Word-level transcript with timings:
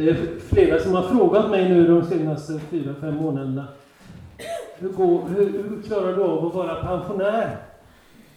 Det 0.00 0.10
är 0.10 0.16
flera 0.48 0.78
som 0.78 0.94
har 0.94 1.02
frågat 1.02 1.50
mig 1.50 1.68
nu 1.68 1.86
de 1.86 2.04
senaste 2.04 2.60
fyra, 2.70 2.94
fem 3.00 3.14
månaderna. 3.14 3.64
Hur, 4.78 4.88
går, 4.88 5.28
hur, 5.28 5.44
hur 5.44 5.82
klarar 5.82 6.16
du 6.16 6.22
av 6.22 6.46
att 6.46 6.54
vara 6.54 6.74
pensionär? 6.74 7.56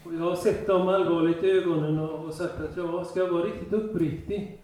Och 0.04 0.14
jag 0.14 0.24
har 0.24 0.36
sett 0.36 0.68
dem 0.68 0.88
allvarligt 0.88 1.44
i 1.44 1.52
ögonen 1.52 2.00
och, 2.00 2.26
och 2.26 2.34
sagt 2.34 2.60
att 2.60 2.78
jag 2.78 3.06
ska 3.06 3.20
jag 3.20 3.28
vara 3.28 3.44
riktigt 3.44 3.74
uppriktig 3.74 4.60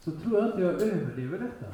så 0.00 0.10
tror 0.10 0.38
jag 0.38 0.46
inte 0.46 0.62
jag 0.62 0.72
överlever 0.72 1.38
detta. 1.38 1.66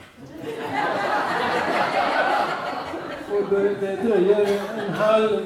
och 3.32 3.54
det, 3.54 3.74
det 3.80 4.02
dröjer 4.02 4.60
en 4.86 4.92
halv, 4.92 5.40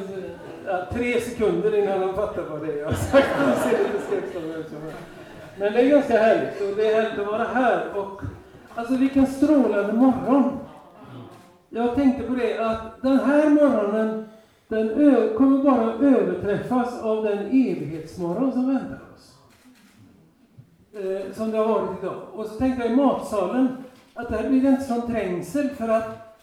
ja, 0.67 0.87
tre 0.93 1.21
sekunder 1.21 1.79
innan 1.79 2.01
de 2.01 2.15
fattar 2.15 2.43
vad 2.51 2.67
det 2.67 2.73
är 2.73 2.79
jag 2.79 2.87
har 2.87 2.95
sagt. 2.95 3.29
De 3.39 3.71
ser 3.71 3.79
lite 3.79 4.17
ut. 4.59 4.73
Men 5.59 5.73
det 5.73 5.81
är 5.81 5.89
ganska 5.89 6.19
härligt 6.19 6.61
och 6.71 6.77
det 6.77 6.93
är 6.93 7.03
härligt 7.03 7.19
att 7.19 7.27
vara 7.27 7.45
här. 7.45 7.87
Och, 7.97 8.23
alltså 8.75 8.97
vilken 8.97 9.27
strålande 9.27 9.93
morgon! 9.93 10.59
Jag 11.69 11.95
tänkte 11.95 12.23
på 12.23 12.35
det 12.35 12.59
att 12.59 13.03
den 13.03 13.21
här 13.21 13.51
morgonen 13.51 14.25
den 14.69 14.89
kommer 15.37 15.63
bara 15.65 15.93
överträffas 15.93 17.03
av 17.03 17.25
den 17.25 17.39
evighetsmorgon 17.39 18.53
som 18.53 18.69
väntar 18.69 19.01
oss. 19.15 19.35
Eh, 20.95 21.33
som 21.35 21.51
det 21.51 21.59
har 21.59 21.69
varit 21.69 22.03
idag. 22.03 22.23
Och 22.33 22.47
så 22.47 22.55
tänkte 22.55 22.83
jag 22.83 22.93
i 22.93 22.97
matsalen 22.97 23.77
att 24.15 24.29
där 24.29 24.49
blir 24.49 24.63
det 24.63 24.69
inte 24.69 24.85
sån 24.85 25.07
trängsel 25.07 25.69
för 25.69 25.89
att 25.89 26.37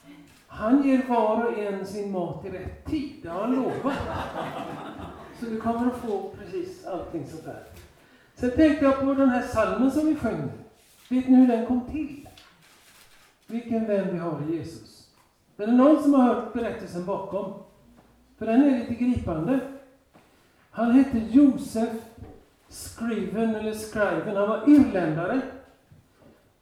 han 0.48 0.84
ger 0.84 1.02
var 1.08 1.46
och 1.46 1.60
en 1.60 1.86
sin 1.86 2.12
mat 2.12 2.46
i 2.46 2.50
rätt 2.50 2.86
tid. 2.86 3.12
Det 3.24 3.30
har 3.30 3.42
han 3.42 3.56
lovat. 3.56 3.98
Så 5.40 5.46
du 5.46 5.62
kommer 5.62 5.88
att 5.88 5.98
få 5.98 6.32
precis 6.40 6.86
allting 6.86 7.26
sånt 7.28 7.46
där. 7.46 7.64
Sen 8.36 8.52
tänkte 8.52 8.86
jag 8.86 9.00
på 9.00 9.14
den 9.14 9.30
här 9.30 9.42
salmen 9.42 9.92
som 9.92 10.08
vi 10.08 10.16
sjöng. 10.16 10.50
Vet 11.12 11.30
ni 11.30 11.36
hur 11.36 11.48
den 11.48 11.66
kom 11.66 11.82
till? 11.92 12.30
Vilken 13.48 13.86
vän 13.86 14.08
vi 14.12 14.20
har 14.20 14.42
i 14.42 14.56
Jesus. 14.56 15.10
Är 15.58 15.68
det 15.68 15.74
någon 15.74 16.04
som 16.04 16.14
har 16.14 16.24
hört 16.24 16.54
berättelsen 16.54 17.06
bakom? 17.06 17.54
För 18.38 18.46
den 18.46 18.64
är 18.64 18.80
lite 18.80 18.94
gripande. 18.94 19.60
Han 20.70 20.92
hette 20.92 21.18
Josef 21.18 21.90
Scriven, 22.70 23.56
eller 23.56 23.74
Scriven. 23.74 24.36
Han 24.36 24.50
var 24.50 24.70
irländare. 24.70 25.42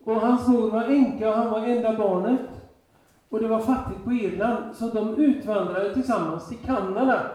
Och 0.03 0.15
hans 0.15 0.47
mor 0.47 0.71
var 0.71 0.83
änka 0.83 1.29
och 1.29 1.35
han 1.35 1.51
var 1.51 1.67
enda 1.67 1.97
barnet. 1.97 2.49
Och 3.29 3.39
det 3.39 3.47
var 3.47 3.59
fattigt 3.59 4.03
på 4.03 4.11
Irland, 4.11 4.75
så 4.75 4.87
de 4.87 5.17
utvandrade 5.17 5.93
tillsammans 5.93 6.49
till 6.49 6.57
Kanada. 6.57 7.31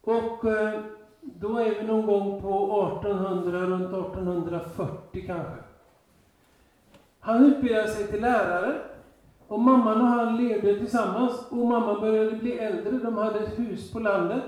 Och 0.00 0.44
eh, 0.44 0.80
då 1.20 1.58
är 1.58 1.80
vi 1.80 1.86
någon 1.86 2.06
gång 2.06 2.42
på 2.42 2.88
1800, 3.00 3.60
runt 3.60 3.88
1840 3.88 5.26
kanske. 5.26 5.73
Han 7.24 7.44
utbildade 7.44 7.88
sig 7.88 8.06
till 8.06 8.20
lärare. 8.20 8.80
Och 9.48 9.60
mamman 9.60 10.00
och 10.00 10.06
han 10.06 10.36
levde 10.36 10.78
tillsammans. 10.78 11.46
Och 11.50 11.56
mamman 11.56 12.00
började 12.00 12.36
bli 12.36 12.58
äldre. 12.58 12.90
De 12.90 13.18
hade 13.18 13.38
ett 13.38 13.58
hus 13.58 13.92
på 13.92 13.98
landet. 13.98 14.42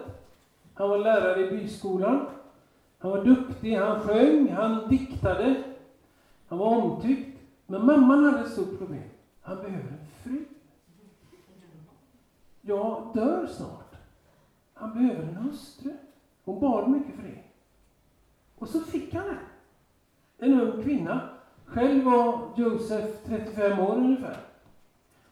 Han 0.74 0.90
var 0.90 0.98
lärare 0.98 1.46
i 1.46 1.50
byskolan. 1.50 2.26
Han 2.98 3.10
var 3.10 3.24
duktig, 3.24 3.74
han 3.74 4.00
sjöng, 4.00 4.52
han 4.52 4.88
diktade. 4.88 5.62
Han 6.48 6.58
var 6.58 6.66
omtyckt. 6.66 7.38
Men 7.66 7.86
mamman 7.86 8.24
hade 8.24 8.40
ett 8.40 8.52
stort 8.52 8.78
problem. 8.78 9.08
Han 9.40 9.56
behöver 9.56 9.88
en 9.88 10.06
fru. 10.22 10.44
Jag 12.60 13.10
dör 13.14 13.46
snart. 13.46 13.94
Han 14.74 14.94
behöver 14.94 15.22
en 15.22 15.36
hustru. 15.36 15.92
Hon 16.44 16.60
bad 16.60 16.90
mycket 16.90 17.14
för 17.14 17.22
det. 17.22 17.42
Och 18.58 18.68
så 18.68 18.80
fick 18.80 19.14
han 19.14 19.24
det. 19.24 19.38
En 20.46 20.60
ung 20.60 20.82
kvinna. 20.82 21.35
Själv 21.66 22.04
var 22.04 22.48
Josef 22.56 23.04
35 23.24 23.80
år 23.80 23.96
ungefär. 23.96 24.36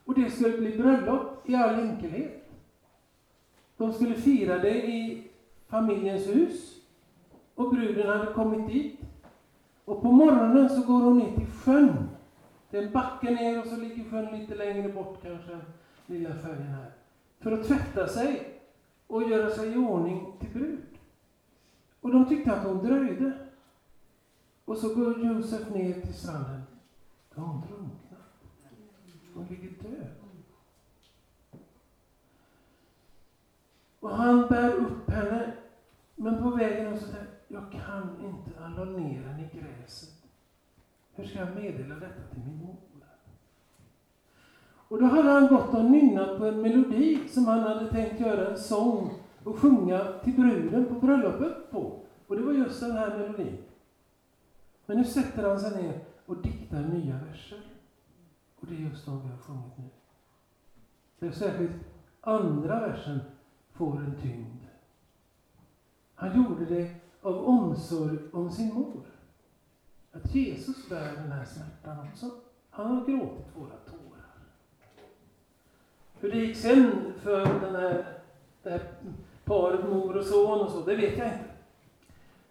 Och 0.05 0.15
det 0.15 0.31
skulle 0.31 0.59
bli 0.59 0.79
bröllop 0.79 1.49
i 1.49 1.55
all 1.55 1.75
enkelhet. 1.75 2.51
De 3.77 3.93
skulle 3.93 4.15
fira 4.15 4.59
det 4.59 4.87
i 4.87 5.31
familjens 5.69 6.27
hus. 6.27 6.81
Och 7.55 7.71
bruden 7.71 8.09
hade 8.09 8.33
kommit 8.33 8.69
dit. 8.69 9.01
Och 9.85 10.03
på 10.03 10.13
morgonen 10.13 10.69
så 10.69 10.83
går 10.83 11.01
hon 11.01 11.19
ner 11.19 11.37
till 11.37 11.47
sjön. 11.47 12.09
Det 12.71 12.79
är 12.79 12.83
en 12.83 12.93
backe 12.93 13.31
ner 13.31 13.61
och 13.61 13.67
så 13.67 13.77
ligger 13.77 14.11
sjön 14.11 14.39
lite 14.39 14.55
längre 14.55 14.89
bort 14.89 15.23
kanske, 15.23 15.59
lilla 16.07 16.35
färgen 16.35 16.63
här. 16.63 16.91
För 17.41 17.53
att 17.53 17.67
tvätta 17.67 18.09
sig 18.09 18.61
och 19.07 19.31
göra 19.31 19.51
sig 19.51 19.73
i 19.73 19.77
ordning 19.77 20.33
till 20.41 20.51
brud. 20.51 20.81
Och 22.01 22.13
de 22.13 22.27
tyckte 22.27 22.53
att 22.53 22.67
hon 22.67 22.87
dröjde. 22.87 23.33
Och 24.65 24.77
så 24.77 24.95
går 24.95 25.25
Josef 25.25 25.71
ner 25.71 26.01
till 26.01 26.15
stranden. 26.15 26.63
Då 27.35 27.41
har 27.41 27.49
hon 27.49 27.61
drunknat. 27.61 28.21
Hon 29.35 29.47
ligger 29.47 29.71
död. 29.71 30.11
Och 34.01 34.11
han 34.11 34.49
bär 34.49 34.73
upp 34.73 35.11
henne. 35.11 35.53
Men 36.17 36.43
på 36.43 36.51
vägen 36.51 36.99
så 37.01 37.07
säger 37.07 37.27
jag 37.49 37.73
kan 37.73 38.11
inte 38.21 38.65
alla 38.65 38.85
ner 38.85 39.23
henne 39.23 39.49
i 39.53 39.59
gräset. 39.59 40.15
Hur 41.13 41.25
ska 41.25 41.39
jag 41.39 41.55
meddela 41.55 41.95
detta 41.95 42.23
till 42.31 42.41
min 42.47 42.59
mor? 42.59 42.77
Och 44.89 45.01
då 45.01 45.07
hade 45.07 45.31
han 45.31 45.47
gått 45.49 45.75
och 45.75 45.85
nynnat 45.85 46.39
på 46.39 46.47
en 46.47 46.63
melodi 46.63 47.29
som 47.29 47.47
han 47.47 47.61
hade 47.61 47.91
tänkt 47.91 48.21
göra 48.21 48.51
en 48.51 48.59
sång 48.59 49.13
och 49.45 49.59
sjunga 49.59 50.05
till 50.25 50.35
bruden 50.35 50.87
på 50.87 50.95
bröllopet 50.95 51.71
på. 51.71 52.01
Och 52.27 52.37
det 52.37 52.43
var 52.43 52.53
just 52.53 52.81
den 52.81 52.93
här 52.93 53.19
melodin. 53.19 53.57
Men 54.87 54.97
nu 54.97 55.05
sätter 55.05 55.49
han 55.49 55.61
sig 55.61 55.83
ner 55.83 56.01
och 56.27 56.37
diktar 56.37 56.81
nya 56.81 57.19
verser. 57.19 57.61
Och 58.61 58.67
det 58.67 58.75
är 58.75 58.79
just 58.79 59.07
de 59.07 59.23
vi 59.23 59.29
har 59.29 59.39
sjungit 59.39 59.79
nu. 59.79 59.85
Det 61.19 61.27
är 61.27 61.33
särskilt 61.33 61.77
andra 62.21 62.81
versen 62.81 63.21
får 63.73 63.97
en 63.97 64.17
tyngd. 64.23 64.61
Han 66.15 66.37
gjorde 66.37 66.65
det 66.65 66.95
av 67.23 67.45
omsorg 67.45 68.19
om 68.33 68.51
sin 68.51 68.75
mor. 68.75 69.03
Att 70.13 70.35
Jesus 70.35 70.89
bär 70.89 71.13
den 71.13 71.33
här 71.33 71.45
smärtan 71.45 72.09
också. 72.09 72.31
Han 72.71 72.87
har 72.87 73.07
gråtit 73.07 73.47
våra 73.57 73.77
tårar. 73.77 74.35
Hur 76.21 76.31
det 76.33 76.39
gick 76.39 76.57
sen 76.57 77.13
för 77.19 77.61
den 77.61 77.75
här, 77.75 78.19
det 78.63 78.71
här 78.71 78.93
paret, 79.45 79.85
mor 79.85 80.17
och 80.17 80.25
son 80.25 80.61
och 80.61 80.71
så, 80.71 80.81
det 80.81 80.97
vet 80.97 81.19
jag 81.19 81.27
inte. 81.27 81.51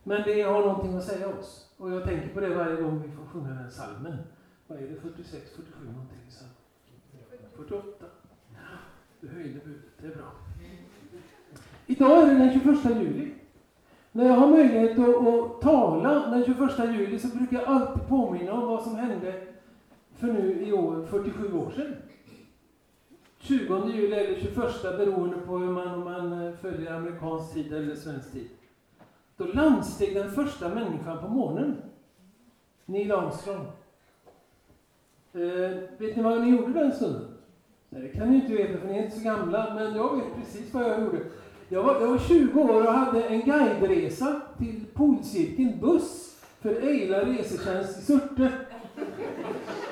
Men 0.04 0.24
det 0.24 0.42
har 0.42 0.62
någonting 0.62 0.98
att 0.98 1.04
säga 1.04 1.28
oss. 1.28 1.63
Och 1.84 1.92
jag 1.92 2.04
tänker 2.04 2.30
på 2.30 2.40
det 2.40 2.56
varje 2.56 2.82
gång 2.82 3.04
vi 3.06 3.12
får 3.12 3.26
sjunga 3.26 3.50
den 3.50 3.72
salmen. 3.72 4.18
Vad 4.68 4.78
är 4.78 4.82
det? 4.82 4.96
46, 5.02 5.52
47 5.56 5.86
någonting? 5.86 6.18
48? 7.56 8.06
Du 9.22 9.28
höjde 9.28 9.60
budet, 9.66 9.92
det 10.02 10.08
är 10.08 10.16
bra. 10.16 10.32
Idag 11.86 12.24
är 12.24 12.34
det 12.34 12.40
den 12.40 12.60
21 12.84 12.98
juli. 13.02 13.34
När 14.12 14.26
jag 14.26 14.34
har 14.34 14.48
möjlighet 14.48 15.00
att, 15.00 15.28
att 15.28 15.62
tala 15.62 16.30
den 16.30 16.46
21 16.46 16.80
juli 16.80 17.20
så 17.20 17.28
brukar 17.28 17.58
jag 17.58 17.68
alltid 17.68 18.08
påminna 18.08 18.54
om 18.54 18.68
vad 18.68 18.84
som 18.84 18.96
hände 18.96 19.42
för 20.16 20.28
nu 20.28 20.68
i 20.68 20.74
år 20.74 21.06
47 21.10 21.54
år 21.54 21.72
sedan. 21.72 21.96
20 23.40 23.88
juli 23.88 24.16
eller 24.16 24.40
21 24.40 24.82
beroende 24.82 25.38
på 25.38 25.58
hur 25.58 25.72
man, 25.72 25.88
om 25.88 26.04
man 26.04 26.58
följer 26.58 26.94
amerikansk 26.94 27.54
tid 27.54 27.74
eller 27.74 27.96
svensk 27.96 28.32
tid. 28.32 28.50
Då 29.44 29.54
landsteg 29.54 30.16
den 30.16 30.32
första 30.32 30.70
människan 30.70 31.20
på 31.22 31.28
månen. 31.28 31.78
Neil 32.86 33.12
Armstrong. 33.12 33.66
Eh, 35.34 35.40
vet 35.98 36.16
ni 36.16 36.24
vad 36.24 36.42
ni 36.42 36.50
gjorde 36.50 36.74
den 36.74 36.92
stunden? 36.92 37.28
Nej, 37.90 38.02
det 38.02 38.08
kan 38.08 38.30
ni 38.30 38.36
inte 38.36 38.54
veta 38.54 38.80
för 38.80 38.88
ni 38.88 38.98
är 38.98 39.04
inte 39.04 39.18
så 39.18 39.24
gamla, 39.24 39.74
men 39.76 39.96
jag 39.96 40.16
vet 40.16 40.36
precis 40.36 40.74
vad 40.74 40.84
jag 40.84 41.02
gjorde. 41.02 41.20
Jag 41.70 41.84
var, 41.84 42.02
jag 42.02 42.08
var 42.08 42.18
20 42.18 42.62
år 42.62 42.88
och 42.88 42.94
hade 42.94 43.24
en 43.24 43.42
guideresa 43.42 44.42
till 44.58 44.86
polcirkeln 44.94 45.80
buss 45.80 46.36
för 46.62 46.88
Eila 46.88 47.26
resetjänst 47.26 48.00
i 48.00 48.02
Surte. 48.02 48.52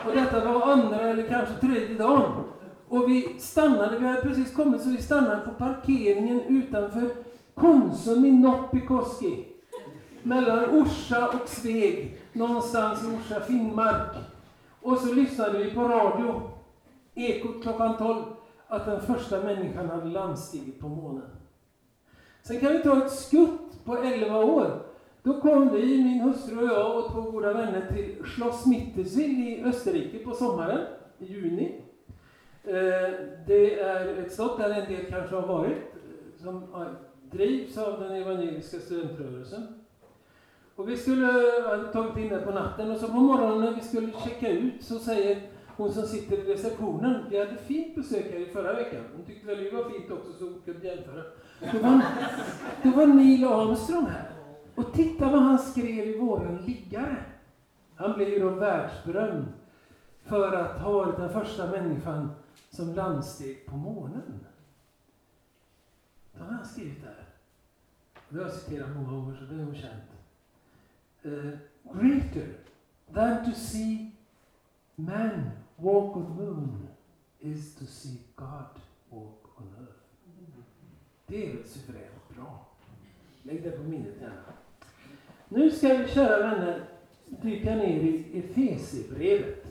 Och 0.05 0.15
detta 0.15 0.53
var 0.53 0.71
andra 0.71 0.99
eller 0.99 1.27
kanske 1.27 1.55
tredje 1.55 1.97
dagen. 1.97 2.43
Och 2.87 3.09
vi 3.09 3.35
stannade, 3.39 3.99
vi 3.99 4.07
hade 4.07 4.21
precis 4.21 4.55
kommit 4.55 4.81
så 4.81 4.89
vi 4.89 5.01
stannade 5.01 5.41
på 5.41 5.51
parkeringen 5.51 6.41
utanför 6.41 7.09
Konsum 7.55 8.25
i 8.25 8.31
Noppikoski. 8.31 9.47
Mellan 10.23 10.69
Orsa 10.69 11.27
och 11.27 11.49
Sveg, 11.49 12.17
någonstans 12.33 13.03
i 13.03 13.07
Orsa 13.07 13.39
Finnmark. 13.39 14.15
Och 14.81 14.97
så 14.97 15.13
lyssnade 15.13 15.57
vi 15.57 15.71
på 15.71 15.81
radio, 15.81 16.41
Ekot 17.15 17.63
klockan 17.63 17.97
12, 17.97 18.23
att 18.67 18.85
den 18.85 19.01
första 19.01 19.43
människan 19.43 19.89
hade 19.89 20.05
landstigit 20.05 20.79
på 20.79 20.87
månen. 20.87 21.29
Sen 22.41 22.59
kan 22.59 22.73
vi 22.73 22.79
ta 22.79 23.05
ett 23.05 23.11
skutt 23.11 23.85
på 23.85 23.97
11 23.97 24.37
år. 24.37 24.81
Då 25.23 25.41
kom 25.41 25.73
vi, 25.73 26.03
min 26.03 26.21
hustru 26.21 26.57
och 26.57 26.67
jag 26.67 26.97
och 26.97 27.11
två 27.11 27.21
goda 27.21 27.53
vänner 27.53 27.85
till 27.93 28.25
Schloss 28.25 28.65
Mittersill 28.65 29.47
i 29.47 29.63
Österrike 29.65 30.19
på 30.19 30.31
sommaren, 30.31 30.79
i 31.19 31.25
juni. 31.25 31.81
Eh, 32.63 33.13
det 33.47 33.79
är 33.79 34.17
ett 34.17 34.33
slott 34.33 34.57
där 34.57 34.69
en 34.69 34.93
del 34.93 35.05
kanske 35.05 35.35
har 35.35 35.47
varit, 35.47 35.77
eh, 35.77 36.43
som 36.43 36.75
drivs 37.31 37.77
av 37.77 37.99
den 37.99 38.11
evangeliska 38.11 38.79
studentrörelsen. 38.79 39.67
Och 40.75 40.89
vi 40.89 40.97
skulle 40.97 41.25
ha 41.65 41.91
tagit 41.93 42.17
in 42.17 42.29
det 42.29 42.39
på 42.39 42.51
natten 42.51 42.91
och 42.91 42.97
så 42.97 43.07
på 43.07 43.13
morgonen 43.13 43.61
när 43.61 43.75
vi 43.75 43.81
skulle 43.81 44.11
checka 44.11 44.49
ut 44.49 44.83
så 44.83 44.99
säger 44.99 45.41
hon 45.77 45.93
som 45.93 46.03
sitter 46.03 46.37
i 46.37 46.53
receptionen, 46.53 47.25
vi 47.29 47.39
hade 47.39 47.57
fint 47.57 47.95
besök 47.95 48.31
här 48.31 48.39
i 48.39 48.45
förra 48.45 48.73
veckan. 48.73 49.03
Hon 49.15 49.25
tyckte 49.25 49.47
väl 49.47 49.63
det 49.63 49.71
var 49.71 49.89
fint 49.89 50.11
också 50.11 50.33
så 50.33 50.43
hon 50.43 50.61
kunde 50.65 50.87
jämföra. 50.87 51.23
Då 51.73 51.79
var, 51.79 52.01
då 52.83 52.89
var 52.89 53.07
Neil 53.07 53.43
Armstrong 53.45 54.05
här. 54.05 54.31
Och 54.75 54.93
titta 54.93 55.31
vad 55.31 55.41
han 55.41 55.59
skrev 55.59 56.07
i 56.07 56.17
våran 56.17 56.57
liggare. 56.57 57.25
Han 57.95 58.13
blev 58.13 58.29
ju 58.29 58.39
då 58.39 58.49
världsberömd 58.49 59.45
för 60.23 60.53
att 60.53 60.81
ha 60.81 60.91
varit 60.91 61.17
den 61.17 61.29
första 61.29 61.71
människan 61.71 62.29
som 62.69 62.93
landsteg 62.93 63.65
på 63.65 63.75
månen. 63.75 64.45
Det 66.33 66.43
har 66.43 66.51
han 66.51 66.65
skrivit 66.65 67.03
där. 67.03 67.20
Det 68.31 68.37
har 68.37 68.43
jag 68.43 68.53
citerat 68.53 68.89
många 68.95 69.11
gånger, 69.11 69.35
så 69.35 69.45
det 69.45 69.61
är 69.61 69.65
nog 69.65 69.75
känt. 69.75 70.03
Uh, 71.25 71.53
greater 71.83 72.47
than 73.13 73.45
to 73.45 73.51
see 73.59 74.11
man 74.95 75.51
walk 75.75 76.15
on 76.15 76.35
moon 76.35 76.87
is 77.39 77.75
to 77.75 77.85
see 77.85 78.17
God 78.35 78.81
walk 79.09 79.43
on 79.57 79.75
earth. 79.79 80.01
Det 81.27 81.51
är 81.51 81.57
suveränt 81.65 82.35
bra. 82.35 82.67
Lägg 83.43 83.63
det 83.63 83.71
på 83.71 83.83
minnet 83.83 84.15
gärna. 84.21 84.53
Nu 85.49 85.71
ska 85.71 85.87
vi, 85.87 86.07
kära 86.07 86.37
vänner, 86.37 86.83
dyka 87.25 87.75
ner 87.75 88.01
i 88.03 88.39
Efesierbrevet. 88.39 89.65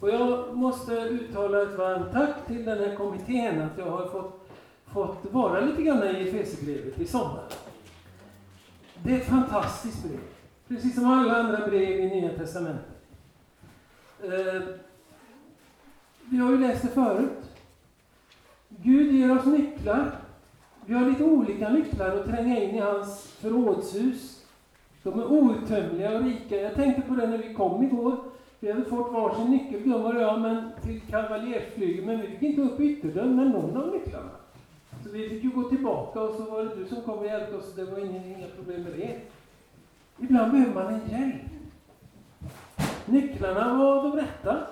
Och 0.00 0.10
jag 0.10 0.56
måste 0.56 0.92
uttala 0.92 1.62
ett 1.62 1.78
varmt 1.78 2.12
tack 2.12 2.46
till 2.46 2.64
den 2.64 2.78
här 2.78 2.96
kommittén 2.96 3.60
att 3.60 3.78
jag 3.78 3.90
har 3.90 4.08
fått, 4.08 4.48
fått 4.86 5.32
vara 5.32 5.60
lite 5.60 5.82
grann 5.82 6.02
i 6.02 6.28
Efesierbrevet 6.28 7.00
i 7.00 7.06
sommar. 7.06 7.44
Det 9.02 9.12
är 9.12 9.16
ett 9.16 9.28
fantastiskt 9.28 10.04
brev. 10.04 10.20
Precis 10.68 10.94
som 10.94 11.04
alla 11.04 11.36
andra 11.36 11.66
brev 11.66 12.00
i 12.00 12.06
Nya 12.06 12.38
Testamentet. 12.38 12.86
Eh, 14.22 14.62
vi 16.30 16.38
har 16.38 16.50
ju 16.50 16.58
läst 16.58 16.82
det 16.82 16.88
förut. 16.88 17.50
Gud 18.68 19.12
ger 19.12 19.38
oss 19.38 19.46
nycklar. 19.46 20.18
Vi 20.86 20.94
har 20.94 21.10
lite 21.10 21.24
olika 21.24 21.68
nycklar 21.68 22.16
att 22.16 22.24
tränga 22.24 22.62
in 22.62 22.74
i 22.74 22.78
hans 22.78 23.22
förrådshus. 23.22 24.44
De 25.02 25.20
är 25.20 25.32
outtömliga 25.32 26.16
och 26.16 26.24
rika. 26.24 26.56
Jag 26.56 26.74
tänkte 26.74 27.02
på 27.02 27.14
det 27.14 27.26
när 27.26 27.38
vi 27.38 27.54
kom 27.54 27.82
igår. 27.82 28.16
Vi 28.60 28.72
hade 28.72 28.84
fått 28.84 29.12
varsin 29.12 29.50
nyckel, 29.50 29.80
Gunvor 29.80 30.16
och 30.16 30.22
jag, 30.22 30.40
men 30.40 30.70
till 30.82 31.00
kavaljersflyget, 31.00 32.04
men 32.04 32.20
vi 32.20 32.26
fick 32.26 32.42
inte 32.42 32.62
upp 32.62 32.80
ytterdörren 32.80 33.36
med 33.36 33.50
någon 33.50 33.76
av 33.76 33.92
nycklarna. 33.92 34.30
Så 35.04 35.10
vi 35.10 35.28
fick 35.28 35.44
ju 35.44 35.50
gå 35.50 35.68
tillbaka 35.68 36.20
och 36.20 36.34
så 36.36 36.42
var 36.50 36.64
det 36.64 36.74
du 36.74 36.86
som 36.86 37.02
kom 37.02 37.18
och 37.18 37.26
hjälpte 37.26 37.56
oss, 37.56 37.74
det 37.74 37.84
var 37.84 37.98
inga, 37.98 38.26
inga 38.26 38.48
problem 38.48 38.82
med 38.82 38.92
det. 38.92 39.20
Ibland 40.18 40.52
behöver 40.52 40.74
man 40.74 40.94
en 40.94 41.10
hjälp. 41.10 41.42
Nycklarna 43.06 43.78
var 43.78 44.02
de 44.02 44.16
rätta, 44.16 44.66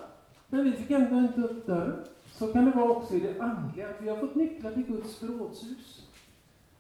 men 0.49 0.65
vi 0.65 0.73
fick 0.73 0.91
ändå 0.91 1.17
inte 1.17 1.41
upp 1.41 1.67
dörren. 1.67 2.05
Så 2.33 2.53
kan 2.53 2.65
det 2.65 2.71
vara 2.71 2.91
också 2.91 3.15
i 3.15 3.21
det 3.21 3.41
andliga. 3.41 3.89
att 3.89 4.03
Vi 4.03 4.09
har 4.09 4.17
fått 4.17 4.35
nycklar 4.35 4.73
till 4.73 4.87
Guds 4.87 5.17
förrådshus. 5.17 6.09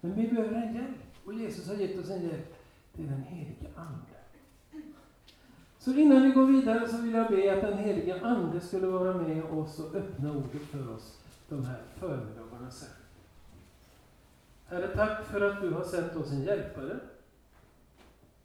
Men 0.00 0.14
vi 0.14 0.28
behöver 0.28 0.54
en 0.54 0.74
hjälp. 0.74 0.96
Och 1.24 1.34
Jesus 1.34 1.68
har 1.68 1.74
gett 1.74 1.98
oss 1.98 2.10
en 2.10 2.22
hjälp. 2.22 2.54
Det 2.92 3.02
är 3.02 3.06
den 3.06 3.22
helige 3.22 3.66
Ande. 3.76 4.22
Så 5.78 5.92
innan 5.92 6.22
vi 6.22 6.30
går 6.30 6.46
vidare 6.46 6.88
så 6.88 6.96
vill 6.96 7.14
jag 7.14 7.30
be 7.30 7.54
att 7.54 7.60
den 7.60 7.78
helige 7.78 8.20
Ande 8.20 8.60
skulle 8.60 8.86
vara 8.86 9.14
med 9.14 9.44
oss 9.44 9.78
och 9.78 9.94
öppna 9.94 10.32
ordet 10.32 10.62
för 10.70 10.94
oss 10.94 11.18
de 11.48 11.64
här 11.64 11.82
förmiddagarna 11.98 12.70
sen. 12.70 13.01
Herre, 14.72 14.88
tack 14.88 15.24
för 15.24 15.40
att 15.40 15.60
du 15.60 15.70
har 15.70 15.84
sänt 15.84 16.16
oss 16.16 16.32
en 16.32 16.42
hjälpare. 16.42 17.00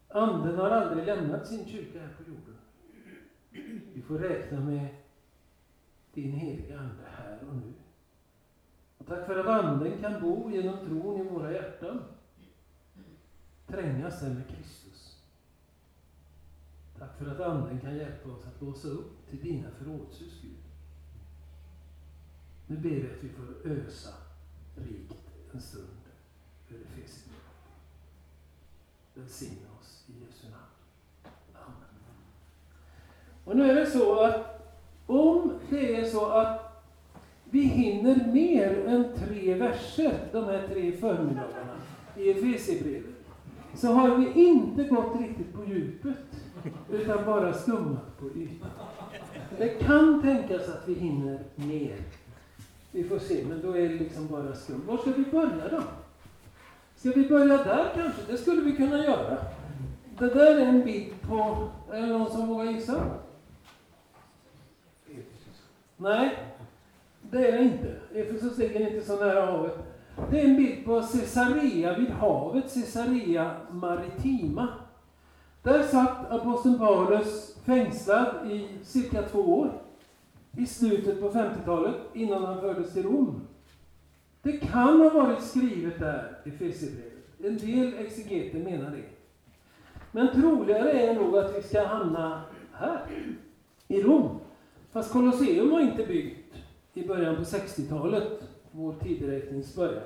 Anden 0.08 0.58
har 0.58 0.70
aldrig 0.70 1.06
lämnat 1.06 1.46
sin 1.46 1.66
kyrka 1.66 2.00
här 2.00 2.14
på 2.16 2.30
jorden. 2.30 2.56
Vi 3.94 4.02
får 4.02 4.18
räkna 4.18 4.60
med 4.60 4.88
din 6.14 6.32
heliga 6.32 6.78
Ande 6.78 7.04
här 7.16 7.38
och 7.48 7.56
nu. 7.56 7.72
Och 8.98 9.06
tack 9.06 9.26
för 9.26 9.38
att 9.38 9.64
Anden 9.64 10.00
kan 10.00 10.20
bo 10.20 10.50
genom 10.50 10.86
tron 10.86 11.20
i 11.20 11.28
våra 11.28 11.52
hjärtan. 11.52 12.02
Trängas 13.66 14.20
där 14.20 14.34
med 14.34 14.48
Kristus. 14.48 15.22
Tack 16.98 17.18
för 17.18 17.26
att 17.26 17.40
Anden 17.40 17.80
kan 17.80 17.96
hjälpa 17.96 18.30
oss 18.30 18.46
att 18.46 18.62
låsa 18.62 18.88
upp 18.88 19.28
till 19.30 19.40
dina 19.40 19.70
förrådshus, 19.70 20.40
Gud. 20.42 20.64
Nu 22.66 22.76
ber 22.76 22.90
vi 22.90 23.10
att 23.10 23.24
vi 23.24 23.28
får 23.28 23.70
ösa 23.70 24.14
rikt 24.76 25.14
en 25.52 25.60
stund 25.60 25.97
för 26.68 26.74
det 26.74 27.00
finns 27.00 27.24
nu. 27.26 27.34
Välsigna 29.20 29.68
oss 29.80 30.04
i 30.06 30.12
Jesu 30.24 30.46
namn. 30.50 30.64
Amen. 31.54 31.74
Och 33.44 33.56
nu 33.56 33.70
är 33.70 33.74
det 33.74 33.86
så 33.86 34.20
att 34.20 34.58
om 35.06 35.52
det 35.70 35.96
är 35.96 36.04
så 36.04 36.26
att 36.26 36.82
vi 37.44 37.60
hinner 37.60 38.32
mer 38.32 38.86
än 38.86 39.04
tre 39.16 39.54
verser 39.54 40.28
de 40.32 40.44
här 40.44 40.68
tre 40.68 40.92
förmiddagarna 40.92 41.76
i 42.16 42.30
Efesierbrevet, 42.30 43.14
så 43.74 43.92
har 43.92 44.16
vi 44.16 44.32
inte 44.32 44.84
gått 44.84 45.20
riktigt 45.20 45.54
på 45.54 45.64
djupet, 45.64 46.16
utan 46.90 47.24
bara 47.24 47.52
skummat 47.52 48.18
på 48.18 48.26
ytan. 48.26 48.70
Det 49.58 49.68
kan 49.68 50.22
tänkas 50.22 50.68
att 50.68 50.88
vi 50.88 50.94
hinner 50.94 51.44
mer. 51.54 51.96
Vi 52.92 53.04
får 53.04 53.18
se, 53.18 53.44
men 53.48 53.62
då 53.62 53.72
är 53.72 53.88
det 53.88 53.94
liksom 53.94 54.26
bara 54.26 54.54
skum. 54.54 54.82
Var 54.86 54.98
ska 54.98 55.10
vi 55.10 55.24
börja 55.24 55.68
då? 55.68 55.82
Ska 56.98 57.10
vi 57.10 57.28
börja 57.28 57.56
där 57.56 57.92
kanske? 57.94 58.22
Det 58.28 58.36
skulle 58.36 58.62
vi 58.62 58.76
kunna 58.76 59.04
göra. 59.04 59.36
Det 60.18 60.34
där 60.34 60.56
är 60.56 60.66
en 60.66 60.84
bild 60.84 61.22
på, 61.22 61.68
är 61.92 62.00
det 62.00 62.06
någon 62.06 62.30
som 62.30 62.48
vågar 62.48 62.72
gissa? 62.72 63.04
Nej, 65.96 66.38
det 67.22 67.48
är 67.48 67.52
det 67.52 67.64
inte. 67.64 67.96
Efesos 68.14 68.58
ligger 68.58 68.94
inte 68.94 69.06
så 69.06 69.16
nära 69.16 69.46
havet. 69.46 69.78
Det 70.30 70.40
är 70.40 70.44
en 70.44 70.56
bild 70.56 70.84
på 70.84 71.00
Caesarea 71.00 71.98
vid 71.98 72.10
havet, 72.10 72.74
Caesarea 72.74 73.56
Maritima. 73.70 74.68
Där 75.62 75.82
satt 75.82 76.30
aposteln 76.30 76.78
Paulus 76.78 77.56
fängslad 77.64 78.50
i 78.50 78.68
cirka 78.82 79.22
två 79.22 79.38
år. 79.38 79.72
I 80.56 80.66
slutet 80.66 81.20
på 81.20 81.30
50-talet, 81.30 81.96
innan 82.14 82.44
han 82.44 82.60
fördes 82.60 82.92
till 82.92 83.02
Rom. 83.02 83.40
Det 84.42 84.52
kan 84.52 85.00
ha 85.00 85.10
varit 85.10 85.42
skrivet 85.42 85.98
där, 85.98 86.38
i 86.44 86.48
Efesierbrevet. 86.48 87.12
En 87.44 87.58
del 87.58 87.94
exegeter 87.98 88.58
menar 88.58 88.90
det. 88.90 89.04
Men 90.12 90.32
troligare 90.34 90.90
är 90.90 91.14
nog 91.14 91.36
att 91.36 91.58
vi 91.58 91.62
ska 91.62 91.86
hamna 91.86 92.42
här, 92.72 93.00
i 93.88 94.02
Rom. 94.02 94.38
Fast 94.92 95.12
Colosseum 95.12 95.70
var 95.70 95.80
inte 95.80 96.06
byggt 96.06 96.54
i 96.94 97.06
början 97.06 97.36
på 97.36 97.42
60-talet, 97.42 98.42
vår 98.70 98.92
tideräknings 98.92 99.76
början. 99.76 100.02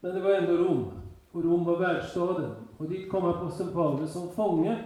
Men 0.00 0.14
det 0.14 0.20
var 0.20 0.30
ändå 0.30 0.52
Rom, 0.52 0.90
och 1.32 1.44
Rom 1.44 1.64
var 1.64 1.76
världsstaden. 1.76 2.50
Och 2.76 2.88
dit 2.88 3.10
kom 3.10 3.24
aposteln 3.24 3.72
Paulus 3.72 4.12
som 4.12 4.32
fånge. 4.32 4.78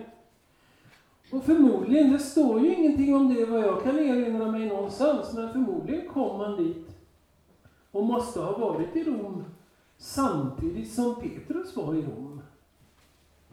Och 1.30 1.44
förmodligen, 1.44 2.12
det 2.12 2.18
står 2.18 2.60
ju 2.60 2.74
ingenting 2.74 3.14
om 3.14 3.34
det 3.34 3.44
vad 3.44 3.60
jag 3.60 3.82
kan 3.82 3.98
erinra 3.98 4.52
mig 4.52 4.68
någonstans, 4.68 5.34
men 5.34 5.52
förmodligen 5.52 6.08
kom 6.08 6.40
han 6.40 6.64
dit 6.64 6.91
och 7.92 8.04
måste 8.04 8.40
ha 8.40 8.58
varit 8.58 8.96
i 8.96 9.04
Rom 9.04 9.44
samtidigt 9.96 10.92
som 10.92 11.20
Petrus 11.20 11.76
var 11.76 11.94
i 11.94 12.02
Rom 12.02 12.40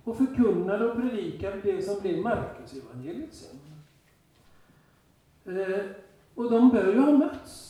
och 0.03 0.17
förkunnade 0.17 0.91
och 0.91 0.95
predikade 0.95 1.61
det 1.61 1.81
som 1.81 2.01
blev 2.01 2.21
Markus 2.21 2.73
evangeliet 2.73 3.33
sen. 3.33 3.59
Eh, 5.59 5.85
och 6.35 6.51
de 6.51 6.69
bör 6.69 6.93
ju 6.93 6.99
ha 6.99 7.11
mötts. 7.11 7.69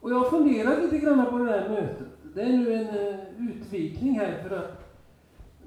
Och 0.00 0.10
jag 0.10 0.30
funderar 0.30 0.80
lite 0.80 0.98
grann 0.98 1.26
på 1.30 1.38
det 1.38 1.50
här 1.50 1.68
mötet. 1.68 2.08
Det 2.34 2.42
är 2.42 2.48
nu 2.48 2.72
en 2.72 2.96
uh, 2.96 3.50
utvikning 3.50 4.18
här 4.18 4.42
för 4.42 4.56
att, 4.56 4.94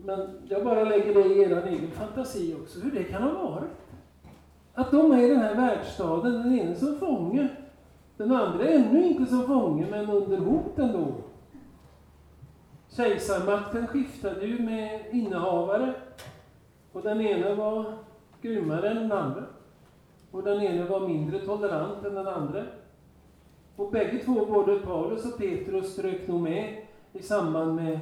men 0.05 0.29
jag 0.47 0.63
bara 0.63 0.83
lägger 0.83 1.13
det 1.13 1.25
i 1.25 1.41
er 1.41 1.67
egen 1.67 1.91
fantasi 1.91 2.55
också, 2.61 2.79
hur 2.79 2.91
det 2.91 3.03
kan 3.03 3.23
ha 3.23 3.49
varit. 3.49 3.71
Att 4.73 4.91
de 4.91 5.11
är 5.11 5.23
i 5.23 5.27
den 5.27 5.39
här 5.39 5.55
världsstaden, 5.55 6.33
den 6.33 6.59
ene 6.59 6.75
som 6.75 6.99
fånge, 6.99 7.47
den 8.21 8.31
andra 8.31 8.67
ännu 8.67 9.07
inte 9.07 9.25
som 9.25 9.43
fånge, 9.43 9.87
men 9.89 10.09
under 10.09 10.37
hot 10.37 10.79
ändå. 10.79 11.07
Kejsarmakten 12.89 13.87
skiftade 13.87 14.45
ju 14.45 14.59
med 14.59 15.01
innehavare, 15.11 15.93
och 16.91 17.01
den 17.01 17.21
ene 17.21 17.55
var 17.55 17.93
grymmare 18.41 18.89
än 18.89 18.95
den 18.95 19.11
andra. 19.11 19.43
Och 20.31 20.43
den 20.43 20.61
ene 20.61 20.85
var 20.85 21.07
mindre 21.07 21.39
tolerant 21.39 22.05
än 22.05 22.15
den 22.15 22.27
andra. 22.27 22.63
Och 23.75 23.91
bägge 23.91 24.19
två, 24.25 24.45
både 24.45 24.79
Paulus 24.79 25.25
och 25.25 25.37
Petrus, 25.37 25.93
strök 25.93 26.27
nog 26.27 26.41
med 26.41 26.85
i 27.13 27.23
samband 27.23 27.75
med, 27.75 27.99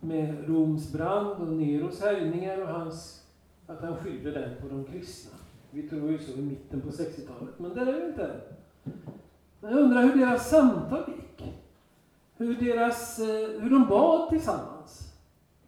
med 0.00 0.48
Roms 0.48 0.92
brand 0.92 1.42
och 1.42 1.48
Neros 1.48 2.00
härjningar 2.00 2.62
och 2.62 2.68
hans, 2.68 3.26
att 3.66 3.80
han 3.80 3.96
skyllde 3.96 4.30
den 4.30 4.50
på 4.60 4.68
de 4.68 4.84
kristna. 4.84 5.38
Vi 5.70 5.88
tror 5.88 6.10
ju 6.10 6.18
så 6.18 6.32
i 6.32 6.42
mitten 6.42 6.80
på 6.80 6.88
60-talet, 6.88 7.58
men 7.58 7.74
det 7.74 7.80
är 7.80 8.00
vi 8.00 8.06
inte 8.06 8.22
än. 8.22 8.40
Men 9.64 9.72
jag 9.72 9.82
undrar 9.82 10.02
hur 10.02 10.14
deras 10.14 10.50
samtal 10.50 11.04
gick. 11.06 11.54
Hur, 12.36 12.54
deras, 12.54 13.18
eh, 13.18 13.60
hur 13.60 13.70
de 13.70 13.86
bad 13.86 14.28
tillsammans. 14.28 15.14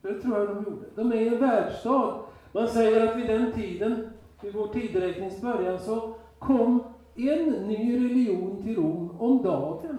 Det 0.03 0.21
tror 0.21 0.39
jag 0.39 0.49
de 0.49 0.65
gjorde. 0.65 0.87
De 0.95 1.13
är 1.13 1.17
i 1.17 1.29
en 1.29 1.41
världsstad 1.41 2.21
Man 2.53 2.69
säger 2.69 3.07
att 3.07 3.17
vid 3.17 3.27
den 3.27 3.53
tiden, 3.53 4.11
vid 4.43 4.55
vår 4.55 4.69
tideräknings 4.69 5.41
början, 5.41 5.79
så 5.79 6.15
kom 6.39 6.85
en 7.15 7.51
ny 7.51 8.05
religion 8.05 8.63
till 8.63 8.77
Rom 8.77 9.21
om 9.21 9.43
dagen. 9.43 9.99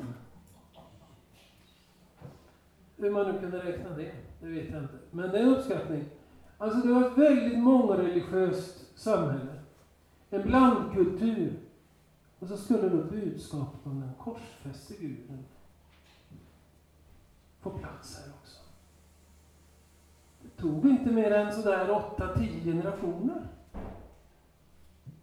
Hur 2.97 3.09
man 3.09 3.31
nu 3.31 3.39
kunde 3.39 3.57
räkna 3.57 3.89
det, 3.89 4.11
det 4.41 4.47
vet 4.47 4.71
jag 4.71 4.81
inte. 4.81 4.97
Men 5.11 5.29
det 5.29 5.37
är 5.37 5.43
en 5.43 5.55
uppskattning. 5.55 6.05
Alltså 6.57 6.87
det 6.87 6.93
var 6.93 7.07
ett 7.07 7.17
väldigt 7.17 7.59
mångreligiöst 7.59 8.99
samhälle. 8.99 9.53
En 10.29 10.41
blandkultur. 10.41 11.66
Och 12.39 12.47
så 12.47 12.57
skulle 12.57 12.89
då 12.89 13.03
budskapet 13.03 13.85
om 13.85 13.99
den 13.99 14.13
korsfäste 14.19 14.93
guden 14.93 15.45
få 17.59 17.69
plats 17.69 18.17
här 18.17 18.33
också. 18.41 18.61
Det 20.41 20.61
tog 20.61 20.85
inte 20.85 21.11
mer 21.11 21.31
än 21.31 21.53
sådär 21.53 21.87
8-10 22.17 22.63
generationer. 22.63 23.47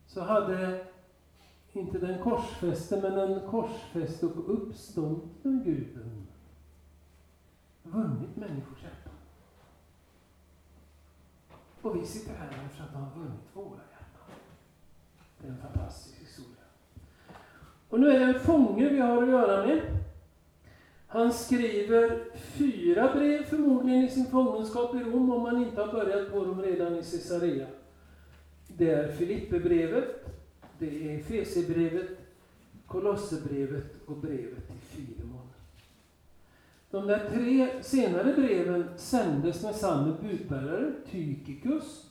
Så 0.06 0.24
hade 0.24 0.86
inte 1.72 1.98
den 1.98 2.22
korsfäste, 2.22 3.00
men 3.02 3.14
den 3.14 3.50
korsfäste 3.50 4.26
och 4.26 4.54
uppståndne 4.54 5.64
guden 5.64 6.26
vunnit 7.82 8.36
människors 8.36 8.82
hjärtan. 8.82 9.12
Och 11.82 11.96
vi 11.96 12.06
sitter 12.06 12.34
här 12.34 12.68
för 12.68 12.84
att 12.84 12.90
han 12.90 13.02
har 13.02 13.14
vunnit 13.14 13.40
våra 13.52 13.80
hjärtan. 13.90 14.36
Det 15.38 15.46
är 15.46 15.52
en 15.52 15.58
fantastisk. 15.58 16.23
Och 17.94 18.00
nu 18.00 18.10
är 18.10 18.18
det 18.18 18.24
en 18.24 18.40
fånge 18.40 18.88
vi 18.88 18.98
har 18.98 19.22
att 19.22 19.28
göra 19.28 19.66
med. 19.66 19.80
Han 21.06 21.32
skriver 21.32 22.24
fyra 22.34 23.10
brev 23.14 23.44
förmodligen 23.44 24.04
i 24.04 24.10
sin 24.10 24.26
fångenskap 24.26 24.94
i 24.94 24.98
Rom, 24.98 25.32
om 25.32 25.44
han 25.44 25.62
inte 25.62 25.80
har 25.80 25.92
börjat 25.92 26.32
på 26.32 26.44
dem 26.44 26.62
redan 26.62 26.92
i 26.92 27.02
Caesarea. 27.02 27.66
Det 28.68 28.90
är 28.90 29.12
Filipperbrevet, 29.12 30.26
det 30.78 30.86
är 30.86 31.18
Efesierbrevet, 31.18 32.08
Kolosserbrevet 32.86 33.96
och 34.06 34.16
brevet 34.16 34.66
till 34.66 34.80
Filemon. 34.80 35.48
De 36.90 37.06
där 37.06 37.30
tre 37.30 37.82
senare 37.82 38.32
breven 38.32 38.88
sändes 38.96 39.62
med 39.62 39.74
samme 39.74 40.14
budbärare, 40.22 40.92
Tykikus. 41.10 42.10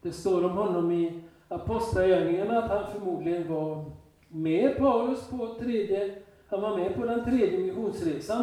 Det 0.00 0.12
står 0.12 0.44
om 0.44 0.56
honom 0.56 0.92
i 0.92 1.22
Apostlagärningarna 1.48 2.58
att 2.58 2.70
han 2.70 2.92
förmodligen 2.92 3.48
var 3.48 4.01
med 4.32 4.76
Paulus 4.76 5.28
på 5.28 5.54
tredje, 5.60 6.14
han 6.46 6.62
var 6.62 6.76
med 6.76 6.94
på 6.94 7.04
den 7.04 7.24
tredje 7.24 7.58
missionsresan. 7.58 8.42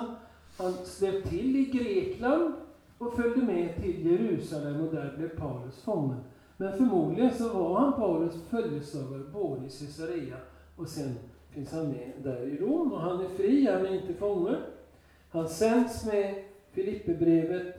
Han 0.58 0.74
slöt 0.74 1.30
till 1.30 1.56
i 1.56 1.66
Grekland 1.66 2.54
och 2.98 3.16
följde 3.16 3.42
med 3.42 3.76
till 3.76 4.06
Jerusalem 4.06 4.88
och 4.88 4.96
där 4.96 5.14
blev 5.18 5.30
Paulus 5.30 5.84
fången. 5.84 6.18
Men 6.58 6.78
förmodligen 6.78 7.34
så 7.34 7.50
var 7.54 7.80
han 7.80 7.94
Paulus 7.94 8.44
följeslagare 8.50 9.24
både 9.34 9.66
i 9.66 9.70
Caesarea 9.70 10.38
och 10.76 10.88
sen 10.88 11.16
finns 11.50 11.72
han 11.72 11.88
med 11.88 12.12
där 12.24 12.42
i 12.42 12.58
Rom 12.58 12.94
och 12.94 13.00
han 13.00 13.26
är 13.26 13.30
fri, 13.30 13.68
han 13.72 13.86
är 13.86 14.02
inte 14.02 14.14
fånge. 14.14 14.56
Han 15.30 15.50
sänds 15.50 16.06
med 16.06 16.44
Filipperbrevet, 16.72 17.76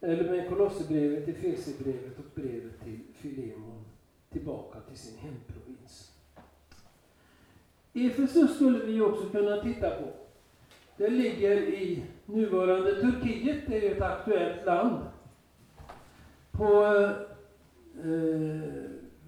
eller 0.00 0.30
med 0.30 0.48
Kolosserbrevet, 0.48 1.28
Efesierbrevet 1.28 2.18
och 2.18 2.24
brevet 2.34 2.84
till 2.84 3.00
Filemon 3.14 3.84
tillbaka 4.30 4.80
till 4.80 4.98
sin 4.98 5.18
hemprovins. 5.18 6.11
Efesus 7.94 8.54
skulle 8.54 8.78
vi 8.78 9.00
också 9.00 9.28
kunna 9.28 9.56
titta 9.56 9.90
på. 9.90 10.08
Det 10.96 11.08
ligger 11.08 11.56
i 11.56 12.02
nuvarande 12.26 13.00
Turkiet, 13.00 13.58
det 13.66 13.76
är 13.76 13.82
ju 13.82 13.96
ett 13.96 14.02
aktuellt 14.02 14.66
land. 14.66 14.98
På 16.50 16.84
eh, 18.04 18.72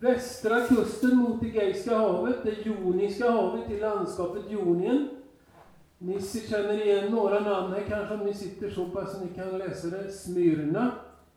västra 0.00 0.60
kusten 0.60 1.16
mot 1.16 1.42
Egeiska 1.42 1.96
havet, 1.96 2.36
det 2.44 2.66
Joniska 2.66 3.30
havet 3.30 3.70
i 3.70 3.80
landskapet 3.80 4.50
Jonien. 4.50 5.08
Ni 5.98 6.22
känner 6.22 6.86
igen 6.86 7.10
några 7.10 7.40
namn 7.40 7.72
här 7.72 7.84
kanske 7.88 8.14
om 8.14 8.20
ni 8.20 8.34
sitter 8.34 8.70
så 8.70 8.86
pass 8.86 9.14
att 9.14 9.22
ni 9.22 9.28
kan 9.28 9.58
läsa 9.58 9.86
det. 9.86 10.12
Smyrna. 10.12 10.92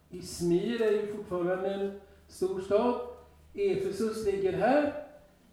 Izmir 0.10 0.82
är 0.82 0.92
ju 0.92 1.16
fortfarande 1.16 1.74
en 1.74 1.92
stor 2.28 2.62
stad. 2.62 2.96
Efesus 3.54 4.26
ligger 4.26 4.54
här. 4.54 5.07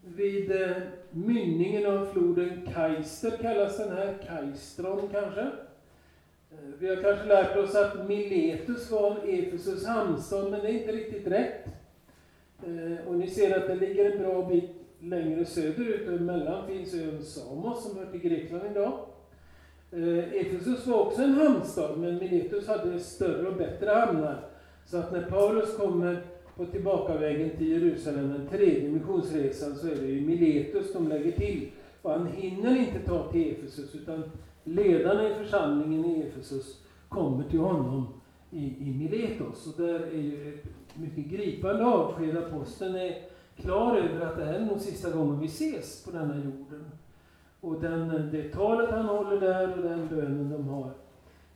Vid 0.07 0.51
eh, 0.63 0.77
mynningen 1.11 1.87
av 1.87 2.07
floden 2.07 2.69
Kaister 2.75 3.31
kallas 3.31 3.77
den 3.77 3.97
här, 3.97 4.15
Kaistron 4.27 5.09
kanske. 5.13 5.41
Eh, 5.41 6.71
vi 6.79 6.89
har 6.89 7.03
kanske 7.03 7.27
lärt 7.27 7.57
oss 7.57 7.75
att 7.75 8.09
Miletus 8.09 8.91
var 8.91 9.17
Efesus 9.29 9.87
hamnstad, 9.87 10.51
men 10.51 10.61
det 10.61 10.69
är 10.69 10.81
inte 10.81 10.93
riktigt 10.93 11.27
rätt. 11.27 11.65
Eh, 12.67 13.09
och 13.09 13.15
ni 13.15 13.31
ser 13.31 13.59
att 13.59 13.67
det 13.67 13.75
ligger 13.75 14.11
en 14.11 14.19
bra 14.19 14.49
bit 14.49 14.71
längre 15.01 15.45
söderut, 15.45 16.09
och 16.09 16.15
emellan 16.15 16.67
finns 16.67 16.95
ön 16.95 17.23
Samos 17.23 17.85
som 17.85 17.99
hör 17.99 18.07
till 18.07 18.21
Grekland 18.21 18.63
idag. 18.71 18.99
Eh, 19.93 20.35
Efesus 20.35 20.87
var 20.87 21.01
också 21.01 21.23
en 21.23 21.35
hamnstad, 21.35 21.97
men 21.99 22.19
Miletus 22.19 22.69
hade 22.69 22.99
större 22.99 23.49
och 23.49 23.57
bättre 23.57 23.91
hamnar. 23.91 24.49
Så 24.87 24.97
att 24.97 25.13
när 25.13 25.23
Paulus 25.23 25.77
kommer 25.77 26.23
på 26.57 26.67
tillbakavägen 26.67 27.51
till 27.57 27.69
Jerusalem, 27.69 28.29
den 28.29 28.47
tredje 28.47 28.89
missionsresan, 28.89 29.75
så 29.75 29.87
är 29.87 29.97
det 29.97 30.07
ju 30.07 30.27
Miletus 30.27 30.93
de 30.93 31.09
lägger 31.09 31.33
till. 31.33 31.71
Och 32.03 32.11
han 32.11 32.27
hinner 32.27 32.77
inte 32.77 32.99
ta 32.99 33.33
till 33.33 33.53
Efesus, 33.53 33.95
utan 33.95 34.25
ledarna 34.65 35.31
i 35.31 35.35
församlingen 35.35 36.05
i 36.05 36.23
Efesus 36.23 36.81
kommer 37.09 37.45
till 37.45 37.59
honom 37.59 38.07
i, 38.51 38.65
i 38.65 38.95
Miletos. 38.99 39.67
Och 39.67 39.83
där 39.83 40.01
är 40.01 40.23
ju 40.23 40.55
ett 40.55 40.65
mycket 40.95 41.27
gripande 41.27 41.85
avsked. 41.85 42.37
Aposteln 42.37 42.95
är 42.95 43.23
klar 43.57 43.97
över 43.97 44.27
att 44.27 44.37
det 44.37 44.45
här 44.45 44.55
är 44.55 44.65
nog 44.65 44.81
sista 44.81 45.11
gången 45.11 45.41
vi 45.41 45.47
ses 45.47 46.05
på 46.05 46.11
denna 46.11 46.37
jorden. 46.37 46.85
Och 47.61 47.81
den, 47.81 48.29
det 48.33 48.53
talet 48.53 48.91
han 48.91 49.07
håller 49.07 49.41
där 49.41 49.77
och 49.77 49.83
den 49.83 50.09
bönen 50.09 50.51
de 50.51 50.69
har 50.69 50.91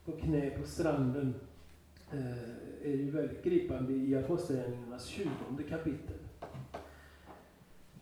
på 0.04 0.12
knä 0.12 0.50
på 0.50 0.66
stranden 0.66 1.34
eh, 2.12 2.57
är 2.84 2.96
ju 2.96 3.10
väldigt 3.10 3.44
gripande 3.44 3.92
i 3.92 4.16
Apostlagärningarnas 4.16 5.06
20 5.06 5.28
kapitel. 5.68 6.16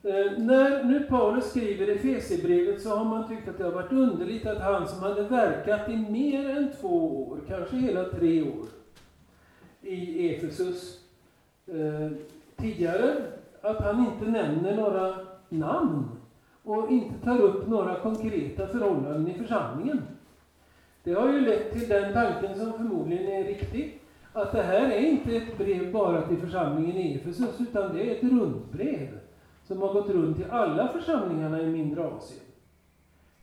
Eh, 0.02 0.38
när 0.38 0.85
nu 0.85 1.00
Paulus 1.00 1.50
skriver 1.50 1.88
Efesierbrevet 1.88 2.83
så 2.83 2.97
har 2.97 3.04
man 3.04 3.28
tyckt 3.28 3.49
att 3.49 3.59
det 3.59 3.64
har 3.64 3.73
varit 3.73 3.92
underligt 3.92 4.47
att 4.47 4.59
han 4.59 4.88
som 4.88 5.02
hade 5.02 5.23
verkat 5.23 5.88
i 5.88 5.97
mer 5.97 6.50
än 6.50 6.73
två 6.80 7.26
år, 7.28 7.38
kanske 7.49 7.76
hela 7.76 8.04
tre 8.04 8.42
år, 8.42 8.66
i 9.83 10.28
Efesus 10.35 11.00
eh, 11.66 12.11
tidigare, 12.56 13.16
att 13.61 13.85
han 13.85 14.06
inte 14.06 14.30
nämner 14.30 14.76
några 14.76 15.14
namn 15.49 16.04
och 16.62 16.90
inte 16.90 17.25
tar 17.25 17.40
upp 17.40 17.68
några 17.68 17.95
konkreta 17.95 18.66
förhållanden 18.66 19.28
i 19.28 19.38
församlingen. 19.38 20.02
Det 21.02 21.14
har 21.14 21.33
ju 21.33 21.40
lett 21.40 21.73
till 21.73 21.88
den 21.88 22.12
tanken 22.12 22.59
som 22.59 22.73
förmodligen 22.73 23.33
är 23.33 23.45
riktig, 23.45 24.00
att 24.36 24.52
det 24.52 24.62
här 24.62 24.90
är 24.90 25.00
inte 25.00 25.36
ett 25.36 25.58
brev 25.58 25.92
bara 25.92 26.28
till 26.28 26.38
församlingen 26.38 26.96
i 26.96 27.14
Efesus, 27.14 27.60
utan 27.60 27.94
det 27.94 28.10
är 28.10 28.14
ett 28.14 28.22
rundbrev 28.22 29.18
som 29.64 29.82
har 29.82 29.92
gått 29.92 30.10
runt 30.10 30.36
till 30.36 30.50
alla 30.50 30.88
församlingarna 30.88 31.62
i 31.62 31.66
mindre 31.66 32.06
Asien. 32.06 32.40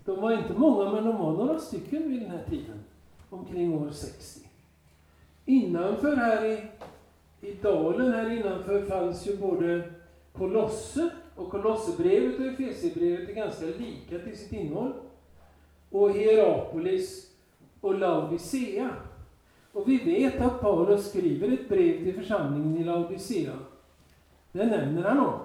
De 0.06 0.22
var 0.22 0.32
inte 0.32 0.54
många, 0.54 0.92
men 0.92 1.06
de 1.06 1.18
var 1.18 1.32
några 1.32 1.60
stycken 1.60 2.10
vid 2.10 2.22
den 2.22 2.32
här 2.32 2.44
tiden, 2.50 2.84
omkring 3.30 3.74
år 3.74 3.92
60. 3.92 4.48
Innanför 5.46 6.16
här 6.16 6.46
i, 6.46 6.68
i 7.42 7.54
dalen 7.54 8.14
här 8.14 8.30
innanför 8.30 8.82
fanns 8.82 9.28
ju 9.28 9.38
både 9.38 9.92
Kolosse 10.34 11.10
och 11.36 11.52
Kolossebrevet 11.52 12.40
och 12.40 12.46
Efesierbrevet 12.46 13.30
är 13.30 13.34
ganska 13.34 13.66
lika 13.66 14.20
till 14.20 14.38
sitt 14.38 14.54
innehåll. 14.54 14.94
Och 15.90 16.12
Hierapolis 16.12 17.32
och 17.82 18.00
Laodicea 18.00 18.90
och 19.74 19.90
vi 19.90 19.98
vet 19.98 20.42
att 20.42 20.62
Paulus 20.62 21.10
skriver 21.10 21.52
ett 21.52 21.70
brev 21.70 22.04
till 22.04 22.16
församlingen 22.16 22.78
i 22.78 22.84
Laodicea. 22.84 23.54
Det 24.52 24.66
nämner 24.66 25.04
han 25.04 25.20
om. 25.20 25.40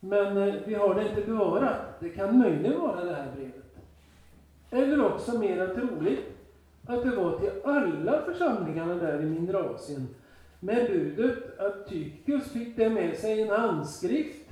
Men 0.00 0.36
eh, 0.36 0.54
vi 0.66 0.74
har 0.74 0.94
det 0.94 1.08
inte 1.08 1.20
bevarat. 1.20 2.00
Det 2.00 2.08
kan 2.08 2.38
möjligen 2.38 2.80
vara 2.80 3.04
det 3.04 3.14
här 3.14 3.32
brevet. 3.36 3.76
Eller 4.70 5.04
också 5.04 5.38
mera 5.38 5.74
troligt 5.74 6.26
att 6.86 7.02
det 7.02 7.10
var 7.10 7.38
till 7.38 7.50
alla 7.64 8.22
församlingarna 8.22 8.94
där 8.94 9.22
i 9.22 9.24
mindre 9.24 9.58
Asien 9.58 10.08
med 10.60 10.86
budet 10.86 11.58
att 11.58 11.88
Tychus 11.88 12.52
fick 12.52 12.76
det 12.76 12.90
med 12.90 13.16
sig 13.16 13.42
en 13.42 13.48
handskrift 13.48 14.48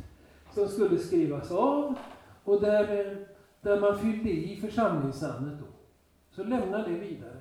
som 0.55 0.69
skulle 0.69 0.99
skrivas 0.99 1.51
av 1.51 1.95
och 2.45 2.61
där, 2.61 2.83
eh, 2.83 3.17
där 3.61 3.81
man 3.81 3.99
fyllde 3.99 4.31
i 4.31 4.59
församlingsnamnet 4.61 5.59
då. 5.59 5.67
Så 6.31 6.45
lämna 6.45 6.89
det 6.89 6.95
vidare. 6.95 7.37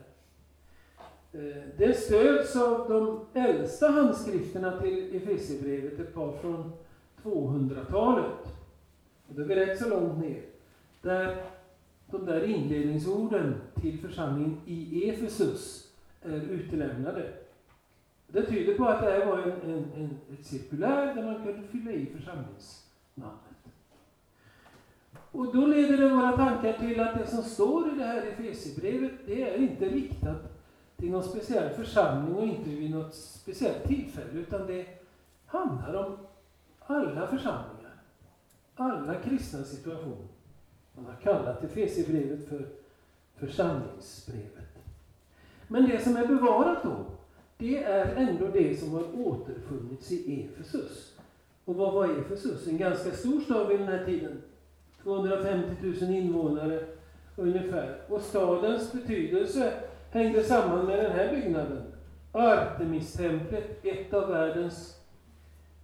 Eh, 1.37 1.63
det 1.77 1.93
stöds 1.93 2.55
av 2.55 2.89
de 2.89 3.25
äldsta 3.39 3.87
handskrifterna 3.87 4.79
till 4.81 5.15
Efesierbrevet, 5.15 5.99
ett 5.99 6.13
par 6.13 6.31
från 6.31 6.71
200-talet. 7.23 8.55
Det 9.27 9.41
är 9.41 9.65
rätt 9.65 9.79
så 9.79 9.89
långt 9.89 10.19
ner. 10.19 10.41
Där 11.01 11.43
de 12.11 12.25
där 12.25 12.43
inledningsorden 12.43 13.55
till 13.81 13.99
församlingen 13.99 14.61
i 14.65 15.09
Efesus 15.09 15.91
är 16.21 16.41
utelämnade. 16.41 17.33
Det 18.27 18.45
tyder 18.45 18.77
på 18.77 18.85
att 18.85 19.01
det 19.01 19.11
här 19.11 19.25
var 19.25 19.37
en, 19.37 19.51
en, 19.71 19.85
en, 19.95 20.17
ett 20.33 20.45
cirkulär 20.45 21.15
där 21.15 21.23
man 21.23 21.43
kunde 21.43 21.67
fylla 21.67 21.91
i 21.91 22.05
församlingsnamnet. 22.05 23.41
Och 25.31 25.55
då 25.55 25.65
leder 25.65 25.97
det 25.97 26.09
våra 26.09 26.31
tankar 26.31 26.73
till 26.73 26.99
att 26.99 27.19
det 27.19 27.27
som 27.27 27.43
står 27.43 27.93
i 27.93 27.97
det 27.97 28.03
här 28.03 28.21
Efesierbrevet, 28.21 29.11
det 29.25 29.41
är 29.41 29.57
inte 29.57 29.85
riktat 29.85 30.56
till 30.97 31.11
någon 31.11 31.23
speciell 31.23 31.69
församling 31.69 32.35
och 32.35 32.43
inte 32.43 32.69
vid 32.69 32.91
något 32.91 33.15
speciellt 33.15 33.83
tillfälle, 33.83 34.31
utan 34.33 34.67
det 34.67 34.85
handlar 35.45 35.93
om 35.93 36.17
alla 36.79 37.27
församlingar, 37.27 37.93
alla 38.75 39.15
kristna 39.15 39.63
situationer. 39.63 40.27
Man 40.95 41.05
har 41.05 41.15
kallat 41.21 41.63
Efesierbrevet 41.63 42.49
för 42.49 42.67
församlingsbrevet. 43.35 44.77
Men 45.67 45.89
det 45.89 46.03
som 46.03 46.15
är 46.15 46.27
bevarat 46.27 46.83
då, 46.83 47.05
det 47.57 47.83
är 47.83 48.15
ändå 48.15 48.47
det 48.47 48.79
som 48.79 48.91
har 48.93 49.27
återfunnits 49.27 50.11
i 50.11 50.43
Efesus. 50.43 51.13
Och 51.65 51.75
vad 51.75 51.93
var 51.93 52.19
Efesus? 52.19 52.67
En 52.67 52.77
ganska 52.77 53.11
stor 53.11 53.41
stad 53.41 53.67
vid 53.67 53.79
den 53.79 53.87
här 53.87 54.05
tiden. 54.05 54.41
250 55.03 55.75
000 55.81 56.15
invånare 56.15 56.85
ungefär. 57.35 58.01
Och 58.09 58.21
stadens 58.21 58.91
betydelse 58.91 59.73
hängde 60.17 60.43
samman 60.43 60.85
med 60.85 60.99
den 60.99 61.11
här 61.11 61.31
byggnaden. 61.35 61.83
Artemistemplet, 62.31 63.85
ett 63.85 64.13
av 64.13 64.29
världens 64.29 64.99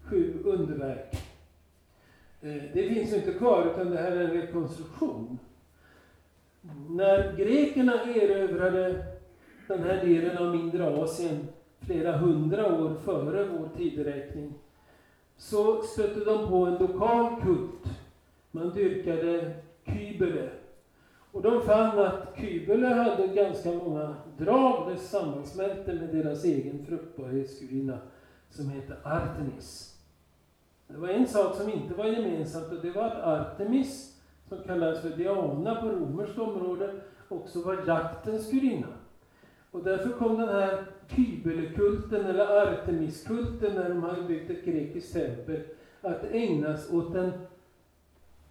sju 0.03 0.33
underverk. 0.45 1.15
Eh, 2.41 2.61
det 2.73 2.89
finns 2.89 3.13
inte 3.13 3.33
kvar, 3.33 3.71
utan 3.73 3.89
det 3.89 3.97
här 3.97 4.11
är 4.11 4.23
en 4.23 4.31
rekonstruktion. 4.31 5.39
När 6.89 7.37
grekerna 7.37 8.03
erövrade 8.03 9.05
den 9.67 9.83
här 9.83 10.05
delen 10.05 10.37
av 10.37 10.55
mindre 10.55 11.03
Asien 11.03 11.47
flera 11.79 12.17
hundra 12.17 12.73
år 12.73 12.95
före 13.05 13.45
vår 13.45 13.69
tideräkning, 13.77 14.53
så 15.37 15.81
stötte 15.81 16.19
de 16.19 16.47
på 16.47 16.65
en 16.65 16.77
lokal 16.77 17.41
kult. 17.41 17.97
Man 18.51 18.73
dyrkade 18.73 19.53
kybele. 19.85 20.49
Och 21.33 21.41
de 21.41 21.61
fann 21.61 21.99
att 21.99 22.37
kybele 22.37 22.87
hade 22.87 23.27
ganska 23.27 23.71
många 23.71 24.15
drag, 24.37 24.91
det 24.91 24.97
sammansmälte 24.97 25.93
med 25.93 26.09
deras 26.15 26.43
egen 26.43 26.85
fruktbarhetsgudinna 26.85 27.97
som 28.49 28.69
heter 28.69 28.97
Artemis. 29.03 29.97
Det 30.87 30.97
var 30.97 31.07
en 31.07 31.27
sak 31.27 31.55
som 31.55 31.69
inte 31.69 31.93
var 31.93 32.05
gemensamt 32.05 32.71
och 32.71 32.81
det 32.81 32.91
var 32.91 33.03
att 33.03 33.23
Artemis, 33.23 34.17
som 34.49 34.57
kallades 34.63 35.01
för 35.01 35.09
Diana 35.09 35.75
på 35.75 35.87
romerskt 35.87 36.37
område, 36.37 36.93
också 37.29 37.61
var 37.61 37.87
jaktens 37.87 38.51
gudinna. 38.51 38.87
Och 39.71 39.83
därför 39.83 40.09
kom 40.09 40.37
den 40.37 40.49
här 40.49 40.85
Kybelekulten, 41.07 42.25
eller 42.25 42.73
Artemiskulten, 42.73 43.75
när 43.75 43.89
de 43.89 44.03
hade 44.03 44.23
byggt 44.23 44.49
ett 44.49 44.65
grekiskt 44.65 45.13
tempel, 45.13 45.61
att 46.01 46.23
ägnas 46.31 46.91
åt, 46.91 47.15
en, 47.15 47.31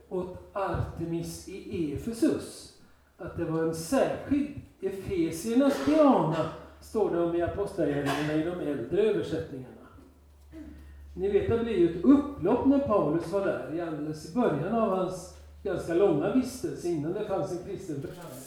åt 0.08 0.38
Artemis 0.52 1.48
i 1.48 1.94
Efesus. 1.94 2.71
Att 3.22 3.36
det 3.36 3.44
var 3.44 3.62
en 3.62 3.74
särskild 3.74 4.60
Efesiernas 4.80 5.84
Diana, 5.86 6.50
står 6.80 7.10
det 7.10 7.22
om 7.22 7.34
i 7.34 7.42
Apostlagärningarna 7.42 8.34
i 8.34 8.42
de 8.42 8.70
äldre 8.70 9.02
översättningarna. 9.02 9.68
Ni 11.16 11.30
vet, 11.30 11.48
det 11.48 11.58
blev 11.58 11.76
ju 11.76 11.90
ett 11.90 12.04
upplopp 12.04 12.66
när 12.66 12.78
Paulus 12.78 13.32
var 13.32 13.46
där, 13.46 13.74
i 13.74 13.80
alldeles 13.80 14.30
i 14.30 14.34
början 14.34 14.74
av 14.74 14.96
hans 14.96 15.36
ganska 15.62 15.94
långa 15.94 16.34
vistelse, 16.34 16.88
innan 16.88 17.12
det 17.12 17.24
fanns 17.24 17.52
en 17.52 17.58
kristen 17.66 17.96
församling. 17.96 18.42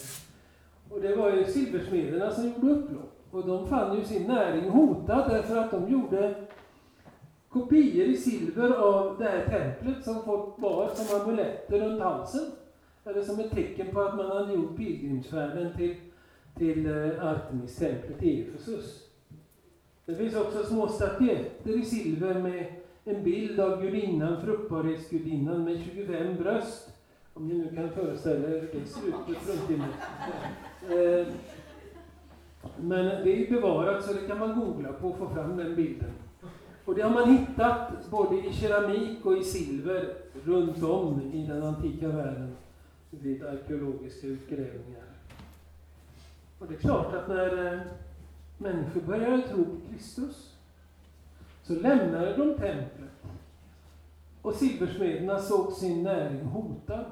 Och 0.90 1.00
det 1.00 1.16
var 1.16 1.32
ju 1.32 1.44
silversmederna 1.44 2.30
som 2.30 2.44
gjorde 2.44 2.72
upplopp. 2.72 3.12
Och 3.30 3.46
de 3.46 3.66
fann 3.66 3.96
ju 3.96 4.04
sin 4.04 4.26
näring 4.26 4.70
hotad 4.70 5.30
därför 5.30 5.56
att 5.56 5.70
de 5.70 5.88
gjorde 5.92 6.34
kopior 7.48 8.06
i 8.06 8.16
silver 8.16 8.70
av 8.70 9.18
det 9.18 9.24
här 9.24 9.46
templet 9.46 10.04
som 10.04 10.22
folk 10.22 10.56
bar 10.56 10.90
som 10.94 11.20
amuletter 11.20 11.80
runt 11.80 12.02
halsen. 12.02 12.50
Eller 13.06 13.22
som 13.22 13.40
ett 13.40 13.50
tecken 13.50 13.86
på 13.92 14.00
att 14.00 14.16
man 14.16 14.30
hade 14.30 14.54
gjort 14.54 14.76
pilgrimsfärden 14.76 15.76
till, 15.76 15.94
till 16.58 16.86
eh, 16.86 16.92
Artemistemplet 16.92 17.24
Artemis-templet 17.24 18.22
i 18.22 18.42
Efesus. 18.42 19.02
Det 20.06 20.14
finns 20.14 20.36
också 20.36 20.64
små 20.64 20.88
statyetter 20.88 21.78
i 21.78 21.84
silver 21.84 22.34
med 22.34 22.66
en 23.04 23.24
bild 23.24 23.60
av 23.60 23.82
gudinnan, 23.82 24.40
fruktbarhetsgudinnan 24.40 25.64
med 25.64 25.80
25 25.94 26.36
bröst. 26.36 26.90
Om 27.34 27.48
ni 27.48 27.54
nu 27.54 27.76
kan 27.76 27.90
föreställa 27.90 28.48
er 28.48 28.60
hur 28.60 28.80
det 28.80 28.86
ser 28.86 29.08
ut 29.08 29.26
på 29.26 29.32
ett 29.32 29.38
fruntimmer. 29.38 29.88
Eh, 30.90 31.26
men 32.80 33.04
det 33.04 33.46
är 33.46 33.50
bevarat 33.50 34.04
så 34.04 34.12
det 34.12 34.26
kan 34.26 34.38
man 34.38 34.60
googla 34.60 34.92
på 34.92 35.08
och 35.08 35.18
få 35.18 35.28
fram 35.28 35.56
den 35.56 35.76
bilden. 35.76 36.10
Och 36.84 36.94
det 36.94 37.02
har 37.02 37.10
man 37.10 37.36
hittat 37.36 38.10
både 38.10 38.36
i 38.36 38.52
keramik 38.52 39.26
och 39.26 39.36
i 39.36 39.44
silver 39.44 40.14
runt 40.44 40.82
om 40.82 41.20
i 41.32 41.46
den 41.46 41.62
antika 41.62 42.08
världen 42.08 42.56
vid 43.22 43.44
arkeologiska 43.44 44.26
utgrävningar. 44.26 45.06
Och 46.58 46.66
det 46.68 46.74
är 46.74 46.78
klart 46.78 47.14
att 47.14 47.28
när 47.28 47.72
eh, 47.72 47.80
människor 48.58 49.00
började 49.00 49.42
tro 49.42 49.64
på 49.64 49.80
Kristus 49.90 50.54
så 51.62 51.74
lämnade 51.74 52.36
de 52.36 52.54
templet. 52.54 53.10
Och 54.42 54.54
silversmederna 54.54 55.38
såg 55.38 55.72
sin 55.72 56.02
näring 56.02 56.44
hotad. 56.44 57.06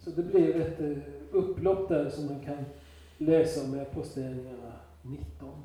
Så 0.00 0.10
det 0.10 0.22
blev 0.22 0.60
ett 0.60 0.80
eh, 0.80 0.98
upplopp 1.32 1.88
där 1.88 2.10
som 2.10 2.26
man 2.26 2.40
kan 2.40 2.64
läsa 3.18 3.64
om 3.64 3.74
i 3.74 3.80
Apostlagärningarna 3.80 4.72
19. 5.02 5.62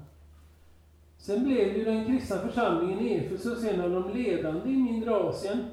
Sen 1.18 1.44
blev 1.44 1.78
ju 1.78 1.84
den 1.84 2.06
kristna 2.06 2.38
församlingen 2.38 3.00
i 3.00 3.14
Efesus 3.14 3.64
en 3.64 3.82
av 3.82 3.92
de 3.92 4.14
ledande 4.14 4.70
i 4.70 4.78
mindre 4.78 5.16
Asien. 5.16 5.66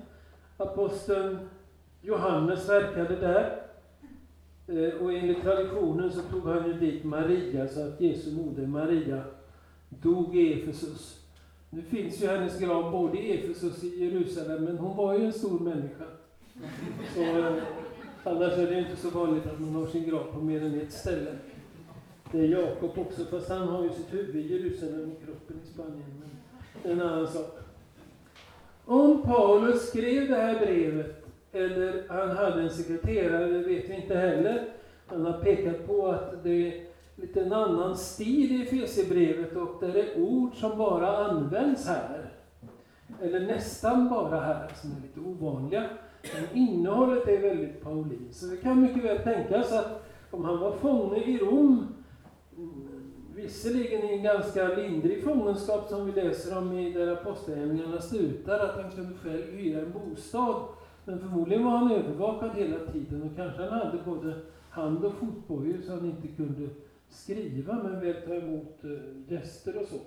Aposteln 0.56 1.38
Johannes 2.02 2.68
verkade 2.68 3.16
där. 3.16 3.63
Eh, 4.66 5.02
och 5.02 5.12
enligt 5.12 5.42
traditionen 5.42 6.12
så 6.12 6.20
tog 6.20 6.42
han 6.42 6.66
ju 6.66 6.72
dit 6.72 7.04
Maria, 7.04 7.68
så 7.68 7.80
att 7.80 8.00
Jesu 8.00 8.32
moder 8.32 8.66
Maria 8.66 9.22
dog 9.88 10.36
i 10.36 10.52
Efesus. 10.52 11.20
Nu 11.70 11.82
finns 11.82 12.22
ju 12.22 12.26
hennes 12.26 12.60
grav 12.60 12.92
både 12.92 13.18
i 13.18 13.32
Efesus 13.32 13.78
och 13.78 13.84
i 13.84 14.04
Jerusalem, 14.04 14.64
men 14.64 14.78
hon 14.78 14.96
var 14.96 15.18
ju 15.18 15.24
en 15.24 15.32
stor 15.32 15.60
människa. 15.60 16.04
Så, 17.14 17.22
eh, 17.22 17.62
annars 18.24 18.52
är 18.52 18.70
det 18.70 18.78
inte 18.78 18.96
så 18.96 19.10
vanligt 19.10 19.46
att 19.46 19.60
man 19.60 19.74
har 19.74 19.86
sin 19.86 20.08
grav 20.08 20.24
på 20.32 20.40
mer 20.40 20.62
än 20.62 20.80
ett 20.80 20.92
ställe. 20.92 21.32
Det 22.32 22.38
är 22.38 22.48
Jakob 22.48 22.98
också, 22.98 23.24
fast 23.24 23.48
han 23.48 23.68
har 23.68 23.84
ju 23.84 23.90
sitt 23.90 24.14
huvud 24.14 24.36
i 24.36 24.52
Jerusalem 24.52 25.12
och 25.12 25.26
kroppen 25.26 25.56
i 25.64 25.66
Spanien. 25.74 26.20
Men 26.20 26.30
det 26.82 26.88
är 26.88 26.92
en 26.92 27.12
annan 27.12 27.28
sak. 27.28 27.58
Om 28.84 29.22
Paulus 29.22 29.88
skrev 29.88 30.28
det 30.28 30.36
här 30.36 30.58
brevet, 30.58 31.23
eller 31.54 32.04
han 32.08 32.30
hade 32.30 32.62
en 32.62 32.70
sekreterare, 32.70 33.46
det 33.46 33.58
vet 33.58 33.88
vi 33.88 33.94
inte 33.94 34.14
heller. 34.14 34.68
Han 35.06 35.26
har 35.26 35.32
pekat 35.32 35.86
på 35.86 36.06
att 36.06 36.44
det 36.44 36.50
är 36.50 36.84
lite 37.16 37.40
en 37.40 37.52
annan 37.52 37.96
stil 37.96 38.52
i 38.52 38.62
Efesierbrevet 38.62 39.56
och 39.56 39.76
där 39.80 39.92
det 39.92 40.00
är 40.00 40.20
ord 40.20 40.54
som 40.54 40.78
bara 40.78 41.16
används 41.16 41.86
här. 41.86 42.30
Eller 43.22 43.40
nästan 43.40 44.08
bara 44.08 44.40
här, 44.40 44.70
som 44.82 44.90
är 44.90 45.02
lite 45.02 45.20
ovanliga. 45.20 45.84
Men 46.34 46.58
innehållet 46.58 47.28
är 47.28 47.40
väldigt 47.40 47.82
Paulin. 47.82 48.28
Så 48.30 48.46
det 48.46 48.56
kan 48.56 48.80
mycket 48.80 49.04
väl 49.04 49.18
tänkas 49.18 49.72
att 49.72 50.06
om 50.30 50.44
han 50.44 50.60
var 50.60 50.72
fånge 50.72 51.24
i 51.24 51.38
Rom 51.38 51.86
visserligen 53.34 54.04
i 54.04 54.12
en 54.12 54.22
ganska 54.22 54.68
lindrig 54.68 55.24
fångenskap 55.24 55.88
som 55.88 56.06
vi 56.06 56.12
läser 56.12 56.58
om 56.58 56.78
i 56.78 56.92
där 56.92 57.12
Apostlagärningarna 57.12 58.00
slutar, 58.00 58.58
att 58.58 58.82
han 58.82 58.90
kunde 58.90 59.18
själv 59.18 59.52
hyra 59.52 59.80
en 59.80 59.92
bostad. 59.92 60.56
Men 61.04 61.18
förmodligen 61.18 61.64
var 61.64 61.70
han 61.70 61.90
övervakad 61.90 62.50
hela 62.54 62.78
tiden 62.92 63.22
och 63.22 63.36
kanske 63.36 63.62
han 63.62 63.80
hade 63.80 63.98
både 64.02 64.34
hand 64.70 65.04
och 65.04 65.14
fotbojor 65.14 65.80
så 65.82 65.92
han 65.92 66.06
inte 66.06 66.28
kunde 66.28 66.68
skriva 67.08 67.74
men 67.82 68.00
väl 68.00 68.22
ta 68.26 68.34
emot 68.34 68.84
eh, 68.84 69.32
gäster 69.32 69.76
och 69.76 69.88
så. 69.88 69.98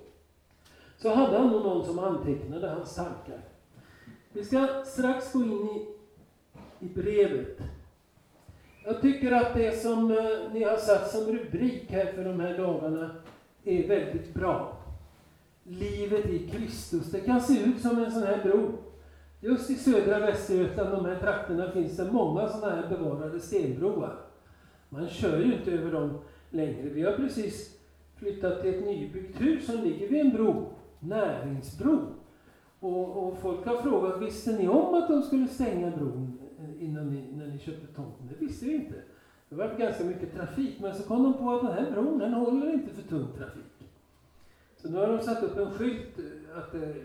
Så 0.97 1.09
hade 1.09 1.37
han 1.37 1.47
nog 1.47 1.63
någon 1.63 1.85
som 1.85 1.99
antecknade 1.99 2.69
hans 2.69 2.95
tankar. 2.95 3.41
Vi 4.31 4.43
ska 4.43 4.83
strax 4.85 5.33
gå 5.33 5.43
in 5.43 5.51
i, 5.51 5.87
i 6.79 6.89
brevet. 6.89 7.59
Jag 8.83 9.01
tycker 9.01 9.31
att 9.31 9.53
det 9.53 9.81
som 9.81 10.11
eh, 10.11 10.53
ni 10.53 10.63
har 10.63 10.77
satt 10.77 11.11
som 11.11 11.25
rubrik 11.25 11.91
här 11.91 12.05
för 12.05 12.23
de 12.23 12.39
här 12.39 12.57
dagarna 12.57 13.11
är 13.63 13.87
väldigt 13.87 14.33
bra. 14.33 14.77
Livet 15.63 16.25
i 16.25 16.47
Kristus. 16.47 17.11
Det 17.11 17.19
kan 17.19 17.41
se 17.41 17.63
ut 17.63 17.81
som 17.81 18.03
en 18.03 18.11
sån 18.11 18.23
här 18.23 18.43
bro. 18.43 18.71
Just 19.39 19.69
i 19.69 19.75
södra 19.75 20.19
Västergötland, 20.19 20.91
de 20.91 21.05
här 21.05 21.19
trakterna, 21.19 21.71
finns 21.71 21.97
det 21.97 22.11
många 22.11 22.47
sådana 22.47 22.75
här 22.75 22.89
bevarade 22.89 23.39
stenbroar. 23.39 24.15
Man 24.89 25.07
kör 25.07 25.39
ju 25.39 25.53
inte 25.53 25.71
över 25.71 25.91
dem 25.91 26.19
längre. 26.49 26.89
Vi 26.89 27.01
har 27.01 27.13
precis 27.13 27.79
flyttat 28.15 28.61
till 28.61 28.73
ett 28.73 28.85
nybyggt 28.85 29.41
hus 29.41 29.65
som 29.65 29.83
ligger 29.83 30.07
vid 30.07 30.21
en 30.21 30.29
bro, 30.29 30.65
näringsbro. 30.99 31.99
Och, 32.79 33.27
och 33.27 33.37
folk 33.37 33.65
har 33.65 33.81
frågat, 33.81 34.21
visste 34.21 34.51
ni 34.51 34.67
om 34.67 34.93
att 34.93 35.07
de 35.07 35.21
skulle 35.21 35.47
stänga 35.47 35.91
bron 35.91 36.39
eh, 36.59 36.83
innan 36.83 37.09
ni, 37.09 37.31
när 37.31 37.47
ni 37.47 37.59
köpte 37.59 37.87
tomten? 37.87 38.29
Det 38.29 38.45
visste 38.45 38.65
vi 38.65 38.75
inte. 38.75 38.95
Det 39.49 39.55
var 39.55 39.75
ganska 39.77 40.03
mycket 40.03 40.35
trafik, 40.35 40.79
men 40.79 40.95
så 40.95 41.03
kom 41.03 41.23
de 41.23 41.33
på 41.33 41.51
att 41.51 41.61
den 41.61 41.71
här 41.85 41.91
bron, 41.91 42.19
den 42.19 42.33
håller 42.33 42.73
inte 42.73 42.93
för 42.93 43.01
tung 43.01 43.27
trafik. 43.37 43.63
Så 44.77 44.89
nu 44.89 44.97
har 44.97 45.07
de 45.07 45.19
satt 45.19 45.43
upp 45.43 45.57
en 45.57 45.71
skylt 45.71 46.19
eh, 46.19 46.81
eh 46.81 46.95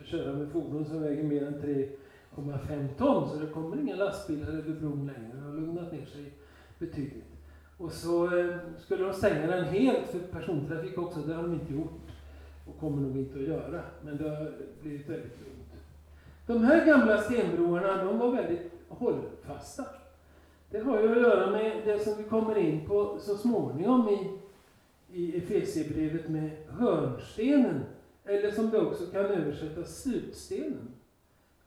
att 0.00 0.06
köra 0.06 0.32
med 0.32 0.48
fordon 0.48 0.84
som 0.84 1.02
väger 1.02 1.22
mer 1.22 1.46
än 1.46 1.62
3,5 2.34 2.88
ton, 2.98 3.28
så 3.28 3.36
det 3.36 3.46
kommer 3.46 3.80
inga 3.80 3.96
lastbilar 3.96 4.48
över 4.48 4.80
bron 4.80 5.06
längre. 5.06 5.30
Det 5.34 5.40
har 5.40 5.52
lugnat 5.52 5.92
ner 5.92 6.04
sig 6.04 6.32
betydligt. 6.78 7.24
Och 7.78 7.92
så 7.92 8.38
eh, 8.38 8.56
skulle 8.78 9.04
de 9.04 9.12
stänga 9.12 9.46
den 9.46 9.64
helt 9.64 10.06
för 10.06 10.18
persontrafik 10.18 10.98
också, 10.98 11.20
det 11.20 11.34
har 11.34 11.42
de 11.42 11.52
inte 11.52 11.72
gjort. 11.72 12.00
Och 12.66 12.80
kommer 12.80 13.02
nog 13.02 13.16
inte 13.16 13.38
att 13.38 13.44
göra, 13.44 13.80
men 14.02 14.16
det 14.16 14.28
har 14.30 14.52
blivit 14.82 15.08
väldigt 15.08 15.40
lugnt. 15.40 15.58
De 16.46 16.64
här 16.64 16.86
gamla 16.86 17.18
stenbroarna, 17.18 18.04
de 18.04 18.18
var 18.18 18.32
väldigt 18.32 18.72
hållfasta. 18.88 19.84
Det 20.70 20.78
har 20.78 21.02
ju 21.02 21.10
att 21.10 21.22
göra 21.22 21.50
med 21.50 21.82
det 21.84 21.98
som 21.98 22.12
vi 22.18 22.24
kommer 22.24 22.58
in 22.58 22.86
på 22.86 23.18
så 23.20 23.36
småningom 23.36 24.08
i, 24.08 24.38
i 25.12 25.36
Efesierbrevet 25.36 26.28
med 26.28 26.50
hörnstenen, 26.68 27.80
eller 28.28 28.50
som 28.50 28.70
det 28.70 28.78
också 28.78 29.06
kan 29.06 29.24
översättas 29.24 30.02
slutstenen. 30.02 30.88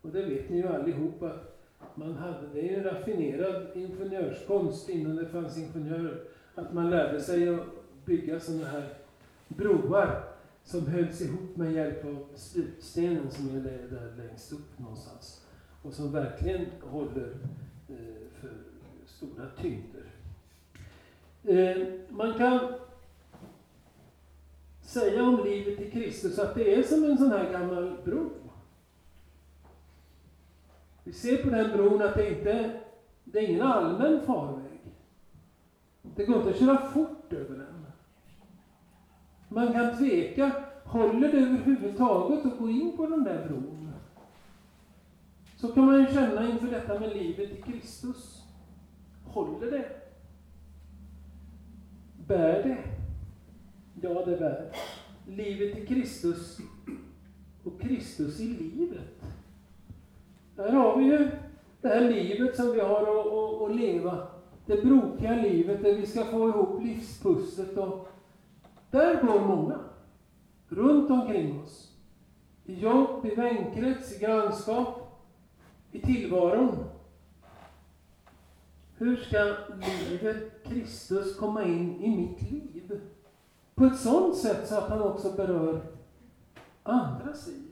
Och 0.02 0.10
det 0.10 0.21
vet 0.21 0.50
ni 0.50 0.58
ju 0.58 0.67
allihop 0.67 1.24
att 1.24 1.97
man 1.97 2.15
hade, 2.15 2.47
det 2.54 2.60
är 2.60 2.63
ju 2.63 2.76
en 2.76 2.84
raffinerad 2.84 3.67
ingenjörskonst 3.76 4.89
innan 4.89 5.15
det 5.15 5.26
fanns 5.26 5.58
ingenjörer, 5.58 6.24
att 6.56 6.74
man 6.74 6.89
lärde 6.89 7.21
sig 7.21 7.50
att 7.50 7.65
bygga 8.06 8.39
sådana 8.39 8.65
här 8.65 8.93
broar 9.47 10.24
som 10.63 10.88
hölls 10.88 11.21
ihop 11.21 11.56
med 11.56 11.74
hjälp 11.74 12.06
av 12.06 12.26
slutstenen 12.36 13.32
som 13.32 13.56
är 13.56 13.60
där 13.60 14.13
längst 14.17 14.54
upp 14.54 14.80
någonstans. 14.80 15.45
Och 15.84 15.93
som 15.93 16.12
verkligen 16.12 16.65
håller 16.82 17.38
eh, 17.89 18.28
för 18.39 18.52
stora 19.06 19.47
tyngder. 19.62 20.06
Eh, 21.43 21.88
man 22.10 22.38
kan 22.38 22.60
säga 24.91 25.23
om 25.23 25.43
livet 25.43 25.80
i 25.80 25.91
Kristus 25.91 26.39
att 26.39 26.56
det 26.56 26.75
är 26.75 26.84
som 26.84 27.04
en 27.04 27.17
sån 27.17 27.32
här 27.32 27.51
gammal 27.51 27.97
bro. 28.06 28.30
Vi 31.04 31.13
ser 31.13 31.43
på 31.43 31.49
den 31.49 31.71
bron 31.71 32.01
att 32.01 32.15
det 32.15 32.30
inte 32.30 32.82
det 33.23 33.39
är 33.39 33.49
ingen 33.49 33.62
allmän 33.62 34.21
farväg. 34.25 34.80
Det 36.15 36.25
går 36.25 36.38
inte 36.38 36.49
att 36.49 36.60
köra 36.60 36.77
fort 36.77 37.34
över 37.34 37.58
den. 37.58 37.86
Man 39.49 39.73
kan 39.73 39.97
tveka, 39.97 40.51
håller 40.84 41.32
det 41.32 41.38
överhuvudtaget 41.38 42.45
att 42.45 42.60
gå 42.60 42.69
in 42.69 42.97
på 42.97 43.08
den 43.08 43.23
där 43.23 43.47
bron? 43.47 43.91
Så 45.58 45.67
kan 45.67 45.86
man 45.86 45.99
ju 45.99 46.06
känna 46.06 46.49
inför 46.49 46.67
detta 46.67 46.99
med 46.99 47.15
livet 47.15 47.51
i 47.51 47.62
Kristus. 47.62 48.43
Håller 49.25 49.71
det? 49.71 49.86
Bär 52.27 52.63
det? 52.63 53.01
Ja, 54.04 54.26
det 54.26 54.38
bär. 54.38 54.72
Livet 55.28 55.78
i 55.78 55.86
Kristus 55.86 56.58
och 57.64 57.82
Kristus 57.82 58.40
i 58.40 58.48
livet. 58.48 59.22
Där 60.56 60.72
har 60.72 60.98
vi 60.98 61.04
ju 61.04 61.32
det 61.82 61.88
här 61.88 62.02
livet 62.02 62.56
som 62.56 62.72
vi 62.72 62.80
har 62.80 63.02
att, 63.02 63.28
att, 63.28 63.70
att 63.70 63.76
leva. 63.76 64.28
Det 64.66 64.84
brokiga 64.84 65.36
livet 65.36 65.84
där 65.84 65.96
vi 65.96 66.06
ska 66.06 66.26
få 66.26 66.50
ihop 66.50 66.84
livspusslet. 66.84 67.78
Och 67.78 68.08
där 68.92 69.24
går 69.24 69.40
många. 69.40 69.80
Runt 70.68 71.12
omkring 71.12 71.62
oss. 71.62 71.92
I 72.66 72.74
jobb, 72.74 73.26
i 73.26 73.36
vänkrets, 73.36 74.16
i 74.16 74.20
grannskap, 74.20 75.22
i 75.92 76.00
tillvaron. 76.00 76.78
Hur 78.98 79.16
ska 79.18 79.56
livet 80.10 80.64
Kristus 80.64 81.38
komma 81.38 81.64
in 81.64 82.02
i 82.02 82.16
mitt 82.18 82.52
liv? 82.52 82.70
På 83.82 83.88
ett 83.88 84.00
sådant 84.00 84.38
sätt 84.38 84.67
så 84.67 84.76
att 84.76 84.89
han 84.89 85.02
också 85.02 85.32
berör 85.32 85.82
andras 86.84 87.48
liv. 87.48 87.70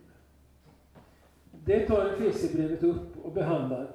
Det 1.65 1.87
tar 1.87 2.05
Efesierbrevet 2.05 2.83
upp 2.83 3.25
och 3.25 3.31
behandlar. 3.31 3.87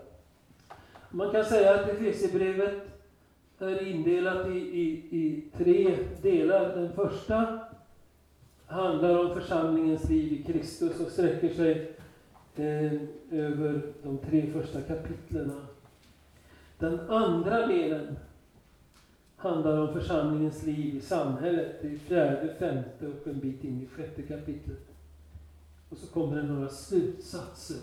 Man 1.11 1.33
kan 1.33 1.45
säga 1.45 1.75
att 1.75 1.89
Efesierbrevet 1.89 2.75
är 3.59 3.87
indelat 3.87 4.47
i, 4.47 4.59
i, 4.59 4.91
i 5.11 5.51
tre 5.57 5.97
delar. 6.23 6.77
Den 6.77 6.93
första 6.93 7.59
handlar 8.67 9.19
om 9.19 9.35
församlingens 9.35 10.09
liv 10.09 10.33
i 10.33 10.43
Kristus 10.43 11.01
och 11.01 11.13
sträcker 11.13 11.55
sig 11.55 11.97
eh, 12.57 12.93
över 13.31 13.83
de 14.03 14.19
tre 14.19 14.51
första 14.53 14.81
kapitlen. 14.81 15.53
Den 16.79 17.01
andra 17.11 17.67
delen 17.67 18.17
handlar 19.45 19.79
om 19.79 19.93
församlingens 19.93 20.63
liv 20.63 20.97
i 20.97 21.01
samhället, 21.01 21.85
i 21.85 21.99
fjärde, 21.99 22.55
femte 22.59 23.07
och 23.07 23.27
en 23.27 23.39
bit 23.41 23.65
in 23.65 23.83
i 23.83 23.87
sjätte 23.87 24.23
kapitlet. 24.23 24.81
Och 25.89 25.99
så 25.99 26.07
kommer 26.07 26.37
det 26.37 26.43
några 26.43 26.69
slutsatser 26.69 27.81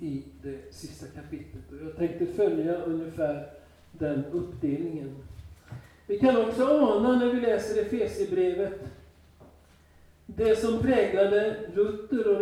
i 0.00 0.22
det 0.42 0.74
sista 0.74 1.06
kapitlet. 1.06 1.72
Och 1.72 1.86
jag 1.86 1.96
tänkte 1.96 2.26
följa 2.26 2.76
ungefär 2.76 3.46
den 3.92 4.24
uppdelningen. 4.24 5.14
Vi 6.06 6.18
kan 6.18 6.36
också 6.36 6.64
ana 6.64 7.18
när 7.18 7.34
vi 7.34 7.40
läser 7.40 7.82
Efesierbrevet 7.82 8.80
det 10.26 10.56
som 10.56 10.78
präglade 10.78 11.56
Luther 11.74 12.28
och 12.28 12.40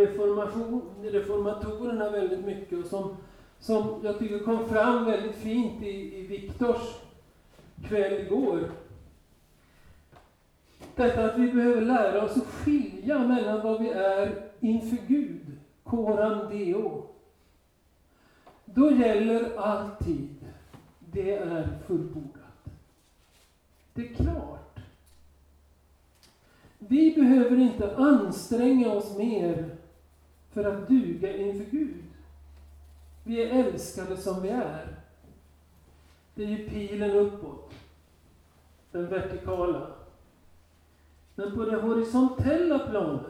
reformatorerna 1.13 2.11
väldigt 2.11 2.45
mycket 2.45 2.79
och 2.79 2.91
som, 2.91 3.17
som 3.61 4.01
jag 4.05 4.19
tycker 4.19 4.39
kom 4.39 4.69
fram 4.69 5.05
väldigt 5.05 5.37
fint 5.37 5.83
i, 5.83 6.19
i 6.19 6.27
Viktors 6.27 7.04
kväll 7.83 8.13
igår. 8.13 8.71
Detta 10.97 11.25
att 11.25 11.39
vi 11.39 11.53
behöver 11.53 11.81
lära 11.81 12.25
oss 12.25 12.37
att 12.37 12.47
skilja 12.47 13.19
mellan 13.19 13.61
vad 13.63 13.83
vi 13.83 13.89
är 13.89 14.51
inför 14.61 15.07
Gud, 15.07 15.59
koran 15.85 16.49
deo. 16.51 17.07
Då 18.65 18.91
gäller 18.91 19.59
alltid, 19.59 20.35
det 21.01 21.37
är 21.37 21.79
fullbordat. 21.87 22.65
Det 23.95 24.11
är 24.11 24.15
klart. 24.15 24.79
Vi 26.79 27.15
behöver 27.15 27.57
inte 27.57 27.97
anstränga 27.97 28.93
oss 28.93 29.19
mer 29.19 29.77
för 30.53 30.65
att 30.65 30.89
duga 30.89 31.37
inför 31.37 31.71
Gud. 31.71 32.05
Vi 33.25 33.43
är 33.43 33.65
älskade 33.65 34.17
som 34.17 34.43
vi 34.43 34.49
är. 34.49 35.04
Det 36.35 36.45
är 36.45 36.49
ju 36.49 36.69
pilen 36.69 37.11
uppåt. 37.11 37.73
Den 38.93 39.09
vertikala. 39.09 39.87
Men 41.35 41.57
på 41.57 41.65
det 41.65 41.77
horisontella 41.77 42.79
planet 42.79 43.23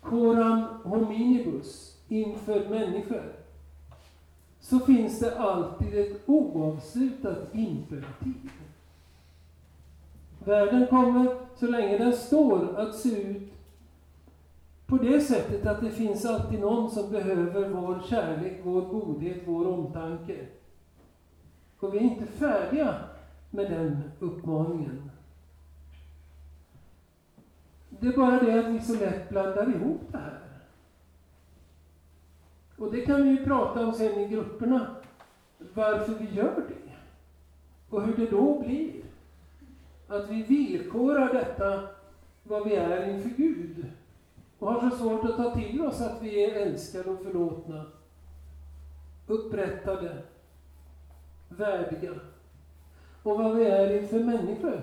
coram 0.00 0.64
hominibus, 0.84 1.98
inför 2.08 2.68
människor, 2.68 3.32
så 4.60 4.78
finns 4.78 5.20
det 5.20 5.38
alltid 5.38 5.98
ett 5.98 6.20
oavslutat 6.26 7.54
imperativ. 7.54 8.50
Världen 10.44 10.86
kommer, 10.86 11.36
så 11.56 11.66
länge 11.66 11.98
den 11.98 12.12
står, 12.12 12.76
att 12.76 12.94
se 12.94 13.22
ut 13.22 13.52
på 14.86 14.96
det 14.96 15.20
sättet 15.20 15.66
att 15.66 15.80
det 15.80 15.90
finns 15.90 16.24
alltid 16.24 16.60
någon 16.60 16.90
som 16.90 17.10
behöver 17.10 17.68
vår 17.68 18.02
kärlek, 18.08 18.60
vår 18.64 18.80
godhet, 18.80 19.42
vår 19.46 19.66
omtanke. 19.66 20.46
Och 21.82 21.94
vi 21.94 21.98
är 21.98 22.02
inte 22.02 22.26
färdiga 22.26 23.00
med 23.50 23.70
den 23.70 24.02
uppmaningen. 24.20 25.10
Det 27.88 28.06
är 28.06 28.16
bara 28.16 28.42
det 28.42 28.58
att 28.58 28.74
vi 28.74 28.80
så 28.80 28.94
lätt 28.94 29.28
blandar 29.28 29.74
ihop 29.74 30.00
det 30.08 30.18
här. 30.18 30.40
Och 32.76 32.92
det 32.92 33.00
kan 33.00 33.22
vi 33.22 33.28
ju 33.28 33.44
prata 33.44 33.86
om 33.86 33.92
sen 33.92 34.20
i 34.20 34.28
grupperna, 34.28 34.96
varför 35.74 36.14
vi 36.14 36.34
gör 36.34 36.64
det. 36.68 36.92
Och 37.90 38.02
hur 38.02 38.16
det 38.16 38.30
då 38.30 38.60
blir. 38.60 39.02
Att 40.08 40.30
vi 40.30 40.42
villkorar 40.42 41.32
detta, 41.32 41.88
vad 42.42 42.64
vi 42.64 42.74
är 42.74 43.10
inför 43.10 43.30
Gud. 43.30 43.86
Och 44.58 44.72
har 44.72 44.90
så 44.90 44.96
svårt 44.96 45.24
att 45.24 45.36
ta 45.36 45.54
till 45.54 45.80
oss 45.80 46.00
att 46.00 46.22
vi 46.22 46.44
är 46.44 46.66
älskade 46.66 47.10
och 47.10 47.22
förlåtna. 47.22 47.86
Upprättade. 49.26 50.22
Värdiga. 51.56 52.12
Och 53.22 53.38
vad 53.38 53.56
vi 53.56 53.64
är 53.64 54.02
inför 54.02 54.20
människor 54.20 54.82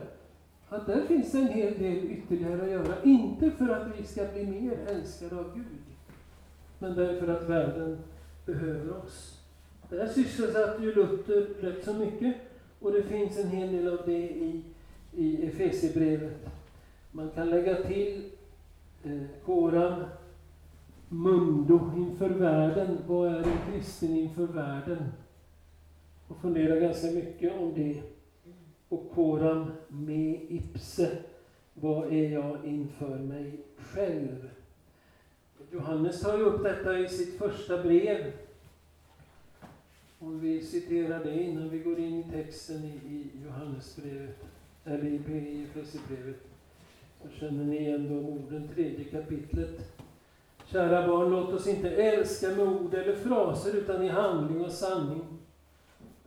att 0.69 0.85
där 0.85 1.05
finns 1.07 1.35
en 1.35 1.47
hel 1.47 1.79
del 1.79 2.11
ytterligare 2.11 2.63
att 2.63 2.69
göra. 2.71 3.03
Inte 3.03 3.51
för 3.51 3.69
att 3.69 3.87
vi 3.99 4.03
ska 4.03 4.25
bli 4.33 4.45
mer 4.45 4.77
älskade 4.87 5.35
av 5.35 5.55
Gud, 5.55 5.65
men 6.79 6.95
därför 6.95 7.27
att 7.27 7.49
världen 7.49 7.97
behöver 8.45 8.97
oss. 8.97 9.39
Där 9.89 10.07
sysselsatte 10.07 10.83
ju 10.83 10.95
Luther 10.95 11.47
rätt 11.61 11.85
så 11.85 11.93
mycket 11.93 12.35
och 12.79 12.91
det 12.91 13.03
finns 13.03 13.39
en 13.39 13.49
hel 13.49 13.71
del 13.71 13.87
av 13.87 14.05
det 14.05 14.29
i, 14.29 14.63
i 15.11 15.47
Efesierbrevet. 15.47 16.49
Man 17.11 17.29
kan 17.29 17.49
lägga 17.49 17.75
till 17.75 18.31
eh, 19.03 19.21
Koran, 19.45 20.05
mundo 21.09 21.91
inför 21.97 22.29
världen. 22.29 22.97
Vad 23.07 23.27
är 23.27 23.37
en 23.37 23.71
kristen 23.71 24.17
inför 24.17 24.45
världen? 24.45 24.97
Och 26.29 26.37
funderar 26.41 26.79
ganska 26.79 27.07
mycket 27.11 27.53
om 27.59 27.73
det 27.75 28.01
och 28.89 29.11
koram 29.11 29.71
me 29.87 30.35
ipse. 30.49 31.17
Vad 31.73 32.13
är 32.13 32.29
jag 32.29 32.65
inför 32.65 33.19
mig 33.19 33.59
själv? 33.77 34.49
Johannes 35.71 36.21
tar 36.21 36.37
ju 36.37 36.43
upp 36.43 36.63
detta 36.63 36.99
i 36.99 37.09
sitt 37.09 37.37
första 37.37 37.83
brev. 37.83 38.31
Om 40.19 40.39
vi 40.39 40.61
citerar 40.61 41.23
det 41.23 41.43
innan 41.43 41.69
vi 41.69 41.79
går 41.79 41.99
in 41.99 42.19
i 42.19 42.23
texten 42.31 42.83
i, 42.83 43.13
i 43.13 43.31
Johannesbrevet, 43.45 44.45
eller 44.85 45.05
i 45.05 45.63
Efesierbrevet, 45.63 46.47
så 47.21 47.29
känner 47.29 47.63
ni 47.63 47.77
igen 47.77 48.09
de 48.09 48.25
orden, 48.25 48.69
tredje 48.75 49.03
kapitlet. 49.03 50.01
Kära 50.65 51.07
barn, 51.07 51.29
låt 51.29 51.53
oss 51.53 51.67
inte 51.67 51.89
älska 51.89 52.47
med 52.47 52.67
ord 52.67 52.93
eller 52.93 53.15
fraser, 53.15 53.75
utan 53.75 54.03
i 54.03 54.07
handling 54.07 54.61
och 54.61 54.71
sanning. 54.71 55.38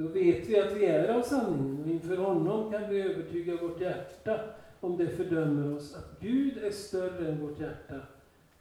Då 0.02 0.08
vet 0.08 0.48
vi 0.48 0.60
att 0.60 0.72
vi 0.72 0.84
är 0.84 1.08
av 1.08 1.22
sanningen, 1.22 1.82
och 1.84 1.90
inför 1.90 2.16
honom 2.16 2.72
kan 2.72 2.90
vi 2.90 3.02
övertyga 3.02 3.56
vårt 3.56 3.80
hjärta, 3.80 4.40
om 4.80 4.96
det 4.96 5.08
fördömer 5.08 5.76
oss, 5.76 5.94
att 5.94 6.20
Gud 6.20 6.58
är 6.58 6.70
större 6.70 7.28
än 7.28 7.40
vårt 7.40 7.60
hjärta 7.60 8.00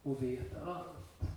och 0.02 0.22
vet 0.22 0.62
allt. 0.66 1.30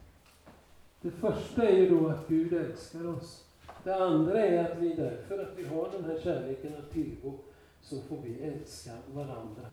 Det 1.01 1.11
första 1.11 1.63
är 1.63 1.77
ju 1.77 1.89
då 1.89 2.07
att 2.07 2.27
Gud 2.27 2.53
älskar 2.53 3.07
oss. 3.07 3.45
Det 3.83 3.95
andra 3.95 4.45
är 4.45 4.71
att 4.71 4.77
vi 4.79 4.93
därför 4.93 5.39
att 5.39 5.53
vi 5.57 5.63
har 5.63 5.89
den 5.91 6.05
här 6.05 6.19
kärleken 6.23 6.73
att 6.75 6.91
tillgå, 6.91 7.33
så 7.81 8.01
får 8.01 8.17
vi 8.23 8.41
älska 8.41 8.91
varandra. 9.13 9.65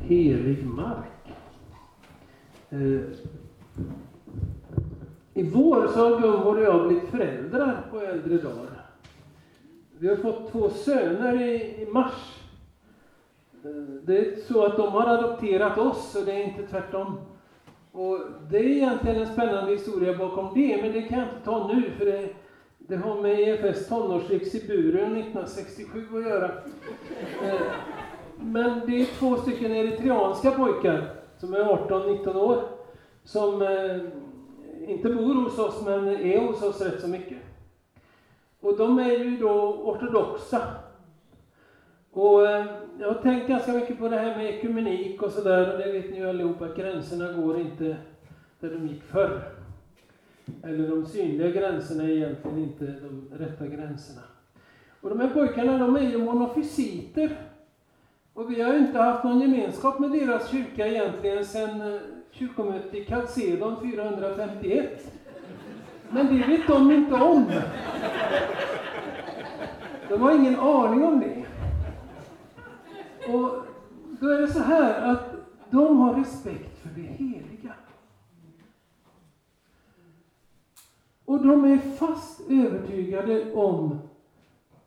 Helig 0.00 0.66
mark. 0.66 1.32
Eh, 2.70 3.00
i 5.36 5.42
vår 5.42 5.86
så 5.86 5.98
har 5.98 6.20
Gunvor 6.20 6.56
och 6.56 6.62
jag 6.62 6.86
blivit 6.86 7.08
föräldrar 7.08 7.86
på 7.90 8.00
äldre 8.00 8.36
dagar. 8.36 8.86
Vi 9.98 10.08
har 10.08 10.16
fått 10.16 10.52
två 10.52 10.70
söner 10.70 11.42
i, 11.42 11.82
i 11.82 11.86
mars. 11.86 12.42
Eh, 13.64 13.70
det 14.02 14.18
är 14.18 14.36
så 14.36 14.64
att 14.64 14.76
de 14.76 14.92
har 14.92 15.06
adopterat 15.06 15.78
oss 15.78 16.14
och 16.14 16.24
det 16.24 16.32
är 16.32 16.44
inte 16.44 16.66
tvärtom. 16.66 17.20
Och 17.92 18.20
det 18.50 18.58
är 18.58 18.64
egentligen 18.64 19.22
en 19.22 19.32
spännande 19.32 19.72
historia 19.72 20.18
bakom 20.18 20.54
det, 20.54 20.82
men 20.82 20.92
det 20.92 21.02
kan 21.02 21.18
jag 21.18 21.28
inte 21.28 21.44
ta 21.44 21.72
nu 21.72 21.90
för 21.90 22.04
det, 22.04 22.28
det 22.78 22.96
har 22.96 23.22
med 23.22 23.40
EFS 23.40 23.88
tonårsriks 23.88 24.54
i 24.54 24.66
buren 24.66 25.16
1967 25.16 26.06
att 26.12 26.28
göra. 26.28 26.50
Eh, 27.44 27.60
men 28.40 28.80
det 28.86 29.00
är 29.00 29.18
två 29.18 29.36
stycken 29.36 29.72
eritreanska 29.72 30.50
pojkar 30.50 31.04
som 31.38 31.54
är 31.54 31.58
18-19 31.58 32.34
år 32.36 32.62
som 33.24 33.62
eh, 33.62 34.00
inte 34.88 35.10
bor 35.10 35.34
hos 35.34 35.58
oss 35.58 35.82
men 35.84 36.08
är 36.08 36.46
hos 36.46 36.62
oss 36.62 36.80
rätt 36.80 37.00
så 37.00 37.08
mycket. 37.08 37.38
Och 38.60 38.76
de 38.76 38.98
är 38.98 39.18
ju 39.18 39.36
då 39.36 39.74
ortodoxa. 39.84 40.60
Och 42.10 42.46
eh, 42.46 42.66
jag 42.98 43.08
har 43.08 43.22
tänkt 43.22 43.48
ganska 43.48 43.72
mycket 43.72 43.98
på 43.98 44.08
det 44.08 44.16
här 44.16 44.36
med 44.36 44.46
ekumenik 44.46 45.22
och 45.22 45.32
sådär 45.32 45.72
och 45.72 45.78
det 45.78 45.92
vet 45.92 46.10
ni 46.10 46.16
ju 46.16 46.28
allihopa 46.28 46.64
att 46.64 46.76
gränserna 46.76 47.32
går 47.32 47.60
inte 47.60 47.96
där 48.60 48.70
de 48.70 48.86
gick 48.86 49.02
förr. 49.02 49.42
Eller 50.62 50.88
de 50.88 51.06
synliga 51.06 51.50
gränserna 51.50 52.02
är 52.02 52.08
egentligen 52.08 52.58
inte 52.58 52.84
de 52.84 53.28
rätta 53.38 53.66
gränserna. 53.66 54.22
Och 55.00 55.10
de 55.10 55.20
här 55.20 55.28
pojkarna 55.28 55.78
de 55.78 55.96
är 55.96 56.10
ju 56.10 56.18
monofysiter. 56.18 57.36
Och 58.34 58.50
vi 58.50 58.62
har 58.62 58.72
ju 58.72 58.78
inte 58.78 58.98
haft 58.98 59.24
någon 59.24 59.40
gemenskap 59.40 59.98
med 59.98 60.10
deras 60.10 60.50
kyrka 60.50 60.86
egentligen 60.86 61.44
sedan 61.44 61.80
eh, 61.80 62.00
kyrkomötet 62.34 62.94
i 62.94 63.04
Calcedon 63.04 63.80
451. 63.80 65.12
Men 66.10 66.26
det 66.26 66.46
vet 66.46 66.66
de 66.66 66.90
inte 66.90 67.14
om. 67.14 67.52
De 70.08 70.22
har 70.22 70.34
ingen 70.34 70.60
aning 70.60 71.04
om 71.04 71.20
det. 71.20 71.46
Och 73.32 73.66
då 74.20 74.28
är 74.28 74.40
det 74.40 74.48
så 74.48 74.60
här 74.60 75.12
att 75.12 75.34
de 75.70 75.98
har 75.98 76.14
respekt 76.14 76.78
för 76.82 76.88
det 76.88 77.02
heliga. 77.02 77.74
Och 81.24 81.46
de 81.46 81.64
är 81.64 81.78
fast 81.78 82.40
övertygade 82.50 83.52
om 83.52 83.98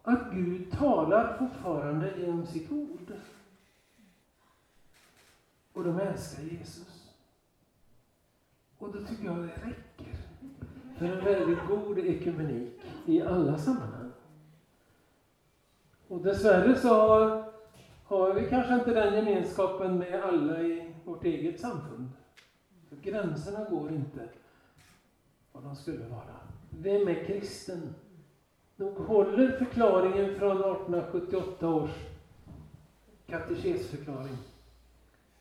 att 0.03 0.31
Gud 0.31 0.71
talar 0.71 1.37
fortfarande 1.37 2.13
genom 2.19 2.45
sitt 2.45 2.71
ord. 2.71 3.13
Och 5.73 5.83
de 5.83 5.99
älskar 5.99 6.43
Jesus. 6.43 6.96
Och 8.77 8.93
då 8.93 8.99
tycker 8.99 9.25
jag 9.25 9.37
det 9.37 9.43
räcker 9.43 10.17
för 10.97 11.05
en 11.05 11.25
väldigt 11.25 11.67
god 11.67 11.99
ekumenik 11.99 12.81
i 13.05 13.21
alla 13.21 13.57
sammanhang. 13.57 14.11
Och 16.07 16.21
dessvärre 16.21 16.75
så 16.75 16.87
har, 16.87 17.51
har 18.03 18.33
vi 18.33 18.49
kanske 18.49 18.73
inte 18.73 18.93
den 18.93 19.13
gemenskapen 19.13 19.97
med 19.97 20.23
alla 20.23 20.61
i 20.61 20.93
vårt 21.05 21.23
eget 21.23 21.59
samfund. 21.59 22.09
För 22.89 22.95
gränserna 22.95 23.69
går 23.69 23.91
inte 23.91 24.29
vad 25.51 25.63
de 25.63 25.75
skulle 25.75 26.05
vara. 26.07 26.35
Vem 26.69 27.07
är 27.07 27.25
kristen? 27.25 27.95
Nog 28.75 28.97
håller 28.97 29.51
förklaringen 29.51 30.39
från 30.39 30.57
1878 30.57 31.69
års 31.69 31.91
katekesförklaring. 33.27 34.37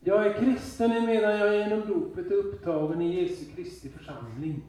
Jag 0.09 0.27
är 0.27 0.33
kristen 0.33 1.07
medan 1.07 1.39
jag 1.39 1.57
genom 1.57 1.89
dopet 1.89 2.27
är 2.27 2.35
upptagen 2.35 3.03
i 3.03 3.23
Jesu 3.23 3.45
Kristi 3.45 3.89
församling 3.89 4.63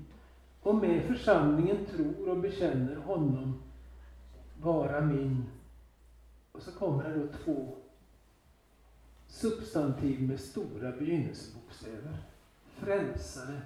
och 0.62 0.76
med 0.76 1.08
församlingen 1.08 1.86
tror 1.86 2.30
och 2.30 2.38
bekänner 2.38 2.96
honom 2.96 3.62
vara 4.62 5.02
min. 5.02 5.46
Och 6.52 6.62
så 6.62 6.72
kommer 6.72 7.04
det 7.04 7.20
då 7.20 7.28
två 7.44 7.78
substantiv 9.28 10.22
med 10.22 10.40
stora 10.40 10.92
begynnelsebokstäver. 10.92 12.18
Frälsare 12.76 13.62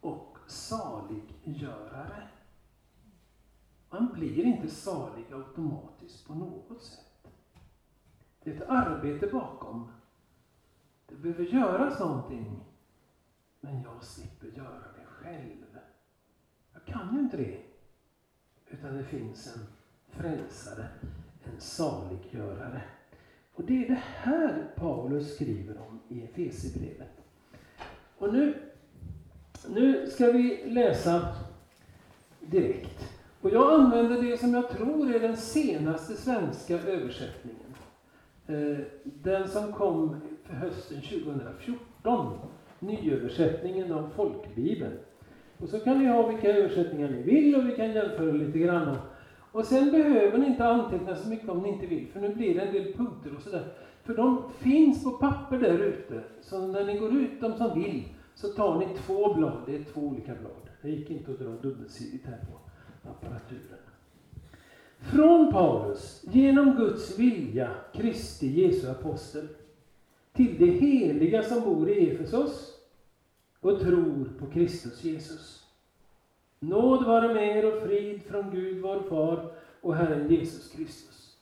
och 0.00 0.38
saliggörare. 0.46 2.28
Man 3.90 4.12
blir 4.12 4.44
inte 4.44 4.68
salig 4.68 5.24
automatiskt 5.32 6.26
på 6.26 6.34
något 6.34 6.82
sätt. 6.82 7.32
Det 8.42 8.50
är 8.50 8.54
ett 8.54 8.68
arbete 8.68 9.26
bakom. 9.26 9.88
Det 11.08 11.14
behöver 11.14 11.44
göras 11.44 12.00
någonting. 12.00 12.60
Men 13.60 13.82
jag 13.82 14.04
slipper 14.04 14.46
göra 14.46 14.84
det 14.96 15.04
själv. 15.06 15.78
Jag 16.72 16.84
kan 16.84 17.14
ju 17.14 17.20
inte 17.20 17.36
det. 17.36 17.58
Utan 18.70 18.96
det 18.96 19.04
finns 19.04 19.56
en 19.56 19.66
frälsare, 20.08 20.88
en 21.44 21.60
saliggörare. 21.60 22.82
Och 23.54 23.64
det 23.64 23.84
är 23.84 23.88
det 23.88 24.02
här 24.04 24.72
Paulus 24.76 25.34
skriver 25.34 25.78
om 25.78 26.00
i 26.08 26.24
Efesierbrevet. 26.24 27.24
Och 28.18 28.32
nu, 28.32 28.54
nu 29.68 30.10
ska 30.10 30.32
vi 30.32 30.70
läsa 30.70 31.36
direkt. 32.40 33.14
Och 33.40 33.50
jag 33.50 33.80
använder 33.80 34.22
det 34.22 34.38
som 34.38 34.54
jag 34.54 34.70
tror 34.70 35.14
är 35.14 35.20
den 35.20 35.36
senaste 35.36 36.16
svenska 36.16 36.74
översättningen. 36.74 37.74
Eh, 38.46 38.78
den 39.04 39.48
som 39.48 39.72
kom 39.72 40.20
hösten 40.48 41.00
2014, 41.00 42.38
nyöversättningen 42.78 43.92
av 43.92 44.10
folkbibeln. 44.16 44.98
Och 45.58 45.68
så 45.68 45.80
kan 45.80 45.98
ni 45.98 46.06
ha 46.06 46.26
vilka 46.26 46.52
översättningar 46.52 47.10
ni 47.10 47.22
vill 47.22 47.56
och 47.56 47.68
vi 47.68 47.76
kan 47.76 47.92
jämföra 47.92 48.32
lite 48.32 48.58
grann. 48.58 48.96
Och 49.52 49.64
sen 49.64 49.90
behöver 49.90 50.38
ni 50.38 50.46
inte 50.46 50.66
anteckna 50.66 51.16
så 51.16 51.28
mycket 51.28 51.48
om 51.48 51.62
ni 51.62 51.68
inte 51.68 51.86
vill, 51.86 52.06
för 52.12 52.20
nu 52.20 52.34
blir 52.34 52.54
det 52.54 52.60
en 52.60 52.72
del 52.72 52.92
punkter 52.92 53.36
och 53.36 53.42
sådär. 53.42 53.72
För 54.02 54.14
de 54.14 54.42
finns 54.58 55.04
på 55.04 55.10
papper 55.10 55.58
där 55.58 55.78
ute, 55.78 56.22
så 56.40 56.66
när 56.66 56.84
ni 56.84 56.98
går 56.98 57.12
ut, 57.16 57.40
de 57.40 57.56
som 57.56 57.82
vill, 57.82 58.04
så 58.34 58.48
tar 58.48 58.78
ni 58.78 58.86
två 59.06 59.34
blad, 59.34 59.62
det 59.66 59.76
är 59.76 59.84
två 59.84 60.00
olika 60.00 60.34
blad. 60.34 60.68
Det 60.82 60.90
gick 60.90 61.10
inte 61.10 61.30
att 61.30 61.38
dra 61.38 61.50
dubbelsidigt 61.50 62.26
här 62.26 62.38
på 62.38 62.58
apparaturen. 63.08 63.78
Från 64.98 65.52
Paulus, 65.52 66.24
genom 66.32 66.76
Guds 66.76 67.18
vilja, 67.18 67.70
Kristi 67.92 68.46
Jesu 68.46 68.90
apostel, 68.90 69.48
till 70.34 70.58
de 70.58 70.70
heliga 70.70 71.42
som 71.42 71.60
bor 71.60 71.90
i 71.90 72.10
Efesos 72.10 72.74
och 73.60 73.80
tror 73.80 74.32
på 74.38 74.46
Kristus 74.46 75.04
Jesus. 75.04 75.66
Nåd 76.60 77.04
vare 77.04 77.34
med 77.34 77.56
er 77.56 77.74
och 77.74 77.82
frid 77.82 78.22
från 78.22 78.50
Gud 78.50 78.82
vår 78.82 79.00
Far 79.00 79.50
och 79.80 79.96
Herren 79.96 80.30
Jesus 80.30 80.72
Kristus. 80.72 81.36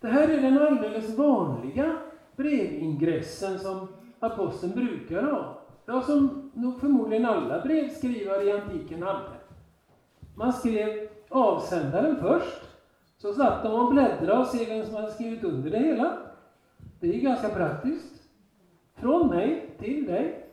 Det 0.00 0.08
här 0.08 0.28
är 0.28 0.42
den 0.42 0.58
alldeles 0.58 1.18
vanliga 1.18 1.98
brevingressen 2.36 3.58
som 3.58 3.88
aposteln 4.20 4.72
brukar 4.72 5.22
ha. 5.22 5.62
Ja, 5.86 6.02
som 6.02 6.50
nog 6.54 6.80
förmodligen 6.80 7.26
alla 7.26 7.60
brevskrivare 7.60 8.42
i 8.42 8.52
antiken 8.52 9.02
hade. 9.02 9.30
Man 10.34 10.52
skrev 10.52 11.08
avsändaren 11.28 12.16
först, 12.20 12.62
så 13.18 13.32
satt 13.32 13.62
de 13.62 13.74
och 13.74 13.92
bläddrade 13.92 14.38
och 14.38 14.46
se 14.46 14.64
vem 14.64 14.86
som 14.86 14.94
hade 14.94 15.12
skrivit 15.12 15.44
under 15.44 15.70
det 15.70 15.78
hela. 15.78 16.18
Det 17.00 17.16
är 17.16 17.20
ganska 17.20 17.48
praktiskt. 17.48 18.22
Från 18.94 19.28
mig 19.28 19.70
till 19.78 20.06
dig. 20.06 20.46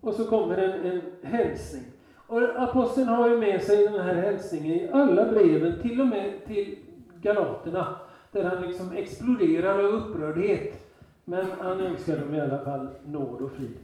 Och 0.00 0.14
så 0.14 0.24
kommer 0.24 0.56
en, 0.56 0.86
en 0.86 1.02
hälsning. 1.22 1.84
Och 2.26 2.62
aposteln 2.62 3.08
har 3.08 3.28
ju 3.28 3.38
med 3.38 3.62
sig 3.62 3.84
den 3.84 4.00
här 4.00 4.14
hälsningen 4.14 4.76
i 4.76 4.88
alla 4.92 5.24
breven, 5.24 5.82
till 5.82 6.00
och 6.00 6.06
med 6.06 6.44
till 6.46 6.78
galaterna. 7.20 7.96
där 8.32 8.44
han 8.44 8.62
liksom 8.62 8.92
exploderar 8.92 9.78
av 9.78 9.84
upprördhet. 9.84 10.88
Men 11.24 11.46
han 11.60 11.80
önskar 11.80 12.16
dem 12.18 12.34
i 12.34 12.40
alla 12.40 12.58
fall 12.58 12.88
nåd 13.06 13.40
och 13.40 13.52
frid. 13.52 13.76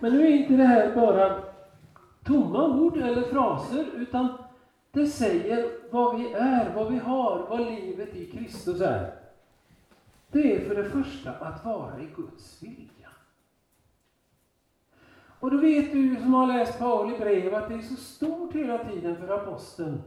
Men 0.00 0.12
nu 0.12 0.26
är 0.26 0.30
inte 0.30 0.52
det 0.52 0.64
här 0.64 0.94
bara 0.94 1.38
tomma 2.24 2.68
ord 2.68 2.96
eller 2.96 3.22
fraser, 3.22 3.86
utan 3.96 4.28
det 4.92 5.06
säger 5.06 5.66
vad 5.90 6.18
vi 6.18 6.32
är, 6.32 6.74
vad 6.74 6.92
vi 6.92 6.98
har, 6.98 7.46
vad 7.50 7.60
livet 7.60 8.16
i 8.16 8.26
Kristus 8.26 8.80
är. 8.80 9.17
Det 10.30 10.54
är 10.54 10.68
för 10.68 10.82
det 10.82 10.90
första 10.90 11.30
att 11.32 11.64
vara 11.64 12.00
i 12.00 12.08
Guds 12.16 12.62
vilja. 12.62 13.08
Och 15.40 15.50
då 15.50 15.56
vet 15.56 15.92
du 15.92 16.16
som 16.16 16.34
har 16.34 16.46
läst 16.46 16.78
Pauli 16.78 17.18
brev 17.18 17.54
att 17.54 17.68
det 17.68 17.74
är 17.74 17.82
så 17.82 17.96
stort 17.96 18.54
hela 18.54 18.84
tiden 18.84 19.16
för 19.16 19.28
aposteln 19.28 20.02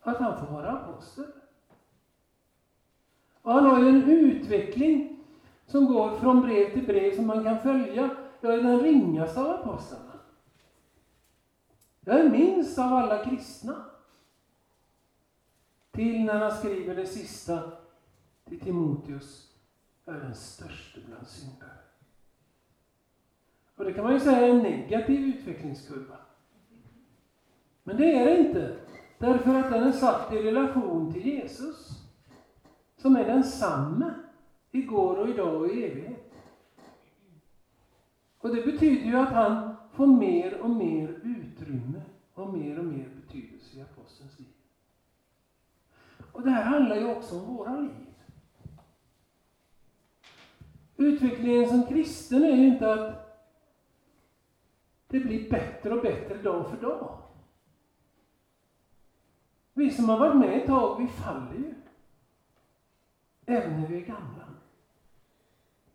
att 0.00 0.18
han 0.18 0.46
får 0.46 0.52
vara 0.52 0.70
apostel. 0.70 1.24
Och 3.42 3.52
han 3.52 3.66
har 3.66 3.80
ju 3.80 3.88
en 3.88 4.02
utveckling 4.02 5.24
som 5.66 5.86
går 5.86 6.16
från 6.16 6.42
brev 6.42 6.72
till 6.72 6.86
brev 6.86 7.16
som 7.16 7.26
man 7.26 7.44
kan 7.44 7.58
följa. 7.58 8.10
Jag 8.40 8.54
är 8.54 8.62
den 8.62 8.80
ringaste 8.80 9.40
av 9.40 9.50
apostlarna. 9.50 10.12
Jag 12.00 12.20
är 12.20 12.30
minst 12.30 12.78
av 12.78 12.92
alla 12.92 13.24
kristna. 13.24 13.84
Till 15.90 16.24
när 16.24 16.38
han 16.38 16.56
skriver 16.56 16.96
det 16.96 17.06
sista 17.06 17.62
till 18.48 18.60
Timoteus, 18.60 19.52
är 20.04 20.12
den 20.12 20.34
störste 20.34 21.00
bland 21.06 21.26
syndare. 21.26 21.70
Och 23.76 23.84
det 23.84 23.92
kan 23.92 24.04
man 24.04 24.12
ju 24.12 24.20
säga 24.20 24.46
är 24.46 24.50
en 24.50 24.62
negativ 24.62 25.20
utvecklingskurva. 25.20 26.16
Men 27.82 27.96
det 27.96 28.18
är 28.18 28.24
det 28.24 28.38
inte. 28.38 28.76
Därför 29.18 29.54
att 29.54 29.70
den 29.70 29.82
är 29.82 29.92
satt 29.92 30.32
i 30.32 30.42
relation 30.42 31.12
till 31.12 31.26
Jesus. 31.26 31.90
Som 32.96 33.16
är 33.16 33.24
densamme 33.24 34.14
igår 34.70 35.16
och 35.16 35.28
idag 35.28 35.54
och 35.54 35.68
i 35.68 35.84
evighet. 35.84 36.34
Och 38.38 38.54
det 38.54 38.62
betyder 38.62 39.06
ju 39.06 39.16
att 39.16 39.32
han 39.32 39.76
får 39.92 40.06
mer 40.06 40.60
och 40.60 40.70
mer 40.70 41.08
utrymme 41.08 42.02
och 42.34 42.52
mer 42.52 42.78
och 42.78 42.84
mer 42.84 43.08
betydelse 43.08 43.78
i 43.78 43.82
apostelns 43.82 44.38
liv. 44.38 44.52
Och 46.32 46.42
det 46.42 46.50
här 46.50 46.64
handlar 46.64 46.96
ju 46.96 47.06
också 47.06 47.40
om 47.40 47.56
våra 47.56 47.80
liv. 47.80 48.05
Utvecklingen 50.96 51.68
som 51.68 51.86
kristen 51.86 52.44
är 52.44 52.56
ju 52.56 52.66
inte 52.66 52.92
att 52.92 53.26
det 55.08 55.20
blir 55.20 55.50
bättre 55.50 55.94
och 55.94 56.02
bättre 56.02 56.42
dag 56.42 56.70
för 56.70 56.76
dag. 56.76 57.22
Vi 59.72 59.90
som 59.90 60.08
har 60.08 60.18
varit 60.18 60.36
med 60.36 60.58
ett 60.58 60.66
tag, 60.66 61.00
vi 61.00 61.06
faller 61.06 61.54
ju. 61.54 61.74
Även 63.46 63.80
när 63.80 63.88
vi 63.88 63.96
är 63.96 64.06
gamla. 64.06 64.48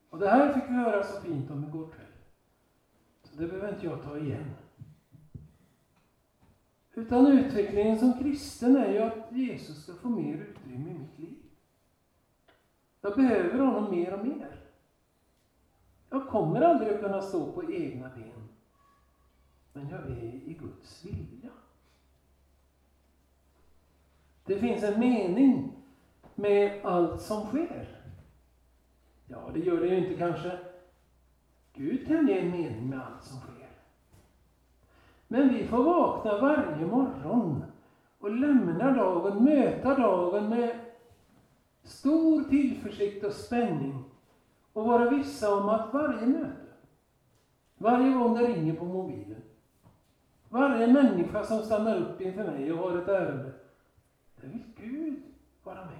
Och 0.09 0.19
det 0.19 0.29
här 0.29 0.53
fick 0.53 0.63
vi 0.63 0.73
höra 0.73 1.03
så 1.03 1.21
fint 1.21 1.51
om 1.51 1.63
igår 1.63 1.87
kväll. 1.87 2.05
Så 3.23 3.41
det 3.41 3.47
behöver 3.47 3.73
inte 3.73 3.85
jag 3.85 4.03
ta 4.03 4.17
igen. 4.17 4.51
Utan 6.93 7.27
utvecklingen 7.27 7.99
som 7.99 8.19
kristen 8.19 8.75
är 8.75 8.93
ju 8.93 8.99
att 8.99 9.31
Jesus 9.31 9.83
ska 9.83 9.93
få 9.93 10.09
mer 10.09 10.33
utrymme 10.33 10.89
i 10.91 10.93
mitt 10.93 11.19
liv. 11.19 11.37
Jag 13.01 13.15
behöver 13.15 13.59
honom 13.59 13.91
mer 13.91 14.13
och 14.13 14.25
mer. 14.25 14.60
Jag 16.13 16.27
kommer 16.27 16.61
aldrig 16.61 16.93
att 16.93 17.01
kunna 17.01 17.21
stå 17.21 17.51
på 17.51 17.71
egna 17.71 18.09
ben. 18.09 18.49
Men 19.73 19.89
jag 19.89 19.99
är 19.99 20.23
i 20.23 20.57
Guds 20.59 21.05
vilja. 21.05 21.49
Det 24.45 24.59
finns 24.59 24.83
en 24.83 24.99
mening 24.99 25.71
med 26.35 26.85
allt 26.85 27.21
som 27.21 27.45
sker. 27.45 27.87
Ja, 29.27 29.49
det 29.53 29.59
gör 29.59 29.81
det 29.81 29.87
ju 29.87 29.97
inte 29.97 30.17
kanske. 30.17 30.59
Gud 31.73 32.07
kan 32.07 32.27
ge 32.27 32.39
en 32.39 32.51
mening 32.51 32.89
med 32.89 32.99
allt 32.99 33.23
som 33.23 33.39
sker. 33.39 33.69
Men 35.27 35.49
vi 35.49 35.67
får 35.67 35.83
vakna 35.83 36.41
varje 36.41 36.85
morgon 36.85 37.63
och 38.19 38.31
lämna 38.31 38.91
dagen, 38.91 39.43
möta 39.43 39.95
dagen 39.95 40.49
med 40.49 40.79
stor 41.83 42.43
tillförsikt 42.43 43.23
och 43.23 43.33
spänning 43.33 44.10
och 44.73 44.85
vara 44.85 45.09
vissa 45.09 45.55
om 45.55 45.69
att 45.69 45.93
varje 45.93 46.27
möte, 46.27 46.71
varje 47.77 48.13
gång 48.13 48.37
det 48.37 48.47
ringer 48.47 48.75
på 48.75 48.85
mobilen, 48.85 49.41
varje 50.49 50.87
människa 50.87 51.43
som 51.43 51.59
stannar 51.59 51.97
upp 51.97 52.21
inför 52.21 52.43
mig 52.43 52.73
och 52.73 52.79
har 52.79 52.97
ett 52.97 53.07
ärende, 53.07 53.51
där 54.41 54.47
vill 54.47 54.63
Gud 54.77 55.23
vara 55.63 55.85
med. 55.85 55.99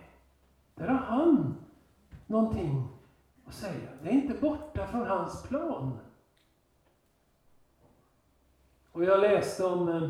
Där 0.76 0.88
har 0.88 1.18
han 1.18 1.56
någonting 2.28 2.88
att 3.46 3.54
säga. 3.54 3.90
Det 4.04 4.10
är 4.10 4.14
inte 4.14 4.42
borta 4.42 4.88
från 4.88 5.08
hans 5.08 5.44
plan. 5.44 5.98
Och 8.92 9.04
jag 9.04 9.20
läste 9.20 9.66
om, 9.66 9.90
eh, 9.90 10.10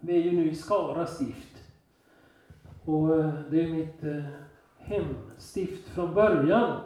vi 0.00 0.16
är 0.16 0.22
ju 0.22 0.32
nu 0.32 0.50
i 0.50 0.54
Skara 0.54 1.06
stift. 1.06 1.62
Och 2.84 3.18
eh, 3.18 3.34
det 3.50 3.64
är 3.64 3.72
mitt 3.72 4.04
eh, 4.04 4.24
hemstift 4.78 5.88
från 5.88 6.14
början. 6.14 6.80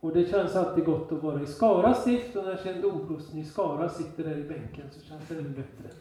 Och 0.00 0.12
det 0.12 0.30
känns 0.30 0.56
alltid 0.56 0.84
gott 0.84 1.12
att 1.12 1.22
vara 1.22 1.42
i 1.42 1.46
Skara 1.46 1.94
stift 1.94 2.36
och 2.36 2.44
när 2.44 2.56
kände 2.56 2.80
domprosten 2.80 3.38
i 3.38 3.44
Skara 3.44 3.88
sitter 3.88 4.24
där 4.24 4.38
i 4.38 4.42
bänken 4.42 4.84
så 4.90 5.00
känns 5.06 5.28
det 5.28 5.34
ännu 5.34 5.48
bättre. 5.48 5.94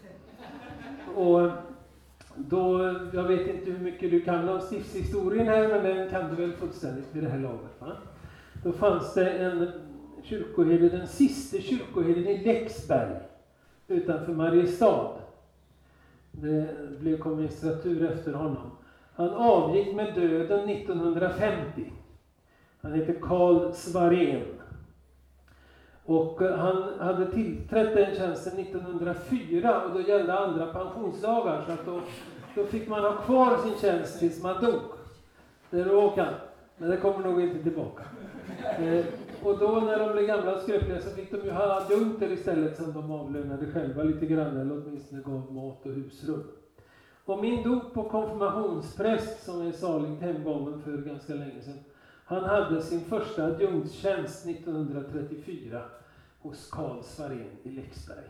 Och 1.15 1.51
då, 2.35 2.95
jag 3.13 3.23
vet 3.23 3.47
inte 3.47 3.71
hur 3.71 3.83
mycket 3.83 4.11
du 4.11 4.21
kan 4.21 4.49
om 4.49 4.61
stiftshistorien 4.61 5.47
här, 5.47 5.67
men 5.67 5.83
den 5.83 6.09
kan 6.09 6.29
du 6.29 6.35
väl 6.35 6.53
fullständigt 6.53 7.05
vid 7.11 7.23
det 7.23 7.29
här 7.29 7.39
laget. 7.39 7.71
Va? 7.79 7.91
Då 8.63 8.71
fanns 8.71 9.13
det 9.13 9.29
en 9.29 9.71
kyrkoherde, 10.23 10.89
den 10.89 11.07
sista 11.07 11.57
kyrkoherden 11.57 12.27
i 12.27 12.43
Leksberg 12.43 13.15
utanför 13.87 14.33
Mariestad. 14.33 15.11
Det 16.31 16.67
blev 16.99 17.17
komministratur 17.17 18.11
efter 18.11 18.33
honom. 18.33 18.71
Han 19.13 19.29
avgick 19.29 19.95
med 19.95 20.15
döden 20.15 20.69
1950. 20.69 21.91
Han 22.81 22.93
heter 22.93 23.13
Karl 23.21 23.73
Svarén. 23.73 24.43
Och 26.05 26.41
eh, 26.41 26.57
han 26.57 26.99
hade 26.99 27.31
tillträtt 27.31 27.95
den 27.95 28.15
tjänsten 28.15 28.59
1904 28.59 29.81
och 29.81 29.93
då 29.93 30.01
gällde 30.01 30.39
andra 30.39 30.65
pensionslagar 30.65 31.63
så 31.65 31.71
att 31.71 31.85
då, 31.85 32.01
då 32.55 32.65
fick 32.65 32.87
man 32.87 33.03
ha 33.03 33.11
kvar 33.11 33.57
sin 33.57 33.77
tjänst 33.81 34.19
tills 34.19 34.43
man 34.43 34.63
dog. 34.63 34.81
Det 35.69 35.83
råkade 35.83 36.27
han, 36.27 36.33
men 36.77 36.89
det 36.89 36.97
kommer 36.97 37.27
nog 37.27 37.41
inte 37.41 37.63
tillbaka. 37.63 38.03
Eh, 38.79 39.05
och 39.43 39.57
då 39.57 39.67
när 39.67 39.99
de 39.99 40.11
blev 40.11 40.25
gamla 40.25 40.55
och 40.55 40.61
skröpliga 40.61 41.01
så 41.01 41.09
fick 41.09 41.31
de 41.31 41.37
ju 41.37 41.51
ha 41.51 41.81
adjunkter 41.81 42.31
istället 42.31 42.77
som 42.77 42.93
de 42.93 43.11
avlönade 43.11 43.71
själva 43.71 44.03
lite 44.03 44.25
grann, 44.25 44.57
eller 44.57 44.77
åtminstone 44.77 45.21
gav 45.21 45.53
mat 45.53 45.85
och 45.85 45.91
husrum. 45.91 46.43
Och 47.25 47.41
min 47.41 47.63
dop 47.63 47.93
på 47.93 48.03
konfirmationspräst, 48.03 49.45
som 49.45 49.67
är 49.67 49.71
saligt 49.71 50.21
hemgången 50.21 50.81
för 50.81 50.97
ganska 50.97 51.33
länge 51.33 51.61
sedan, 51.61 51.79
han 52.27 52.43
hade 52.43 52.81
sin 52.81 53.01
första 53.01 53.45
adjunktstjänst 53.45 54.45
1934 54.45 55.81
hos 56.39 56.69
Karl 56.69 57.03
Svarén 57.03 57.57
i 57.63 57.69
Leksberg. 57.69 58.25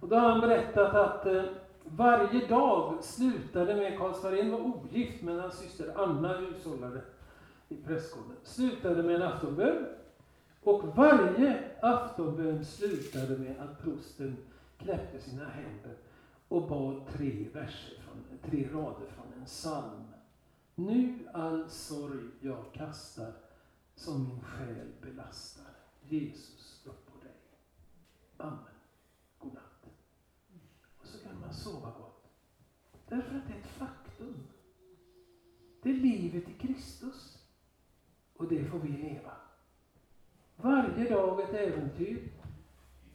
Och 0.00 0.08
då 0.08 0.16
har 0.16 0.30
han 0.30 0.40
berättat 0.40 0.94
att 0.94 1.26
eh, 1.26 1.42
varje 1.84 2.46
dag 2.46 3.04
slutade 3.04 3.74
med, 3.76 3.98
Karl 3.98 4.14
Svarén 4.14 4.50
var 4.50 4.60
ogift, 4.60 5.22
men 5.22 5.38
hans 5.38 5.58
syster 5.58 5.92
Anna 5.96 6.36
hushållade 6.36 7.00
i 7.68 7.76
prästgården, 7.76 8.36
slutade 8.42 9.02
med 9.02 9.14
en 9.14 9.22
aftonbön. 9.22 9.86
Och 10.62 10.84
varje 10.96 11.62
aftonbön 11.80 12.64
slutade 12.64 13.38
med 13.38 13.54
att 13.60 13.82
prosten 13.82 14.36
knäppte 14.78 15.20
sina 15.20 15.44
händer 15.44 15.96
och 16.48 16.68
bad 16.68 17.00
tre 17.16 17.46
verser, 17.52 17.98
från, 18.00 18.50
tre 18.50 18.68
rader 18.72 19.06
från 19.16 19.32
en 19.40 19.44
psalm. 19.44 20.07
Nu 20.78 21.28
all 21.32 21.70
sorg 21.70 22.30
jag 22.40 22.72
kastar 22.72 23.32
som 23.94 24.24
min 24.24 24.40
själ 24.40 24.92
belastar. 25.00 25.74
Jesus 26.02 26.86
upp 26.86 27.06
på 27.06 27.24
dig. 27.24 27.36
Amen. 28.36 28.58
God 29.38 29.54
natt. 29.54 29.86
Och 30.98 31.06
så 31.06 31.18
kan 31.18 31.40
man 31.40 31.54
sova 31.54 31.90
gott. 31.90 32.30
Därför 33.08 33.36
att 33.36 33.46
det 33.46 33.52
är 33.52 33.58
ett 33.58 33.66
faktum. 33.66 34.46
Det 35.82 35.90
är 35.90 35.94
livet 35.94 36.48
i 36.48 36.52
Kristus. 36.52 37.38
Och 38.36 38.48
det 38.48 38.64
får 38.64 38.78
vi 38.78 38.88
leva. 38.88 39.32
Varje 40.56 41.10
dag 41.10 41.40
ett 41.40 41.54
äventyr 41.54 42.32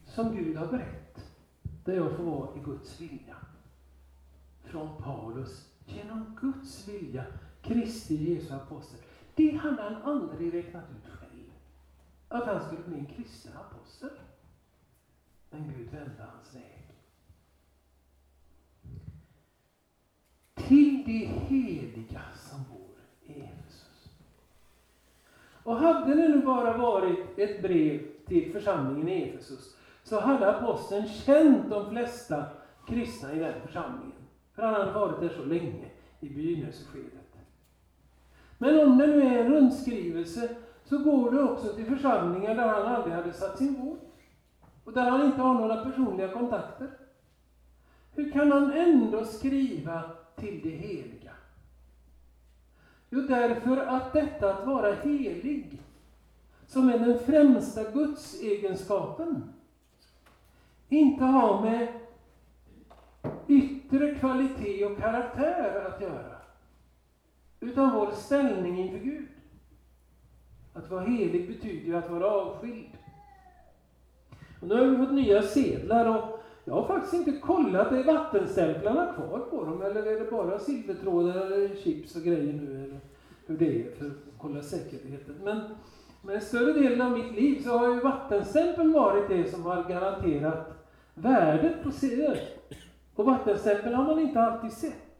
som 0.05 0.35
Gud 0.35 0.57
har 0.57 0.67
berett. 0.67 1.33
Där 1.85 1.93
jag 1.93 2.17
får 2.17 2.23
vara 2.23 2.55
i 2.55 2.59
Guds 2.59 3.01
vilja. 3.01 3.35
Från 4.63 5.03
Paulus, 5.03 5.69
genom 5.85 6.37
Guds 6.41 6.87
vilja, 6.87 7.25
Kristi 7.63 8.15
Jesu 8.15 8.53
apostel. 8.53 8.99
Det 9.35 9.57
hade 9.57 9.81
han 9.81 9.95
aldrig 9.95 10.53
räknat 10.53 10.83
ut 10.83 11.11
själv. 11.11 11.51
Att 12.27 12.45
han 12.45 12.61
skulle 12.65 12.83
bli 12.83 12.99
en 12.99 13.05
kristen 13.05 13.51
apostel. 13.57 14.09
Men 15.49 15.73
Gud 15.77 15.89
vände 15.91 16.25
hans 16.33 16.55
väg. 16.55 16.95
Till 20.55 21.03
det 21.05 21.25
heliga 21.25 22.21
som 22.35 22.63
bor 22.63 22.95
i 23.21 23.39
Jesus. 23.39 24.09
Och 25.63 25.75
hade 25.75 26.15
det 26.15 26.27
nu 26.27 26.41
bara 26.41 26.77
varit 26.77 27.39
ett 27.39 27.61
brev 27.61 28.07
till 28.27 28.51
församlingen 28.51 29.09
i 29.09 29.29
Efesus, 29.29 29.75
så 30.03 30.19
hade 30.19 30.57
aposteln 30.57 31.07
känt 31.07 31.69
de 31.69 31.89
flesta 31.89 32.45
kristna 32.87 33.33
i 33.33 33.39
den 33.39 33.61
församlingen. 33.61 34.21
För 34.53 34.63
han 34.63 34.73
hade 34.73 34.91
varit 34.91 35.19
där 35.19 35.29
så 35.29 35.45
länge 35.45 35.89
i 36.19 36.29
begynnelseskedet. 36.29 37.22
Men 38.57 38.87
om 38.87 38.97
det 38.97 39.07
nu 39.07 39.21
är 39.21 39.45
en 39.45 39.53
rundskrivelse, 39.53 40.49
så 40.85 40.97
går 40.97 41.31
det 41.31 41.43
också 41.43 41.73
till 41.73 41.85
församlingar 41.85 42.55
där 42.55 42.67
han 42.67 42.95
aldrig 42.95 43.15
hade 43.15 43.33
satt 43.33 43.57
sin 43.57 43.75
fot. 43.75 43.99
Och 44.83 44.93
där 44.93 45.09
han 45.11 45.25
inte 45.25 45.41
har 45.41 45.53
några 45.53 45.85
personliga 45.85 46.27
kontakter. 46.27 46.89
Hur 48.15 48.31
kan 48.31 48.51
han 48.51 48.71
ändå 48.71 49.25
skriva 49.25 50.01
till 50.35 50.61
det 50.63 50.69
heliga? 50.69 51.31
Jo, 53.09 53.21
därför 53.21 53.77
att 53.77 54.13
detta 54.13 54.53
att 54.53 54.65
vara 54.67 54.93
helig, 54.93 55.81
som 56.67 56.89
är 56.89 56.99
den 56.99 57.19
främsta 57.19 57.91
gudsegenskapen, 57.91 59.53
inte 60.89 61.23
har 61.23 61.61
med 61.61 61.87
yttre 63.47 64.15
kvalitet 64.15 64.85
och 64.85 64.97
karaktär 64.97 65.85
att 65.87 66.01
göra, 66.01 66.32
utan 67.63 67.95
vår 67.95 68.11
ställning 68.11 68.79
inför 68.79 68.99
Gud. 68.99 69.27
Att 70.73 70.91
vara 70.91 71.01
helig 71.01 71.47
betyder 71.47 71.85
ju 71.85 71.95
att 71.95 72.09
vara 72.09 72.31
avskild. 72.31 72.89
Och 74.61 74.67
nu 74.67 74.75
har 74.75 74.85
vi 74.85 74.97
fått 74.97 75.13
nya 75.13 75.41
sedlar 75.41 76.17
och 76.17 76.39
jag 76.65 76.73
har 76.73 76.87
faktiskt 76.87 77.13
inte 77.13 77.31
kollat, 77.39 77.91
är 77.91 78.03
vattenstämplarna 78.03 79.13
kvar 79.13 79.39
på 79.39 79.65
dem 79.65 79.81
eller 79.81 80.05
är 80.05 80.19
det 80.19 80.31
bara 80.31 80.59
silvertrådar 80.59 81.45
eller 81.45 81.75
chips 81.75 82.15
och 82.15 82.23
grejer 82.23 82.53
nu? 82.53 82.83
Eller 82.83 82.99
hur 83.45 83.57
det 83.57 83.81
är 83.81 83.91
för 83.95 84.05
att 84.05 84.11
kolla 84.37 84.61
säkerheten. 84.61 85.35
Men, 85.43 85.61
men 86.21 86.41
större 86.41 86.73
delen 86.73 87.01
av 87.01 87.11
mitt 87.11 87.31
liv 87.31 87.61
så 87.63 87.77
har 87.77 87.93
ju 87.93 87.99
vattenstämpeln 87.99 88.93
varit 88.93 89.29
det 89.29 89.51
som 89.51 89.63
har 89.63 89.83
garanterat 89.83 90.73
värdet 91.13 91.83
på 91.83 91.91
sedlar. 91.91 92.39
Och 93.15 93.25
vattenstämpeln 93.25 93.95
har 93.95 94.03
man 94.03 94.19
inte 94.19 94.41
alltid 94.41 94.71
sett. 94.71 95.12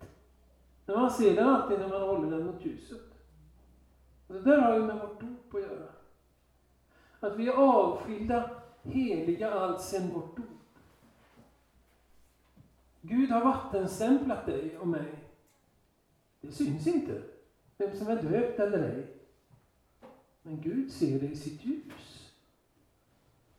Men 0.85 0.99
man 0.99 1.11
ser 1.11 1.35
den 1.35 1.47
alltid 1.47 1.79
när 1.79 1.89
man 1.89 2.01
håller 2.01 2.31
den 2.31 2.45
mot 2.45 2.65
ljuset. 2.65 3.01
Och 4.27 4.33
det 4.33 4.41
där 4.41 4.61
har 4.61 4.75
ju 4.75 4.83
med 4.83 4.99
vårt 4.99 5.21
dop 5.21 5.53
att 5.53 5.61
göra. 5.61 5.89
Att 7.19 7.35
vi 7.35 7.47
är 7.47 7.53
avskilda, 7.53 8.49
heliga 8.81 9.51
allt 9.51 9.81
sedan 9.81 10.09
vårt 10.09 10.37
dop. 10.37 10.45
Gud 13.01 13.29
har 13.29 13.43
vattenstämplat 13.43 14.45
dig 14.45 14.77
och 14.77 14.87
mig. 14.87 15.13
Det 16.41 16.51
syns 16.51 16.87
inte, 16.87 17.21
vem 17.77 17.97
som 17.97 18.07
är 18.07 18.21
döpt 18.21 18.59
eller 18.59 18.89
ej. 18.89 19.07
Men 20.41 20.61
Gud 20.61 20.91
ser 20.91 21.19
dig 21.19 21.31
i 21.31 21.35
sitt 21.35 21.65
ljus. 21.65 22.33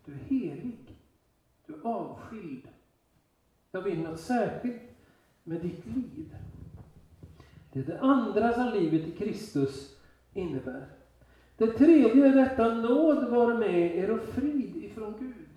Du 0.05 0.12
är 0.12 0.16
helig. 0.16 0.97
Du 1.66 1.75
är 1.75 1.87
avskild. 1.87 2.68
Jag 3.70 3.83
vill 3.83 4.01
något 4.01 4.20
särskilt 4.20 4.83
med 5.43 5.61
ditt 5.61 5.87
liv. 5.87 6.37
Det 7.75 7.81
är 7.81 7.85
det 7.85 8.01
andra 8.01 8.53
som 8.53 8.68
livet 8.68 9.09
i 9.09 9.11
Kristus 9.11 9.97
innebär. 10.33 10.87
Det 11.57 11.66
tredje 11.66 12.27
är 12.27 12.35
detta 12.35 12.75
nåd 12.75 13.29
vare 13.31 13.59
med 13.59 13.97
er 13.97 14.11
och 14.11 14.22
frid 14.22 14.77
ifrån 14.77 15.14
Gud. 15.18 15.49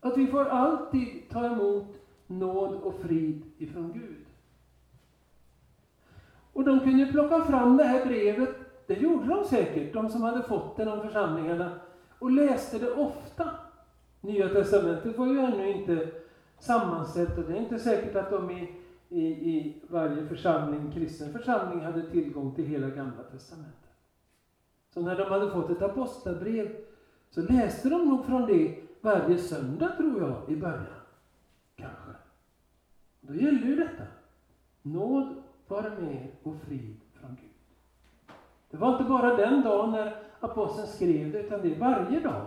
Att 0.00 0.16
vi 0.16 0.26
får 0.26 0.44
alltid 0.44 1.28
ta 1.30 1.46
emot 1.46 1.96
nåd 2.26 2.74
och 2.74 2.94
frid 2.94 3.42
ifrån 3.58 3.92
Gud. 3.92 4.26
Och 6.52 6.64
de 6.64 6.80
kunde 6.80 7.06
plocka 7.06 7.40
fram 7.40 7.76
det 7.76 7.84
här 7.84 8.06
brevet, 8.06 8.54
det 8.86 8.94
gjorde 8.94 9.26
de 9.26 9.44
säkert, 9.44 9.92
de 9.92 10.10
som 10.10 10.22
hade 10.22 10.42
fått 10.42 10.76
det, 10.76 10.84
de 10.84 11.00
församlingarna, 11.02 11.70
och 12.18 12.30
läste 12.30 12.78
det 12.78 12.92
ofta. 12.92 13.50
Nya 14.20 14.48
testamentet 14.48 15.18
var 15.18 15.26
ju 15.26 15.38
ännu 15.38 15.70
inte 15.70 16.08
sammanställt 16.58 17.38
och 17.38 17.44
det 17.44 17.52
är 17.52 17.60
inte 17.60 17.78
säkert 17.78 18.16
att 18.16 18.30
de 18.30 18.50
i, 18.50 18.83
i, 19.14 19.26
i 19.26 19.74
varje 19.88 20.26
församling, 20.26 20.92
kristen 20.92 21.32
församling 21.32 21.84
hade 21.84 22.10
tillgång 22.10 22.54
till 22.54 22.66
hela 22.66 22.88
gamla 22.88 23.22
testamentet. 23.22 23.90
Så 24.90 25.02
när 25.02 25.16
de 25.16 25.24
hade 25.24 25.50
fått 25.50 25.70
ett 25.70 25.82
apostlabrev 25.82 26.76
så 27.30 27.42
läste 27.42 27.88
de 27.88 28.08
nog 28.08 28.24
från 28.24 28.46
det 28.46 28.78
varje 29.00 29.38
söndag, 29.38 29.88
tror 29.88 30.20
jag, 30.20 30.56
i 30.56 30.56
början. 30.56 31.00
Kanske. 31.76 32.10
Då 33.20 33.34
gäller 33.34 33.66
ju 33.66 33.76
detta. 33.76 34.04
Nåd 34.82 35.42
vare 35.68 35.90
med 36.00 36.28
och 36.42 36.54
frid 36.56 37.00
från 37.12 37.36
Gud. 37.40 37.50
Det 38.70 38.76
var 38.76 38.92
inte 38.92 39.04
bara 39.04 39.36
den 39.36 39.62
dagen 39.62 39.90
när 39.90 40.22
aposteln 40.40 40.86
skrev 40.86 41.32
det, 41.32 41.40
utan 41.40 41.62
det 41.62 41.74
är 41.74 41.78
varje 41.78 42.20
dag. 42.20 42.46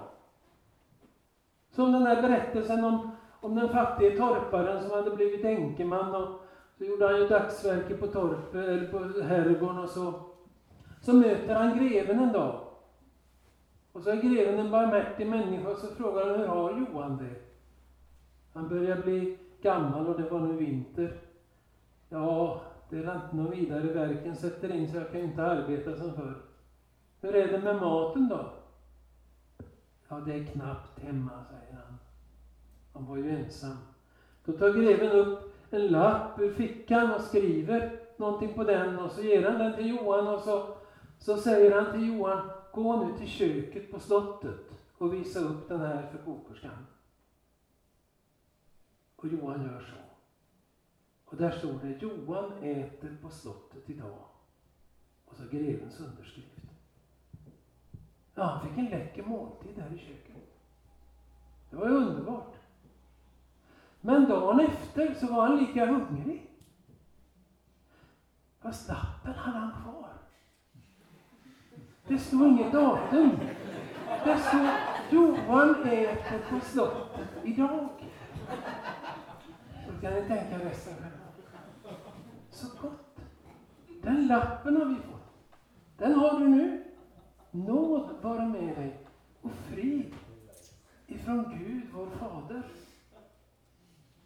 Som 1.71 1.91
den 1.91 2.01
här 2.01 2.21
berättelsen 2.21 2.83
om, 2.83 3.11
om 3.39 3.55
den 3.55 3.69
fattige 3.69 4.17
torparen 4.17 4.81
som 4.81 4.91
hade 4.91 5.15
blivit 5.15 5.45
enkeman 5.45 6.15
och 6.15 6.46
så 6.77 6.85
gjorde 6.85 7.05
han 7.05 7.21
ju 7.21 7.27
dagsverke 7.27 7.97
på 7.97 8.07
torpet, 8.07 8.65
eller 8.65 8.87
på 8.87 9.21
herrgården 9.21 9.77
och 9.77 9.89
så. 9.89 10.13
Så 11.01 11.13
möter 11.13 11.55
han 11.55 11.77
greven 11.79 12.19
en 12.19 12.31
dag. 12.31 12.59
Och 13.91 14.03
så 14.03 14.09
är 14.09 14.15
greven 14.15 14.59
en 14.59 14.71
barmhärtig 14.71 15.27
människa 15.27 15.69
och 15.69 15.77
så 15.77 15.87
frågar 15.87 16.29
han 16.29 16.39
hur 16.39 16.47
har 16.47 16.71
Johan 16.71 17.17
det? 17.17 17.35
Han 18.53 18.69
börjar 18.69 18.97
bli 18.97 19.37
gammal 19.61 20.07
och 20.07 20.21
det 20.21 20.29
var 20.29 20.39
nu 20.39 20.53
vinter. 20.53 21.19
Ja, 22.09 22.61
det 22.89 22.97
är 22.97 23.15
inte 23.15 23.35
något 23.35 23.53
vidare. 23.53 23.93
Verken 23.93 24.35
sätter 24.35 24.75
in 24.75 24.91
så 24.91 24.97
jag 24.97 25.11
kan 25.11 25.21
inte 25.21 25.43
arbeta 25.43 25.95
som 25.95 26.13
förr. 26.13 26.37
Hur 27.21 27.35
är 27.35 27.51
det 27.51 27.59
med 27.59 27.75
maten 27.75 28.29
då? 28.29 28.51
Ja, 30.07 30.15
det 30.15 30.33
är 30.33 30.45
knappt 30.45 30.99
hemma, 30.99 31.31
säger 31.49 31.81
han. 31.85 31.97
Han 32.93 33.05
var 33.05 33.17
ju 33.17 33.29
ensam. 33.29 33.77
Då 34.45 34.51
tar 34.51 34.73
greven 34.73 35.11
upp 35.11 35.46
en 35.73 35.87
lapp 35.87 36.39
ur 36.39 36.53
fickan 36.53 37.11
och 37.11 37.21
skriver 37.21 37.99
någonting 38.17 38.53
på 38.53 38.63
den 38.63 38.99
och 38.99 39.11
så 39.11 39.21
ger 39.21 39.49
han 39.49 39.59
den 39.59 39.75
till 39.75 39.89
Johan 39.89 40.27
och 40.27 40.41
så, 40.41 40.77
så 41.19 41.37
säger 41.37 41.81
han 41.81 41.91
till 41.91 42.07
Johan, 42.07 42.49
gå 42.73 43.05
nu 43.05 43.17
till 43.17 43.27
köket 43.27 43.91
på 43.91 43.99
slottet 43.99 44.71
och 44.97 45.13
visa 45.13 45.39
upp 45.39 45.69
den 45.69 45.79
här 45.79 46.07
för 46.11 46.17
kokerskan. 46.17 46.85
Och 49.15 49.27
Johan 49.27 49.63
gör 49.63 49.79
så. 49.79 50.07
Och 51.25 51.37
där 51.37 51.51
står 51.51 51.73
det 51.81 52.01
Johan 52.01 52.51
äter 52.63 53.17
på 53.21 53.29
slottet 53.29 53.89
idag. 53.89 54.25
Och 55.25 55.35
så 55.35 55.43
grevens 55.51 55.99
underskrift. 55.99 56.57
Ja, 58.35 58.43
han 58.43 58.69
fick 58.69 58.77
en 58.77 58.85
läcker 58.85 59.23
måltid 59.23 59.75
där 59.75 59.95
i 59.95 59.97
köket. 59.97 60.35
Det 61.69 61.75
var 61.75 61.89
ju 61.89 61.95
underbart. 61.95 62.56
Men 64.07 64.25
dagen 64.29 64.59
efter 64.59 65.13
så 65.13 65.33
var 65.33 65.47
han 65.47 65.57
lika 65.57 65.85
hungrig. 65.85 66.49
Fast 68.61 68.89
lappen 68.89 69.33
hade 69.33 69.57
han 69.57 69.71
kvar. 69.83 70.13
Det 72.07 72.19
stod 72.19 72.47
inget 72.47 72.71
datum. 72.71 73.31
Det 74.25 74.39
stod 74.39 74.69
Johan 75.11 75.83
äter 75.83 76.39
på 76.49 76.59
slottet 76.65 77.27
idag. 77.43 77.89
Så 79.85 80.01
kan 80.01 80.13
ni 80.13 80.27
tänka 80.27 80.59
resten 80.59 80.93
själva. 80.93 81.97
Så 82.49 82.67
gott. 82.81 83.19
Den 84.03 84.27
lappen 84.27 84.77
har 84.77 84.85
vi 84.85 84.95
fått. 84.95 85.33
Den 85.97 86.13
har 86.15 86.39
du 86.39 86.47
nu. 86.47 86.83
Nåd 87.51 88.09
vara 88.21 88.45
med 88.45 88.75
dig 88.75 88.99
och 89.41 89.51
frid 89.51 90.13
ifrån 91.07 91.57
Gud, 91.57 91.83
vår 91.93 92.07
Fader. 92.09 92.63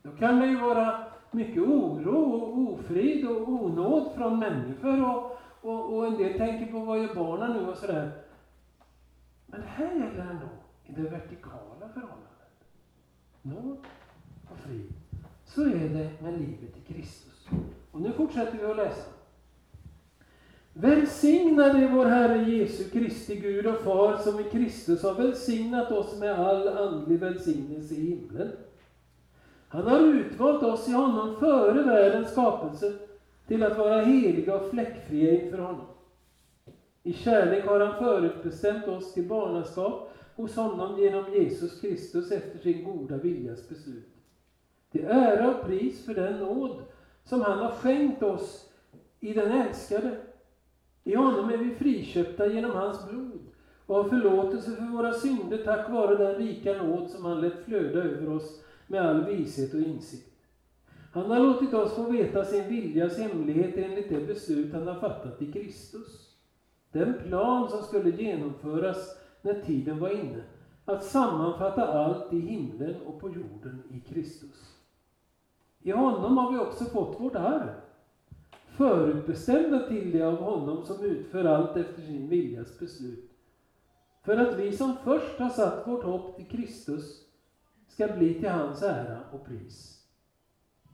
Då 0.04 0.12
kan 0.12 0.39
det 0.39 0.47
ju 0.47 0.60
vara 0.60 1.06
mycket 1.32 1.62
oro 1.64 2.18
och 2.18 2.74
ofrid 2.74 3.28
och 3.28 3.49
onåd 3.49 4.12
från 4.16 4.39
människor 4.39 5.10
och, 5.10 5.38
och, 5.62 5.93
och 5.93 6.08
en 6.08 6.18
del 6.18 6.38
tänker 6.38 6.72
på 6.72 6.80
vad 6.80 6.99
gör 6.99 7.16
barnen 7.16 7.54
nu 7.54 7.72
och 7.72 7.78
sådär. 7.78 8.12
Men 9.45 9.62
här 9.62 9.91
gäller 9.91 10.14
det 10.16 10.22
ändå 10.22 10.49
i 10.86 10.91
det 10.93 11.10
vertikala 11.10 11.89
förhållandet. 11.93 12.28
Nåd 13.41 13.78
och 14.52 14.58
frid. 14.58 14.93
Så 15.45 15.62
är 15.62 15.89
det 15.89 16.22
med 16.22 16.34
livet 16.39 16.78
i 16.78 16.93
Kristus. 16.93 17.47
Och 17.91 18.02
nu 18.02 18.12
fortsätter 18.12 18.58
vi 18.58 18.66
att 18.66 18.78
läsa. 18.78 19.12
Välsignade 20.74 21.88
vår 21.88 22.06
Herre 22.06 22.52
Jesu 22.52 22.89
Kristi 22.89 23.36
Gud 23.36 23.68
och 23.68 23.82
Far 23.82 24.18
som 24.18 24.39
i 24.39 24.43
Kristus 24.43 25.04
har 25.04 25.14
välsignat 25.14 25.91
oss 25.91 26.20
med 26.20 26.39
all 26.39 26.68
andlig 26.68 27.20
välsignelse 27.20 27.93
i 27.93 28.10
himlen. 28.10 28.52
Han 29.72 29.88
har 29.88 29.99
utvalt 29.99 30.63
oss 30.63 30.89
i 30.89 30.91
honom 30.91 31.36
före 31.39 31.84
världens 31.84 32.32
skapelse 32.32 32.93
till 33.47 33.63
att 33.63 33.78
vara 33.78 34.01
heliga 34.01 34.55
och 34.55 34.69
fläckfria 34.69 35.41
inför 35.41 35.57
honom. 35.57 35.86
I 37.03 37.13
kärlek 37.13 37.65
har 37.65 37.80
han 37.80 38.03
förutbestämt 38.03 38.88
oss 38.88 39.13
till 39.13 39.28
barnaskap 39.28 40.09
hos 40.36 40.55
honom 40.55 40.99
genom 40.99 41.34
Jesus 41.34 41.82
Kristus 41.82 42.32
efter 42.32 42.59
sin 42.59 42.84
goda 42.84 43.17
viljas 43.17 43.69
beslut. 43.69 44.15
Till 44.91 45.05
ära 45.05 45.49
och 45.49 45.65
pris 45.65 46.05
för 46.05 46.13
den 46.13 46.39
nåd 46.39 46.76
som 47.24 47.41
han 47.41 47.59
har 47.59 47.72
skänkt 47.72 48.24
oss 48.24 48.69
i 49.19 49.34
den 49.34 49.51
älskade 49.51 50.17
I 51.03 51.15
honom 51.15 51.49
är 51.49 51.57
vi 51.57 51.76
friköpta 51.76 52.47
genom 52.47 52.72
hans 52.72 53.05
blod 53.05 53.39
och 53.86 53.95
har 53.95 54.09
förlåtelse 54.09 54.72
för 54.72 54.84
våra 54.84 55.13
synder 55.13 55.57
tack 55.57 55.89
vare 55.89 56.15
den 56.15 56.36
rika 56.36 56.74
nåd 56.74 57.09
som 57.09 57.26
han 57.26 57.41
lät 57.41 57.65
flöda 57.65 57.99
över 57.99 58.30
oss 58.30 58.61
med 58.91 59.01
all 59.01 59.25
vishet 59.25 59.73
och 59.73 59.79
insikt. 59.79 60.27
Han 61.13 61.31
har 61.31 61.39
låtit 61.39 61.73
oss 61.73 61.95
få 61.95 62.11
veta 62.11 62.45
sin 62.45 62.67
viljas 62.67 63.17
hemlighet 63.17 63.77
enligt 63.77 64.09
det 64.09 64.27
beslut 64.27 64.73
han 64.73 64.87
har 64.87 64.99
fattat 64.99 65.41
i 65.41 65.51
Kristus. 65.51 66.35
Den 66.91 67.13
plan 67.13 67.69
som 67.69 67.83
skulle 67.83 68.09
genomföras 68.09 69.17
när 69.41 69.61
tiden 69.61 69.99
var 69.99 70.09
inne, 70.09 70.43
att 70.85 71.03
sammanfatta 71.03 71.87
allt 71.87 72.33
i 72.33 72.39
himlen 72.39 72.95
och 73.05 73.19
på 73.19 73.29
jorden 73.29 73.83
i 73.89 73.99
Kristus. 73.99 74.75
I 75.81 75.91
honom 75.91 76.37
har 76.37 76.51
vi 76.51 76.59
också 76.59 76.85
fått 76.85 77.19
vårt 77.19 77.35
arv, 77.35 77.69
förutbestämda 78.67 79.87
till 79.87 80.11
det 80.11 80.21
av 80.21 80.35
honom 80.35 80.85
som 80.85 81.05
utför 81.05 81.43
allt 81.43 81.77
efter 81.77 82.01
sin 82.01 82.29
viljas 82.29 82.79
beslut. 82.79 83.31
För 84.23 84.37
att 84.37 84.59
vi 84.59 84.77
som 84.77 84.95
först 85.03 85.39
har 85.39 85.49
satt 85.49 85.87
vårt 85.87 86.03
hopp 86.03 86.35
till 86.35 86.47
Kristus 86.47 87.30
ska 87.93 88.07
bli 88.07 88.33
till 88.33 88.49
hans 88.49 88.83
ära 88.83 89.19
och 89.31 89.45
pris. 89.45 90.03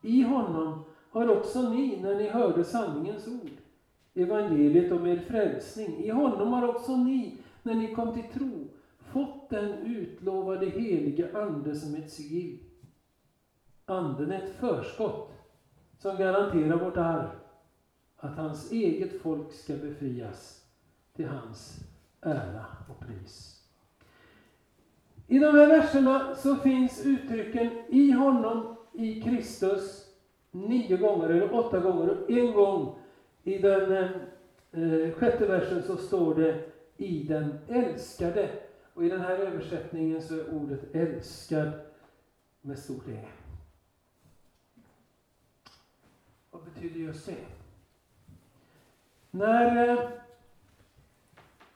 I 0.01 0.21
honom 0.21 0.83
har 1.09 1.37
också 1.37 1.69
ni, 1.69 2.01
när 2.01 2.15
ni 2.15 2.29
hörde 2.29 2.63
sanningens 2.63 3.27
ord, 3.27 3.51
evangeliet 4.13 4.91
om 4.91 5.07
er 5.07 5.17
frälsning, 5.17 5.97
i 5.97 6.09
honom 6.09 6.53
har 6.53 6.67
också 6.67 6.97
ni, 6.97 7.37
när 7.63 7.75
ni 7.75 7.95
kom 7.95 8.13
till 8.13 8.31
tro, 8.33 8.67
fått 8.99 9.49
den 9.49 9.71
utlovade 9.73 10.65
helige 10.65 11.37
Ande 11.37 11.75
som 11.75 11.95
ett 11.95 12.11
sigill. 12.11 12.59
Anden 13.85 14.31
är 14.31 14.41
ett 14.41 14.55
förskott 14.55 15.31
som 15.97 16.17
garanterar 16.17 16.85
vårt 16.85 16.97
arv, 16.97 17.29
att 18.17 18.37
hans 18.37 18.71
eget 18.71 19.21
folk 19.21 19.53
ska 19.53 19.73
befrias 19.73 20.65
till 21.13 21.27
hans 21.27 21.79
ära 22.21 22.65
och 22.89 22.99
pris. 22.99 23.56
I 25.27 25.39
de 25.39 25.55
här 25.55 25.67
verserna 25.67 26.35
så 26.35 26.55
finns 26.55 27.05
uttrycken 27.05 27.71
i 27.87 28.11
honom, 28.11 28.75
i 28.93 29.21
Kristus, 29.21 30.07
nio 30.51 30.97
gånger 30.97 31.29
eller 31.29 31.53
åtta 31.53 31.79
gånger. 31.79 32.09
Och 32.09 32.29
en 32.29 32.53
gång 32.53 32.95
i 33.43 33.57
den 33.57 33.91
eh, 33.91 34.11
eh, 34.71 35.11
sjätte 35.13 35.45
versen 35.45 35.83
så 35.83 35.97
står 35.97 36.35
det 36.35 36.69
i 36.97 37.23
den 37.23 37.59
älskade. 37.67 38.49
Och 38.93 39.05
i 39.05 39.09
den 39.09 39.21
här 39.21 39.37
översättningen 39.37 40.21
så 40.21 40.33
är 40.33 40.53
ordet 40.53 40.95
älskad 40.95 41.71
med 42.61 42.79
stort 42.79 43.07
E. 43.07 43.25
Vad 46.51 46.63
betyder 46.63 46.99
just 46.99 47.25
det? 47.25 47.35
När 49.31 49.89
eh, 49.89 50.09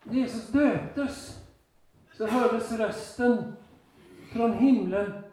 Jesus 0.04 0.48
döptes 0.48 1.42
så 2.22 2.28
hördes 2.28 2.72
rösten 2.72 3.54
från 4.34 4.54
himlen. 4.54 5.24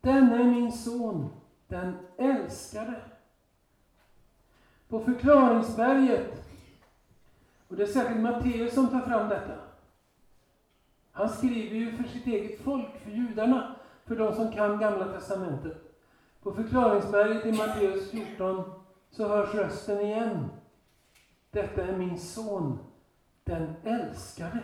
Denne 0.00 0.36
är 0.40 0.44
min 0.44 0.72
son, 0.72 1.28
den 1.68 1.96
älskade. 2.18 3.00
På 4.88 5.00
förklaringsberget, 5.00 6.44
och 7.68 7.76
det 7.76 7.82
är 7.82 7.86
särskilt 7.86 8.20
Matteus 8.20 8.74
som 8.74 8.88
tar 8.88 9.00
fram 9.00 9.28
detta. 9.28 9.54
Han 11.12 11.28
skriver 11.28 11.76
ju 11.76 11.96
för 11.96 12.04
sitt 12.04 12.26
eget 12.26 12.60
folk, 12.60 13.02
för 13.02 13.10
judarna, 13.10 13.76
för 14.04 14.16
de 14.16 14.34
som 14.34 14.52
kan 14.52 14.78
Gamla 14.78 15.12
Testamentet. 15.12 15.96
På 16.42 16.52
förklaringsberget 16.52 17.46
i 17.46 17.52
Matteus 17.52 18.10
14 18.10 18.72
så 19.10 19.28
hörs 19.28 19.54
rösten 19.54 20.00
igen. 20.00 20.48
Detta 21.50 21.82
är 21.82 21.96
min 21.96 22.18
son, 22.18 22.78
den 23.44 23.74
älskade. 23.84 24.62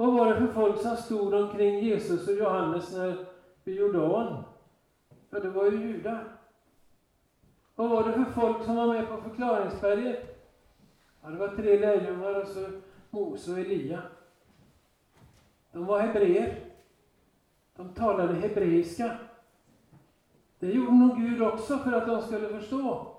Vad 0.00 0.12
var 0.12 0.26
det 0.26 0.40
för 0.40 0.46
folk 0.46 0.80
som 0.80 0.96
stod 0.96 1.34
omkring 1.34 1.78
Jesus 1.78 2.28
och 2.28 2.34
Johannes 2.34 2.92
när 2.92 3.26
vid 3.64 3.76
Jordan? 3.76 4.42
Ja, 5.30 5.40
det 5.40 5.50
var 5.50 5.64
ju 5.64 5.78
judar. 5.78 6.24
Vad 7.74 7.90
var 7.90 8.04
det 8.04 8.12
för 8.12 8.24
folk 8.24 8.64
som 8.64 8.76
var 8.76 8.86
med 8.86 9.08
på 9.08 9.16
förklaringsberget? 9.16 10.48
Ja, 11.22 11.28
det 11.28 11.36
var 11.36 11.48
tre 11.48 11.78
lärjungar 11.78 12.40
och 12.40 12.46
så 12.46 12.66
Mose 13.10 13.52
och 13.52 13.58
Elia. 13.58 14.02
De 15.72 15.86
var 15.86 16.00
hebreer. 16.00 16.58
De 17.76 17.94
talade 17.94 18.34
hebreiska. 18.34 19.16
Det 20.58 20.72
gjorde 20.72 20.92
nog 20.92 21.16
Gud 21.16 21.42
också 21.42 21.78
för 21.78 21.92
att 21.92 22.06
de 22.06 22.22
skulle 22.22 22.48
förstå. 22.48 23.16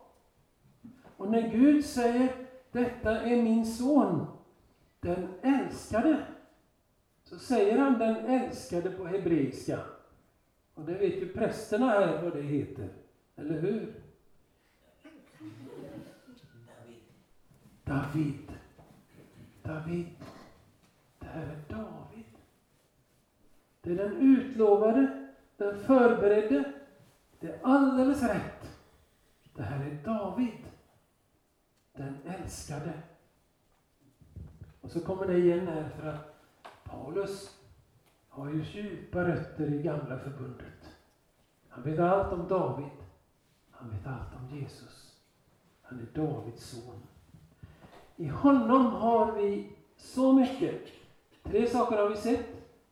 Och 1.17 1.31
när 1.31 1.49
Gud 1.49 1.85
säger 1.85 2.35
detta 2.71 3.21
är 3.21 3.43
min 3.43 3.65
son, 3.65 4.25
den 4.99 5.27
älskade, 5.41 6.25
så 7.31 7.39
säger 7.39 7.77
han 7.77 7.99
den 7.99 8.15
älskade 8.15 8.91
på 8.91 9.05
hebreiska. 9.05 9.79
Och 10.73 10.85
det 10.85 10.93
vet 10.93 11.13
ju 11.13 11.33
prästerna 11.33 11.85
här 11.89 12.23
vad 12.23 12.33
det 12.33 12.41
heter, 12.41 12.89
eller 13.35 13.61
hur? 13.61 13.93
David. 17.83 18.51
David. 19.63 20.07
Det 21.19 21.25
här 21.25 21.41
är 21.41 21.75
David. 21.75 22.25
Det 23.81 23.91
är 23.91 23.95
den 23.95 24.17
utlovade, 24.17 25.29
den 25.57 25.79
förberedde. 25.79 26.73
Det 27.39 27.47
är 27.47 27.59
alldeles 27.63 28.23
rätt. 28.23 28.77
Det 29.53 29.63
här 29.63 29.85
är 29.85 30.03
David. 30.05 30.65
Den 31.93 32.17
älskade. 32.25 32.93
Och 34.81 34.91
så 34.91 34.99
kommer 34.99 35.27
det 35.27 35.37
igen 35.37 35.67
här 35.67 35.89
för 35.89 36.07
att 36.07 36.30
Paulus 36.91 37.59
har 38.29 38.49
ju 38.49 38.63
djupa 38.63 39.27
rötter 39.27 39.73
i 39.73 39.81
gamla 39.81 40.19
förbundet. 40.19 40.97
Han 41.69 41.83
vet 41.83 41.99
allt 41.99 42.33
om 42.33 42.47
David. 42.47 42.89
Han 43.71 43.89
vet 43.89 44.07
allt 44.07 44.35
om 44.35 44.57
Jesus. 44.57 45.15
Han 45.81 45.99
är 45.99 46.21
Davids 46.21 46.69
son. 46.69 46.95
I 48.15 48.27
honom 48.27 48.85
har 48.85 49.31
vi 49.31 49.77
så 49.97 50.33
mycket. 50.33 50.81
Tre 51.43 51.67
saker 51.67 51.97
har 51.97 52.09
vi 52.09 52.15
sett. 52.15 52.45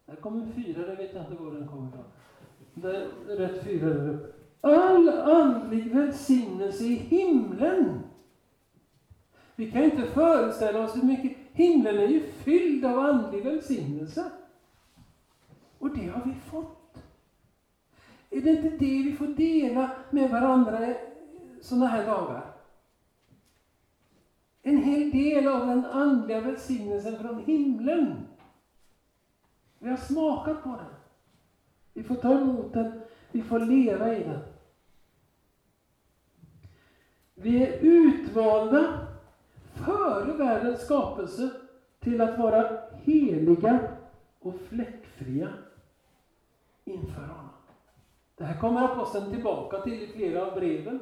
Där 0.06 0.16
kommer 0.16 0.46
fyra, 0.52 0.88
det 0.88 0.96
vet 0.96 1.14
jag 1.14 1.24
inte 1.24 1.44
var 1.44 1.52
den 1.52 1.68
kommer 1.68 1.88
ifrån. 1.88 2.04
Det 2.74 2.96
är 3.34 3.38
rätt 3.38 3.64
fyra 3.64 3.90
där 3.90 4.10
uppe. 4.10 4.34
All 4.62 5.10
andlig 5.10 5.96
välsignelse 5.96 6.84
i 6.84 6.96
himlen. 6.96 8.00
Vi 9.56 9.72
kan 9.72 9.84
inte 9.84 10.06
föreställa 10.06 10.84
oss 10.84 10.96
hur 10.96 11.04
mycket. 11.04 11.38
Himlen 11.60 11.98
är 11.98 12.08
ju 12.08 12.32
fylld 12.32 12.86
av 12.86 13.00
andlig 13.00 13.44
välsignelse. 13.44 14.32
Och 15.80 15.98
det 15.98 16.08
har 16.08 16.26
vi 16.26 16.34
fått. 16.34 17.04
Är 18.30 18.42
det 18.42 18.50
inte 18.50 18.70
det 18.70 19.04
vi 19.04 19.16
får 19.16 19.28
dela 19.28 19.92
med 20.10 20.30
varandra 20.30 20.94
sådana 21.62 21.88
här 21.88 22.06
dagar? 22.06 22.54
En 24.62 24.78
hel 24.78 25.12
del 25.12 25.48
av 25.48 25.68
den 25.68 25.86
andliga 25.86 26.42
välsignelsen 26.42 27.20
från 27.20 27.44
himlen. 27.44 28.28
Vi 29.80 29.90
har 29.90 29.98
smakat 29.98 30.64
på 30.64 30.70
den. 30.70 30.94
Vi 31.94 32.04
får 32.04 32.16
ta 32.16 32.40
emot 32.40 32.74
den, 32.74 33.02
vi 33.32 33.42
får 33.42 33.60
leva 33.60 34.16
i 34.16 34.24
den. 34.24 34.40
Vi 37.36 37.64
är 37.64 37.80
utvalda 37.82 39.09
före 39.86 40.34
världens 40.34 40.82
skapelse 40.82 41.52
till 42.00 42.22
att 42.22 42.40
vara 42.40 42.82
heliga 42.92 43.80
och 44.40 44.56
fläckfria 44.70 45.54
inför 46.84 47.22
honom. 47.22 47.50
Det 48.36 48.44
här 48.44 48.60
kommer 48.60 48.82
aposteln 48.82 49.32
tillbaka 49.32 49.82
till 49.82 50.04
i 50.04 50.08
flera 50.08 50.46
av 50.46 50.54
breven. 50.54 51.00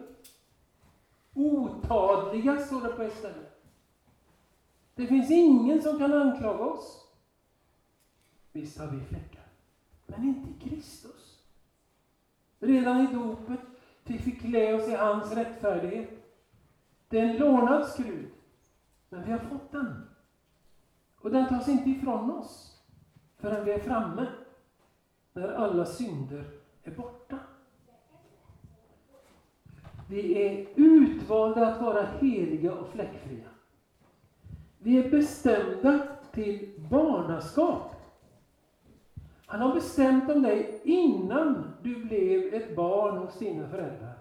Otadliga, 1.34 2.60
står 2.60 2.82
det 2.82 2.90
på 2.90 3.02
ett 3.02 3.18
ställe. 3.18 3.46
Det 4.96 5.08
finns 5.08 5.32
ingen 5.32 5.82
som 5.82 6.00
kan 6.00 6.14
anklaga 6.14 6.64
oss. 6.64 7.08
Visst 8.52 8.80
har 8.80 8.88
vi 8.88 9.00
fläckar, 9.00 9.48
men 10.06 10.24
inte 10.24 10.50
i 10.50 10.70
Kristus. 10.70 11.44
Redan 12.60 13.02
i 13.02 13.14
dopet 13.14 13.60
fick 14.04 14.28
vi 14.28 14.32
klä 14.32 14.74
oss 14.74 14.88
i 14.88 14.96
hans 14.96 15.34
rättfärdighet. 15.34 16.10
Det 17.08 17.20
är 17.20 17.24
en 17.24 17.38
lånad 17.38 17.88
skrud, 17.88 18.32
men 19.10 19.24
vi 19.24 19.32
har 19.32 19.40
fått 19.40 19.72
den. 19.72 20.10
Och 21.22 21.32
den 21.32 21.48
tas 21.48 21.68
inte 21.68 21.90
ifrån 21.90 22.32
oss 22.32 22.82
förrän 23.38 23.66
vi 23.66 23.72
är 23.72 23.80
framme, 23.80 24.28
när 25.34 25.54
alla 25.54 25.86
synder 25.86 26.46
är 26.84 26.92
borta. 26.92 27.40
Vi 30.10 30.48
är 30.48 30.68
utvalda 30.76 31.68
att 31.68 31.82
vara 31.82 32.06
heliga 32.06 32.74
och 32.74 32.88
fläckfria. 32.88 33.50
Vi 34.78 34.98
är 35.06 35.10
bestämda 35.10 36.08
till 36.32 36.88
barnaskap. 36.90 37.96
Han 39.46 39.62
har 39.62 39.74
bestämt 39.74 40.30
om 40.30 40.42
dig 40.42 40.82
innan 40.84 41.74
du 41.84 42.06
blev 42.06 42.54
ett 42.54 42.76
barn 42.76 43.18
hos 43.18 43.40
dina 43.40 43.70
föräldrar. 43.70 44.18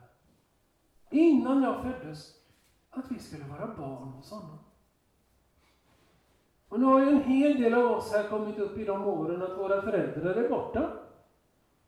innan 1.11 1.63
jag 1.63 1.83
föddes, 1.83 2.35
att 2.91 3.11
vi 3.11 3.19
skulle 3.19 3.45
vara 3.45 3.75
barn 3.75 4.09
hos 4.09 4.31
honom. 4.31 4.59
Och 6.77 6.83
nu 6.83 6.87
har 6.87 7.01
ju 7.01 7.09
en 7.09 7.23
hel 7.23 7.61
del 7.61 7.75
av 7.75 7.93
oss 7.93 8.13
här 8.13 8.29
kommit 8.29 8.59
upp 8.59 8.79
i 8.79 8.85
de 8.85 9.05
åren 9.05 9.43
att 9.43 9.59
våra 9.59 9.83
föräldrar 9.83 10.35
är 10.35 10.49
borta. 10.49 10.93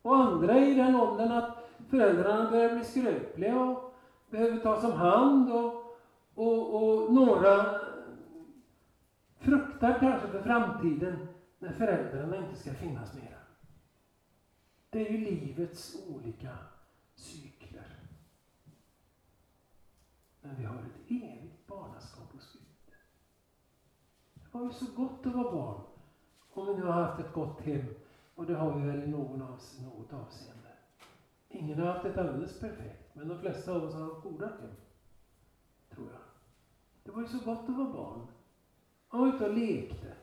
Och 0.01 0.15
andra 0.15 0.59
i 0.59 0.73
den 0.73 0.95
åldern 0.95 1.31
att 1.31 1.69
föräldrarna 1.89 2.51
börjar 2.51 2.75
bli 2.75 2.83
skröpliga 2.83 3.59
och 3.59 3.93
behöver 4.29 4.57
tas 4.57 4.83
om 4.83 4.91
hand. 4.91 5.51
Och, 5.51 5.97
och, 6.35 6.75
och 6.75 7.13
några 7.13 7.79
fruktar 9.37 9.99
kanske 9.99 10.27
för 10.27 10.41
framtiden 10.41 11.27
när 11.59 11.71
föräldrarna 11.71 12.37
inte 12.37 12.55
ska 12.55 12.73
finnas 12.73 13.13
mera. 13.13 13.39
Det 14.89 15.07
är 15.07 15.11
ju 15.11 15.17
livets 15.17 15.97
olika 16.15 16.57
cykler. 17.15 17.95
Men 20.41 20.55
vi 20.55 20.63
har 20.63 20.75
ett 20.75 21.11
evigt 21.11 21.67
barnaskap. 21.67 22.28
Det 24.59 24.63
var 24.63 24.71
ju 24.71 24.77
så 24.77 24.91
gott 24.95 25.25
att 25.25 25.35
vara 25.35 25.51
barn. 25.51 25.81
Om 26.53 26.67
vi 26.67 26.73
nu 26.73 26.83
har 26.83 26.91
haft 26.91 27.19
ett 27.19 27.33
gott 27.33 27.61
hem. 27.61 27.85
Och 28.35 28.45
det 28.45 28.55
har 28.55 28.73
vi 28.73 28.87
väl 28.87 29.03
i 29.03 29.07
någon 29.07 29.41
av, 29.41 29.59
något 29.83 30.13
avseende. 30.13 30.69
Ingen 31.49 31.79
har 31.79 31.93
haft 31.93 32.05
ett 32.05 32.17
alldeles 32.17 32.59
perfekt, 32.59 33.15
men 33.15 33.27
de 33.27 33.39
flesta 33.39 33.71
av 33.71 33.83
oss 33.83 33.93
har 33.93 34.01
haft 34.01 34.23
goda 34.23 34.45
hem. 34.45 34.71
Tror 35.95 36.07
jag. 36.11 36.21
Det 37.03 37.11
var 37.11 37.21
ju 37.21 37.27
så 37.27 37.45
gott 37.45 37.69
att 37.69 37.77
vara 37.77 37.89
barn. 37.89 38.27
Man 39.09 39.21
var 39.21 39.27
ute 39.27 39.45
och 39.49 39.57
lekte. 39.57 40.13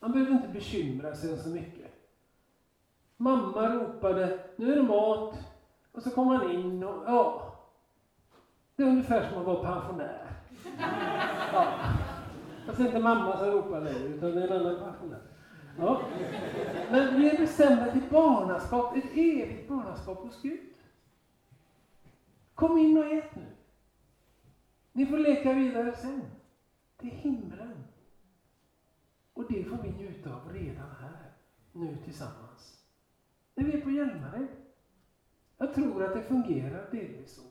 Man 0.00 0.12
behövde 0.12 0.32
inte 0.32 0.48
bekymra 0.48 1.14
sig 1.14 1.38
så 1.38 1.48
mycket. 1.48 1.92
Mamma 3.16 3.74
ropade, 3.74 4.40
nu 4.56 4.72
är 4.72 4.76
det 4.76 4.82
mat. 4.82 5.34
Och 5.92 6.02
så 6.02 6.10
kom 6.10 6.28
han 6.28 6.50
in 6.50 6.84
och, 6.84 7.04
ja. 7.06 7.54
Det 8.76 8.82
är 8.82 8.88
ungefär 8.88 9.28
som 9.28 9.38
att 9.38 9.46
vara 9.46 9.74
pensionär. 9.74 10.32
Ja. 11.52 11.74
Fast 12.68 12.80
inte 12.80 12.98
mamma 12.98 13.38
som 13.38 13.50
ropar 13.50 13.80
längre, 13.80 14.08
utan 14.08 14.30
det 14.30 14.42
är 14.42 14.48
en 14.48 14.66
annan 14.66 14.84
pensionär. 14.84 15.20
Ja. 15.78 16.02
Men 16.90 17.20
vi 17.20 17.30
är 17.30 17.38
bestämda 17.38 17.92
till 17.92 18.02
barnaskap, 18.10 18.96
ett 18.96 19.10
evigt 19.12 19.68
barnaskap 19.68 20.18
hos 20.18 20.42
Gud. 20.42 20.60
Kom 22.54 22.78
in 22.78 22.98
och 22.98 23.04
ät 23.04 23.36
nu. 23.36 23.46
Ni 24.92 25.06
får 25.06 25.18
leka 25.18 25.52
vidare 25.52 25.96
sen. 25.96 26.22
Det 27.00 27.06
är 27.06 27.10
himlen. 27.10 27.84
Och 29.34 29.44
det 29.48 29.64
får 29.64 29.76
vi 29.82 29.90
njuta 29.90 30.34
av 30.34 30.52
redan 30.52 30.90
här, 31.00 31.32
nu 31.72 31.96
tillsammans. 32.04 32.84
När 33.54 33.64
vi 33.64 33.72
är 33.72 33.80
på 33.80 33.90
Hjälmared. 33.90 34.48
Jag 35.58 35.74
tror 35.74 36.04
att 36.04 36.14
det 36.14 36.22
fungerar 36.22 36.88
delvis 36.90 37.34
så. 37.34 37.42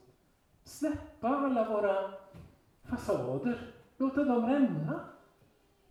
Släppa 0.64 1.28
alla 1.28 1.68
våra 1.68 2.12
fasader, 2.82 3.74
låta 3.98 4.24
dem 4.24 4.46
rämna. 4.46 5.00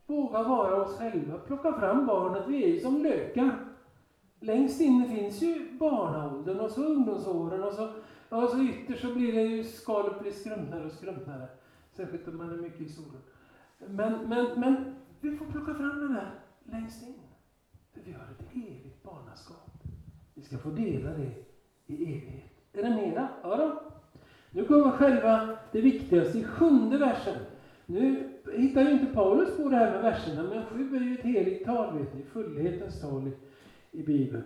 Våga 0.05 0.43
vara 0.43 0.75
oss 0.75 0.97
själva, 0.97 1.37
plocka 1.37 1.73
fram 1.73 2.05
barnet. 2.05 2.43
Vi 2.47 2.63
är 2.63 2.67
ju 2.67 2.79
som 2.79 3.03
lökar. 3.03 3.67
Längst 4.39 4.81
inne 4.81 5.09
finns 5.09 5.41
ju 5.41 5.77
barnaåldern 5.77 6.59
och 6.59 6.71
så 6.71 6.83
ungdomsåren 6.83 7.63
och 7.63 7.73
så, 7.73 7.89
och 8.29 8.49
så 8.49 8.59
ytterst 8.59 9.01
så 9.01 9.13
blir 9.13 9.33
det 9.33 9.41
ju 9.41 9.63
skalet 9.63 10.19
blir 10.19 10.31
skrumpnare 10.31 10.85
och 10.85 10.91
skrumpnare. 10.91 11.47
Särskilt 11.91 12.27
om 12.27 12.37
man 12.37 12.49
är 12.49 12.57
mycket 12.57 12.81
i 12.81 12.89
solen. 12.89 13.21
Men, 13.79 14.29
men, 14.29 14.59
men 14.59 14.95
vi 15.21 15.37
får 15.37 15.45
plocka 15.45 15.73
fram 15.73 15.99
den 15.99 16.13
där 16.13 16.31
längst 16.63 17.07
in. 17.07 17.13
För 17.93 18.01
vi 18.05 18.11
har 18.11 18.23
ett 18.23 18.55
evigt 18.55 19.03
barnaskap. 19.03 19.83
Vi 20.33 20.41
ska 20.41 20.57
få 20.57 20.69
dela 20.69 21.09
det 21.09 21.31
i 21.85 22.03
evighet. 22.03 22.51
Är 22.73 22.83
det 22.83 22.89
mera? 22.89 23.27
Ja 23.43 23.57
då. 23.57 23.81
Nu 24.51 24.65
kommer 24.65 24.91
själva 24.91 25.57
det 25.71 25.81
viktigaste 25.81 26.37
i 26.37 26.43
sjunde 26.43 26.97
versen. 26.97 27.35
Nu 27.89 28.29
hittar 28.57 28.81
ju 28.81 28.91
inte 28.91 29.13
Paulus 29.13 29.57
på 29.57 29.69
det 29.69 29.75
här 29.75 29.91
med 29.91 30.01
verserna, 30.01 30.43
men 30.43 30.65
sju 30.65 30.95
är 30.95 31.01
ju 31.01 31.13
ett 31.13 31.25
heligt 31.25 31.65
tal, 31.65 31.97
vet 31.97 32.13
ni, 32.13 32.23
fullhetens 32.23 33.01
tal 33.01 33.27
i, 33.27 33.31
i 33.99 34.03
Bibeln. 34.03 34.43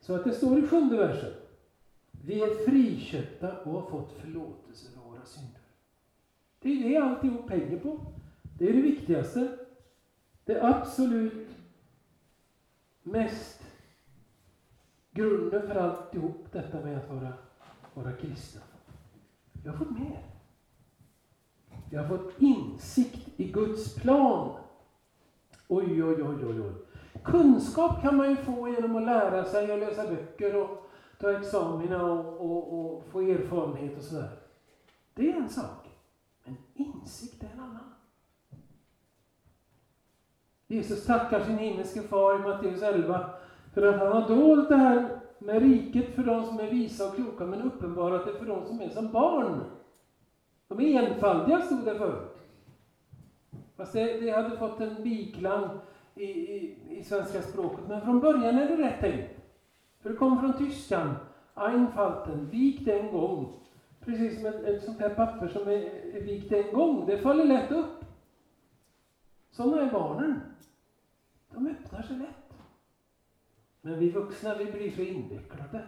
Så 0.00 0.14
att 0.14 0.24
det 0.24 0.32
står 0.32 0.58
i 0.58 0.66
sjunde 0.66 0.96
versen. 0.96 1.32
Vi 2.10 2.40
är 2.42 2.64
friköpta 2.64 3.58
och 3.58 3.72
har 3.72 3.90
fått 3.90 4.12
förlåtelse 4.12 4.90
för 4.90 5.00
våra 5.00 5.24
synder. 5.24 5.60
Det 6.60 6.68
är 6.68 6.88
det 6.88 6.96
alltihop 6.96 7.50
hänger 7.50 7.78
på. 7.78 8.00
Det 8.58 8.68
är 8.68 8.72
det 8.72 8.82
viktigaste. 8.82 9.58
Det 10.44 10.62
absolut 10.62 11.48
mest 13.02 13.62
grunden 15.10 15.66
för 15.66 15.74
alltihop 15.74 16.52
detta 16.52 16.80
med 16.80 16.98
att 16.98 17.10
vara, 17.10 17.32
vara 17.94 18.12
kristna. 18.12 18.60
Vi 19.62 19.68
har 19.68 19.76
fått 19.76 19.90
mer. 19.90 20.31
Vi 21.92 21.98
har 21.98 22.08
fått 22.08 22.32
insikt 22.38 23.28
i 23.36 23.44
Guds 23.44 23.94
plan. 23.94 24.56
Oj, 25.68 26.04
oj, 26.04 26.22
oj, 26.22 26.46
oj, 26.46 26.60
oj. 26.60 26.72
Kunskap 27.24 28.02
kan 28.02 28.16
man 28.16 28.30
ju 28.30 28.36
få 28.36 28.68
genom 28.68 28.96
att 28.96 29.02
lära 29.02 29.44
sig 29.44 29.72
och 29.72 29.78
läsa 29.78 30.08
böcker 30.08 30.62
och 30.62 30.90
ta 31.20 31.32
examina 31.32 32.04
och, 32.04 32.40
och, 32.40 32.94
och 32.96 33.04
få 33.04 33.20
erfarenhet 33.20 33.98
och 33.98 34.04
sådär. 34.04 34.30
Det 35.14 35.30
är 35.30 35.36
en 35.36 35.48
sak. 35.48 35.88
Men 36.44 36.56
insikt 36.74 37.42
är 37.42 37.48
en 37.54 37.60
annan. 37.60 37.94
Jesus 40.66 41.06
tackar 41.06 41.44
sin 41.44 41.58
himmelske 41.58 42.02
far 42.02 42.36
i 42.36 42.38
Matteus 42.38 42.82
11 42.82 43.30
för 43.74 43.82
att 43.82 43.98
han 43.98 44.12
har 44.12 44.28
dolt 44.28 44.68
det 44.68 44.76
här 44.76 45.20
med 45.38 45.62
riket 45.62 46.14
för 46.14 46.22
de 46.24 46.44
som 46.44 46.60
är 46.60 46.70
visa 46.70 47.08
och 47.08 47.14
kloka, 47.14 47.44
men 47.44 47.62
uppenbarat 47.62 48.26
det 48.26 48.34
för 48.34 48.46
de 48.46 48.66
som 48.66 48.80
är 48.80 48.88
som 48.88 49.12
barn. 49.12 49.64
De 50.76 50.96
är 50.96 51.02
enfaldiga, 51.02 51.62
stod 51.62 51.84
det 51.84 51.98
förut. 51.98 52.38
Fast 53.76 53.92
det, 53.92 54.20
det 54.20 54.30
hade 54.30 54.56
fått 54.56 54.80
en 54.80 55.02
biklang 55.02 55.68
i, 56.14 56.24
i, 56.24 56.76
i 56.90 57.04
svenska 57.04 57.42
språket, 57.42 57.84
men 57.88 58.00
från 58.00 58.20
början 58.20 58.58
är 58.58 58.68
det 58.68 58.82
rätt 58.82 59.00
tänkt. 59.00 59.40
För 60.00 60.10
det 60.10 60.16
kommer 60.16 60.36
från 60.36 60.58
tyskan, 60.58 61.14
einfalten, 61.54 62.48
vikt 62.50 62.88
en 62.88 63.12
gång. 63.12 63.60
Precis 64.00 64.36
som 64.36 64.46
ett, 64.46 64.64
ett 64.64 64.84
sånt 64.84 65.00
här 65.00 65.14
papper 65.14 65.48
som 65.48 65.62
är, 65.62 65.82
är 66.16 66.20
vikt 66.20 66.52
en 66.52 66.72
gång, 66.72 67.06
det 67.06 67.18
faller 67.18 67.44
lätt 67.44 67.70
upp. 67.70 68.04
Sådana 69.50 69.82
är 69.82 69.92
barnen. 69.92 70.40
De 71.50 71.66
öppnar 71.66 72.02
sig 72.02 72.16
lätt. 72.16 72.52
Men 73.80 73.98
vi 73.98 74.10
vuxna, 74.10 74.54
vi 74.54 74.64
blir 74.64 74.90
så 74.90 75.02
invecklade. 75.02 75.84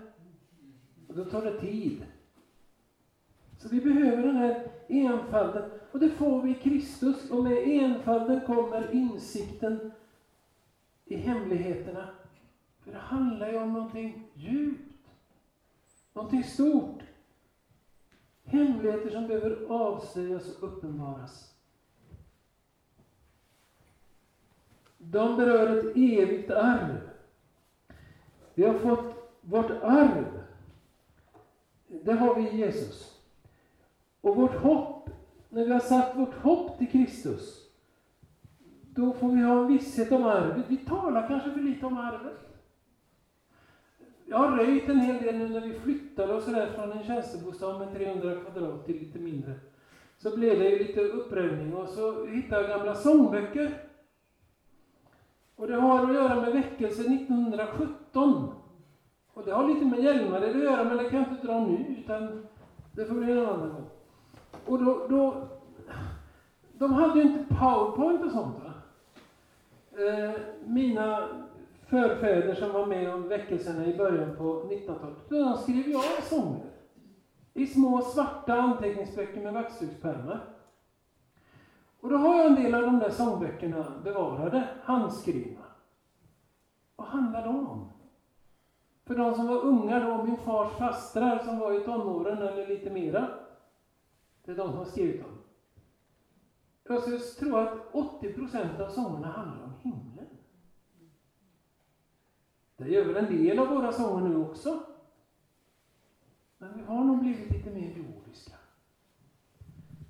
Och 1.08 1.14
då 1.14 1.24
tar 1.24 1.42
det 1.42 1.60
tid. 1.60 2.04
Så 3.64 3.70
vi 3.70 3.80
behöver 3.80 4.22
den 4.22 4.36
här 4.36 4.66
enfalden. 4.88 5.70
Och 5.92 6.00
det 6.00 6.10
får 6.10 6.42
vi 6.42 6.50
i 6.50 6.54
Kristus. 6.54 7.30
Och 7.30 7.44
med 7.44 7.68
enfalden 7.68 8.40
kommer 8.46 8.94
insikten 8.94 9.92
i 11.04 11.16
hemligheterna. 11.16 12.08
För 12.80 12.92
det 12.92 12.98
handlar 12.98 13.52
ju 13.52 13.58
om 13.58 13.72
någonting 13.72 14.28
djupt. 14.34 15.06
Någonting 16.12 16.44
stort. 16.44 17.02
Hemligheter 18.44 19.10
som 19.10 19.26
behöver 19.26 19.66
avslöjas 19.68 20.56
och 20.56 20.68
uppenbaras. 20.68 21.54
De 24.98 25.36
berör 25.36 25.78
ett 25.78 25.96
evigt 25.96 26.50
arv. 26.50 27.00
Vi 28.54 28.64
har 28.64 28.78
fått 28.78 29.38
vårt 29.40 29.70
arv. 29.70 30.42
Det 31.86 32.12
har 32.12 32.34
vi 32.34 32.48
i 32.48 32.56
Jesus. 32.56 33.13
Och 34.24 34.36
vårt 34.36 34.54
hopp, 34.54 35.10
när 35.48 35.64
vi 35.64 35.72
har 35.72 35.80
satt 35.80 36.16
vårt 36.16 36.34
hopp 36.34 36.78
till 36.78 36.90
Kristus, 36.90 37.70
då 38.94 39.12
får 39.12 39.28
vi 39.28 39.42
ha 39.42 39.60
en 39.60 39.66
visshet 39.66 40.12
om 40.12 40.24
arvet. 40.24 40.64
Vi 40.68 40.76
talar 40.76 41.28
kanske 41.28 41.50
för 41.50 41.60
lite 41.60 41.86
om 41.86 41.98
arvet. 41.98 42.38
Jag 44.26 44.38
har 44.38 44.56
röjt 44.56 44.88
en 44.88 45.00
hel 45.00 45.22
del 45.22 45.38
nu 45.38 45.48
när 45.48 45.60
vi 45.60 45.78
flyttade 45.78 46.34
och 46.34 46.42
sådär 46.42 46.66
från 46.66 46.92
en 46.92 47.04
tjänstebostad 47.04 47.78
med 47.78 47.94
300 47.94 48.34
kvadrat 48.40 48.86
till 48.86 48.98
lite 48.98 49.18
mindre. 49.18 49.54
Så 50.18 50.36
blev 50.36 50.58
det 50.58 50.68
ju 50.68 50.78
lite 50.78 51.00
uppröjning 51.00 51.74
och 51.74 51.88
så 51.88 52.26
hittade 52.26 52.62
jag 52.62 52.78
gamla 52.78 52.94
sångböcker 52.94 53.82
och 55.56 55.66
det 55.66 55.76
har 55.76 56.04
att 56.04 56.14
göra 56.14 56.40
med 56.40 56.52
väckelsen 56.52 57.14
1917. 57.14 58.52
Och 59.34 59.44
det 59.44 59.52
har 59.52 59.68
lite 59.68 59.86
med 59.86 60.00
Hjälmared 60.00 60.56
att 60.56 60.62
göra, 60.62 60.84
men 60.84 60.96
det 60.96 61.10
kan 61.10 61.22
jag 61.22 61.32
inte 61.32 61.46
dra 61.46 61.66
nu, 61.66 61.96
utan 61.98 62.46
det 62.92 63.06
får 63.06 63.14
bli 63.14 63.32
en 63.32 63.38
annan 63.38 63.68
gång. 63.72 63.93
Och 64.66 64.84
då, 64.84 65.06
då, 65.08 65.48
de 66.72 66.92
hade 66.92 67.20
ju 67.20 67.22
inte 67.22 67.54
powerpoint 67.54 68.24
och 68.24 68.30
sånt. 68.30 68.56
Va? 68.64 68.72
Eh, 70.04 70.40
mina 70.64 71.28
förfäder 71.86 72.54
som 72.54 72.72
var 72.72 72.86
med 72.86 73.14
om 73.14 73.28
väckelserna 73.28 73.86
i 73.86 73.96
början 73.96 74.36
på 74.36 74.62
1900-talet, 74.62 75.28
de 75.28 75.56
skrev 75.56 75.88
ju 75.88 75.96
av 75.96 76.22
sånger. 76.22 76.66
I 77.54 77.66
små 77.66 78.02
svarta 78.02 78.54
anteckningsböcker 78.54 79.40
med 79.40 79.52
vaxdukspärmar. 79.52 80.40
Och 82.00 82.10
då 82.10 82.16
har 82.16 82.36
jag 82.36 82.46
en 82.46 82.54
del 82.54 82.74
av 82.74 82.82
de 82.82 82.98
där 82.98 83.10
sångböckerna 83.10 83.84
bevarade, 84.04 84.68
handskrivna. 84.82 85.60
Vad 86.96 87.06
handlar 87.06 87.44
de 87.44 87.68
om? 87.68 87.88
För 89.06 89.14
de 89.14 89.34
som 89.34 89.46
var 89.46 89.64
unga 89.64 90.00
då, 90.00 90.24
min 90.24 90.36
fars 90.36 90.72
fastrar 90.72 91.38
som 91.38 91.58
var 91.58 91.72
i 91.72 91.80
tonåren 91.80 92.38
eller 92.38 92.66
lite 92.66 92.90
mera. 92.90 93.28
Det 94.44 94.52
är 94.52 94.56
de 94.56 94.68
som 94.68 94.78
har 94.78 94.84
skrivit 94.84 95.20
dem. 95.20 95.30
Jag 96.84 97.02
skulle 97.02 97.18
tro 97.18 97.56
att 97.56 97.92
80% 97.92 98.80
av 98.80 98.88
sångerna 98.88 99.28
handlar 99.28 99.64
om 99.64 99.72
himlen. 99.82 100.26
Det 102.76 102.88
gör 102.88 103.04
väl 103.04 103.16
en 103.16 103.36
del 103.36 103.58
av 103.58 103.68
våra 103.68 103.92
sånger 103.92 104.28
nu 104.28 104.36
också. 104.36 104.82
Men 106.58 106.78
vi 106.78 106.82
har 106.82 107.04
nog 107.04 107.20
blivit 107.20 107.50
lite 107.50 107.70
mer 107.70 107.90
jordiska. 107.90 108.54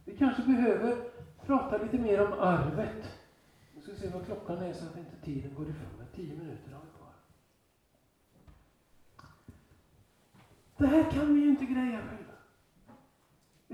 Vi 0.05 0.17
kanske 0.17 0.43
behöver 0.43 1.11
prata 1.41 1.79
lite 1.79 1.99
mer 1.99 2.27
om 2.27 2.33
arvet. 2.33 3.19
Nu 3.75 3.81
ska 3.81 3.93
vi 3.93 3.99
se 3.99 4.09
vad 4.09 4.27
klockan 4.27 4.59
är 4.59 4.73
så 4.73 4.85
att 4.87 4.97
inte 4.97 5.17
tiden 5.25 5.55
går 5.55 5.69
ifrån 5.69 5.99
mig. 5.99 6.07
Tio 6.15 6.39
minuter 6.39 6.73
har 6.73 6.81
vi 6.81 6.91
kvar. 6.99 7.13
Det 10.77 10.87
här 10.87 11.11
kan 11.11 11.35
vi 11.35 11.41
ju 11.41 11.49
inte 11.49 11.65
greja 11.65 12.01
själva. 12.01 12.24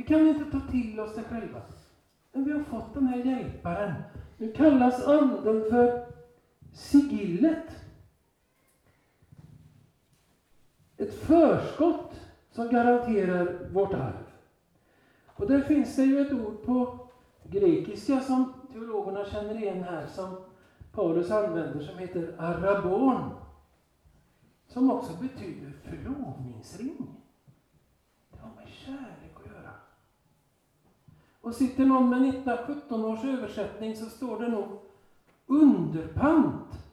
Vi 0.00 0.06
kan 0.06 0.28
inte 0.28 0.50
ta 0.50 0.60
till 0.60 1.00
oss 1.00 1.14
det 1.14 1.22
själva. 1.22 1.62
Men 2.32 2.44
vi 2.44 2.52
har 2.52 2.62
fått 2.62 2.94
den 2.94 3.06
här 3.06 3.18
hjälparen. 3.18 3.94
Nu 4.36 4.52
kallas 4.52 5.06
anden 5.06 5.70
för 5.70 6.06
sigillet. 6.72 7.66
Ett 10.96 11.14
förskott 11.14 12.20
som 12.50 12.68
garanterar 12.68 13.68
vårt 13.72 13.94
arv. 13.94 14.26
Och 15.26 15.46
där 15.46 15.60
finns 15.60 15.96
det 15.96 16.04
ju 16.04 16.20
ett 16.20 16.32
ord 16.32 16.62
på 16.64 17.08
grekiska 17.44 18.20
som 18.20 18.52
teologerna 18.72 19.24
känner 19.24 19.54
igen 19.54 19.82
här, 19.82 20.06
som 20.06 20.36
Paulus 20.92 21.30
använder, 21.30 21.80
som 21.80 21.98
heter 21.98 22.34
arabon. 22.38 23.30
Som 24.66 24.90
också 24.90 25.12
betyder 25.12 25.72
förlovningsring. 25.84 27.06
Det 28.30 28.38
har 28.38 28.54
med 28.54 28.68
kärlek. 28.68 29.29
Och 31.40 31.54
sitter 31.54 31.84
någon 31.84 32.10
med 32.10 32.28
1917 32.28 33.04
års 33.04 33.24
översättning 33.24 33.96
så 33.96 34.06
står 34.06 34.40
det 34.40 34.48
nog 34.48 34.68
underpant 35.46 36.84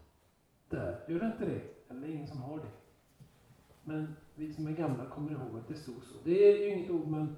där. 0.69 0.99
Gör 1.07 1.19
det 1.19 1.25
inte 1.25 1.45
det? 1.45 1.61
Eller 1.89 2.07
ingen 2.07 2.27
som 2.27 2.41
har 2.41 2.57
det. 2.57 2.71
Men 3.83 4.15
vi 4.35 4.53
som 4.53 4.67
är 4.67 4.71
gamla 4.71 5.05
kommer 5.05 5.31
ihåg 5.31 5.59
att 5.59 5.67
det 5.67 5.73
stod 5.73 6.03
så. 6.03 6.15
Det 6.23 6.51
är 6.51 6.57
ju 6.57 6.73
inget 6.73 6.91
ord 6.91 7.07
man, 7.07 7.35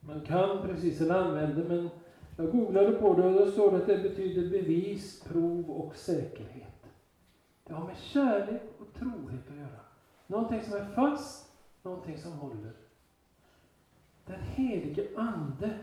man 0.00 0.20
kan 0.20 0.62
precis 0.62 1.00
eller 1.00 1.14
använder, 1.14 1.64
men 1.64 1.90
jag 2.36 2.52
googlade 2.52 2.92
på 2.92 3.14
det 3.14 3.22
och 3.22 3.32
då 3.32 3.50
står 3.50 3.70
det 3.70 3.76
att 3.76 3.86
det 3.86 3.98
betyder 3.98 4.50
bevis, 4.50 5.20
prov 5.20 5.70
och 5.70 5.96
säkerhet. 5.96 6.86
Det 7.64 7.74
har 7.74 7.86
med 7.86 7.96
kärlek 7.96 8.62
och 8.78 8.92
trohet 8.94 9.50
att 9.50 9.56
göra. 9.56 9.80
Någonting 10.26 10.62
som 10.62 10.74
är 10.74 10.84
fast, 10.84 11.52
någonting 11.82 12.18
som 12.18 12.32
håller. 12.32 12.72
Den 14.26 14.40
helige 14.40 15.08
Ande 15.16 15.78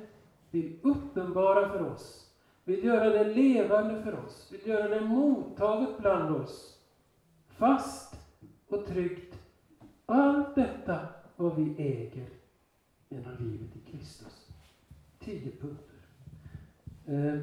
vill 0.51 0.79
uppenbara 0.81 1.69
för 1.69 1.91
oss, 1.91 2.31
vill 2.63 2.83
göra 2.83 3.09
det 3.09 3.33
levande 3.33 4.01
för 4.03 4.25
oss, 4.25 4.49
vill 4.51 4.67
göra 4.67 4.87
det 4.87 5.01
mottaget 5.01 5.97
bland 5.97 6.35
oss. 6.35 6.79
Fast 7.47 8.15
och 8.67 8.85
tryggt. 8.85 9.39
Allt 10.05 10.55
detta 10.55 10.99
vad 11.35 11.55
vi 11.55 11.75
äger 11.77 12.29
genom 13.09 13.31
livet 13.39 13.75
i 13.75 13.91
Kristus. 13.91 14.47
Tio 15.19 15.51
punkter. 15.51 15.97
Eh, 17.05 17.39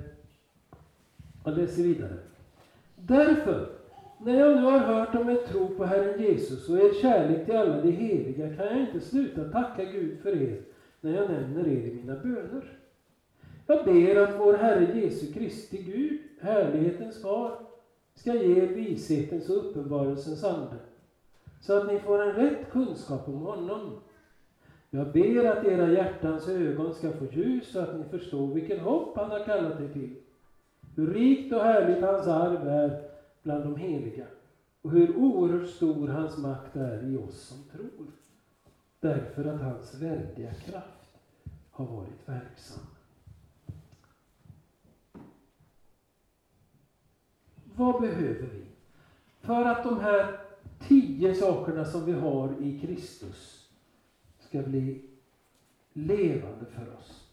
jag 1.45 1.57
läser 1.57 1.83
vidare. 1.83 2.19
Därför, 2.97 3.69
när 4.21 4.35
jag 4.35 4.57
nu 4.57 4.63
har 4.63 4.79
hört 4.79 5.15
om 5.15 5.29
er 5.29 5.37
tro 5.37 5.69
på 5.69 5.85
Herren 5.85 6.23
Jesus 6.23 6.69
och 6.69 6.79
er 6.79 6.95
kärlek 7.03 7.47
till 7.47 7.57
alla 7.57 7.81
de 7.81 7.91
heliga 7.93 8.57
kan 8.57 8.67
jag 8.67 8.81
inte 8.81 9.01
sluta 9.01 9.45
tacka 9.45 9.85
Gud 9.85 10.21
för 10.21 10.43
er 10.43 10.61
när 11.01 11.15
jag 11.15 11.31
nämner 11.31 11.69
er 11.69 11.87
i 11.87 11.95
mina 11.95 12.15
böner. 12.15 12.79
Jag 13.67 13.85
ber 13.85 14.17
att 14.17 14.41
vår 14.41 14.53
Herre 14.53 15.01
Jesu 15.01 15.33
Kristi 15.33 15.83
Gud, 15.83 16.21
härlighetens 16.41 17.23
far, 17.23 17.59
ska 18.15 18.35
ge 18.35 18.63
er 18.63 18.67
vishetens 18.67 19.49
och 19.49 19.57
uppenbarelsens 19.57 20.45
ande, 20.45 20.77
så 21.61 21.73
att 21.73 21.93
ni 21.93 21.99
får 21.99 22.23
en 22.23 22.35
rätt 22.35 22.71
kunskap 22.71 23.29
om 23.29 23.41
honom. 23.41 24.01
Jag 24.91 25.13
ber 25.13 25.45
att 25.45 25.65
era 25.65 25.89
hjärtans 25.89 26.49
ögon 26.49 26.95
ska 26.95 27.13
få 27.13 27.27
ljus 27.27 27.73
så 27.73 27.81
att 27.81 27.99
ni 27.99 28.05
förstår 28.05 28.55
vilken 28.55 28.81
hopp 28.81 29.17
han 29.17 29.31
har 29.31 29.45
kallat 29.45 29.81
er 29.81 29.89
till. 29.89 30.17
Hur 30.97 31.15
rikt 31.15 31.53
och 31.53 31.63
härligt 31.63 32.03
hans 32.03 32.27
arv 32.27 32.69
är 32.69 33.01
bland 33.43 33.65
de 33.65 33.77
heliga 33.77 34.27
och 34.83 34.91
hur 34.91 35.17
oerhört 35.17 35.69
stor 35.69 36.09
hans 36.09 36.37
makt 36.37 36.77
är 36.77 37.13
i 37.13 37.17
oss 37.17 37.41
som 37.41 37.65
tror. 37.79 38.07
Därför 39.01 39.45
att 39.45 39.61
hans 39.61 39.95
väldiga 39.95 40.55
kraft 40.55 41.11
har 41.71 41.87
varit 41.87 42.29
verksam. 42.29 42.94
Vad 47.77 48.01
behöver 48.01 48.49
vi 48.53 48.67
för 49.41 49.65
att 49.65 49.85
de 49.85 50.01
här 50.01 50.41
tio 50.89 51.35
sakerna 51.35 51.85
som 51.85 52.05
vi 52.05 52.13
har 52.13 52.55
i 52.61 52.81
Kristus 52.81 53.69
ska 54.39 54.63
bli 54.63 55.03
levande 55.93 56.67
för 56.67 56.97
oss? 56.99 57.29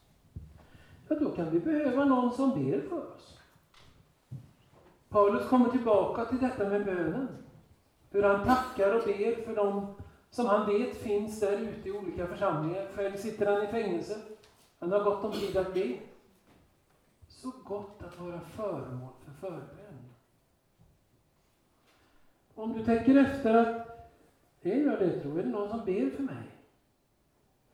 Ja, 1.08 1.20
då 1.20 1.32
kan 1.32 1.50
vi 1.50 1.60
behöva 1.60 2.06
någon 2.06 2.32
som 2.32 2.50
ber 2.50 2.82
för 2.82 3.16
oss. 3.16 3.38
Paulus 5.10 5.48
kommer 5.48 5.70
tillbaka 5.70 6.26
till 6.26 6.40
detta 6.40 6.70
med 6.70 6.86
bönen. 6.86 7.28
Hur 8.10 8.24
han 8.24 8.46
tackar 8.46 8.96
och 8.96 9.04
ber 9.06 9.46
för 9.46 9.56
dem 9.56 9.88
som 10.30 10.46
han 10.46 10.70
vet 10.70 10.98
finns 10.98 11.40
där 11.40 11.58
ute 11.58 11.90
i 11.90 11.92
olika 11.92 12.28
församlingar. 12.28 12.88
Själv 12.96 13.18
sitter 13.18 13.46
han 13.46 13.64
i 13.64 13.68
fängelse. 13.68 14.18
Han 14.80 14.92
har 14.92 15.04
gott 15.04 15.24
om 15.24 15.32
tid 15.32 15.58
att 15.58 15.74
be. 15.74 15.98
Så 17.28 17.52
gott 17.64 18.04
att 18.04 18.20
vara 18.20 18.40
föremål 18.40 19.10
för 19.26 19.32
förbön. 19.32 19.81
Om 22.56 22.74
du 22.74 22.86
tänker 22.86 23.16
efter 23.16 23.54
att 23.54 23.82
är 24.62 24.86
jag 24.86 25.00
det 25.00 25.20
tro? 25.20 25.38
Är 25.38 25.44
det 25.44 25.50
någon 25.50 25.70
som 25.70 25.86
ber 25.86 26.10
för 26.10 26.24
mig? 26.24 26.44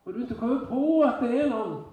Och 0.03 0.13
du 0.13 0.21
inte 0.21 0.33
kommer 0.33 0.65
på 0.65 1.03
att 1.03 1.21
det 1.21 1.41
är 1.41 1.49
någon, 1.49 1.83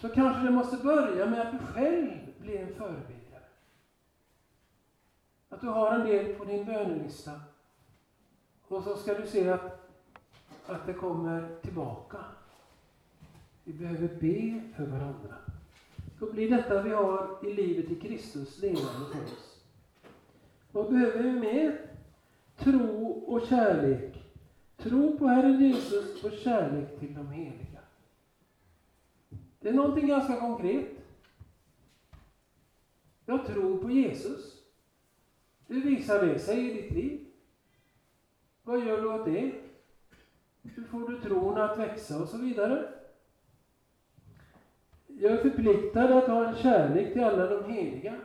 så 0.00 0.08
kanske 0.08 0.42
det 0.42 0.50
måste 0.50 0.76
börja 0.76 1.26
med 1.26 1.40
att 1.40 1.52
du 1.52 1.58
själv 1.58 2.10
blir 2.38 2.60
en 2.60 2.74
förebedjare. 2.74 3.44
Att 5.48 5.60
du 5.60 5.66
har 5.66 5.94
en 5.94 6.06
del 6.06 6.34
på 6.34 6.44
din 6.44 6.64
bönelista. 6.64 7.40
Och 8.68 8.84
så 8.84 8.96
ska 8.96 9.14
du 9.14 9.26
se 9.26 9.50
att, 9.50 9.90
att 10.66 10.86
det 10.86 10.92
kommer 10.92 11.56
tillbaka. 11.62 12.18
Vi 13.64 13.72
behöver 13.72 14.08
be 14.08 14.62
för 14.76 14.86
varandra. 14.86 15.34
Då 16.18 16.32
blir 16.32 16.50
detta 16.50 16.82
vi 16.82 16.90
har 16.90 17.38
i 17.42 17.54
livet 17.54 17.90
i 17.90 18.00
Kristus 18.00 18.58
levande 18.58 19.06
för 19.12 19.24
oss. 19.24 19.51
Vad 20.72 20.92
behöver 20.92 21.22
vi 21.22 21.32
mer? 21.32 21.80
Tro 22.56 23.08
och 23.08 23.46
kärlek. 23.46 24.22
Tro 24.76 25.18
på 25.18 25.26
Herren 25.26 25.60
Jesus 25.60 26.24
och 26.24 26.32
kärlek 26.32 26.98
till 27.00 27.14
de 27.14 27.30
heliga. 27.30 27.80
Det 29.60 29.68
är 29.68 29.72
någonting 29.72 30.08
ganska 30.08 30.36
konkret. 30.36 30.88
Jag 33.26 33.46
tror 33.46 33.78
på 33.78 33.90
Jesus. 33.90 34.62
Hur 35.66 35.82
visar 35.82 36.26
det 36.26 36.38
sig 36.38 36.70
i 36.70 36.82
ditt 36.82 36.92
liv? 36.92 37.26
Vad 38.62 38.86
gör 38.86 39.02
du 39.02 39.08
åt 39.08 39.24
det? 39.24 39.52
Hur 40.62 40.84
får 40.84 41.08
du 41.08 41.20
tron 41.20 41.58
att 41.58 41.78
växa 41.78 42.22
och 42.22 42.28
så 42.28 42.38
vidare? 42.38 42.88
Jag 45.06 45.32
är 45.32 45.36
förpliktad 45.36 46.18
att 46.18 46.28
ha 46.28 46.48
en 46.48 46.56
kärlek 46.56 47.12
till 47.12 47.24
alla 47.24 47.46
de 47.46 47.72
heliga. 47.72 48.20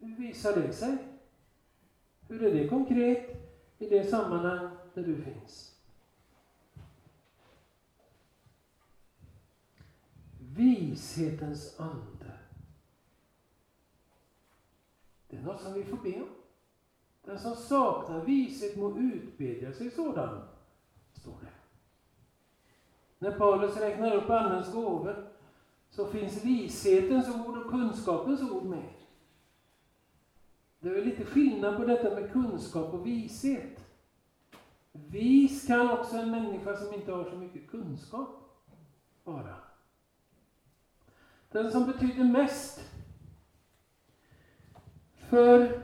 Hur 0.00 0.16
visar 0.16 0.60
det 0.60 0.72
sig? 0.72 0.96
Hur 2.34 2.42
är 2.42 2.54
det 2.54 2.68
konkret 2.68 3.30
i 3.78 3.88
det 3.88 4.04
sammanhang 4.04 4.70
där 4.94 5.02
du 5.02 5.22
finns? 5.22 5.74
Vishetens 10.38 11.80
ande. 11.80 12.32
Det 15.28 15.36
är 15.36 15.42
något 15.42 15.60
som 15.60 15.72
vi 15.72 15.84
får 15.84 15.96
be 15.96 16.14
om. 16.14 16.28
Den 17.24 17.38
som 17.38 17.56
saknar 17.56 18.24
vishet 18.24 18.76
må 18.76 18.98
utbedja 18.98 19.72
sig 19.72 19.90
sådan, 19.90 20.42
står 21.12 21.36
det. 21.40 21.52
När 23.18 23.38
Paulus 23.38 23.76
räknar 23.76 24.14
upp 24.14 24.30
Andens 24.30 24.72
gåvor 24.72 25.26
så 25.90 26.06
finns 26.06 26.44
vishetens 26.44 27.28
ord 27.28 27.56
och 27.56 27.70
kunskapens 27.70 28.42
ord 28.50 28.64
med. 28.64 29.03
Det 30.84 30.98
är 30.98 31.04
lite 31.04 31.24
skillnad 31.24 31.76
på 31.76 31.84
detta 31.84 32.14
med 32.14 32.32
kunskap 32.32 32.94
och 32.94 33.06
vishet. 33.06 33.84
Vis 34.92 35.66
kan 35.66 35.90
också 35.90 36.16
en 36.16 36.30
människa 36.30 36.76
som 36.76 36.94
inte 36.94 37.12
har 37.12 37.24
så 37.24 37.36
mycket 37.36 37.70
kunskap 37.70 38.28
vara. 39.24 39.54
Den 41.52 41.70
som 41.70 41.86
betyder 41.86 42.24
mest 42.24 42.80
för 45.16 45.82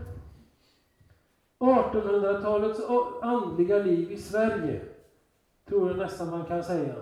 1800-talets 1.58 2.80
andliga 3.22 3.78
liv 3.78 4.12
i 4.12 4.16
Sverige, 4.16 4.84
tror 5.64 5.88
jag 5.88 5.98
nästan 5.98 6.30
man 6.30 6.46
kan 6.46 6.64
säga, 6.64 6.94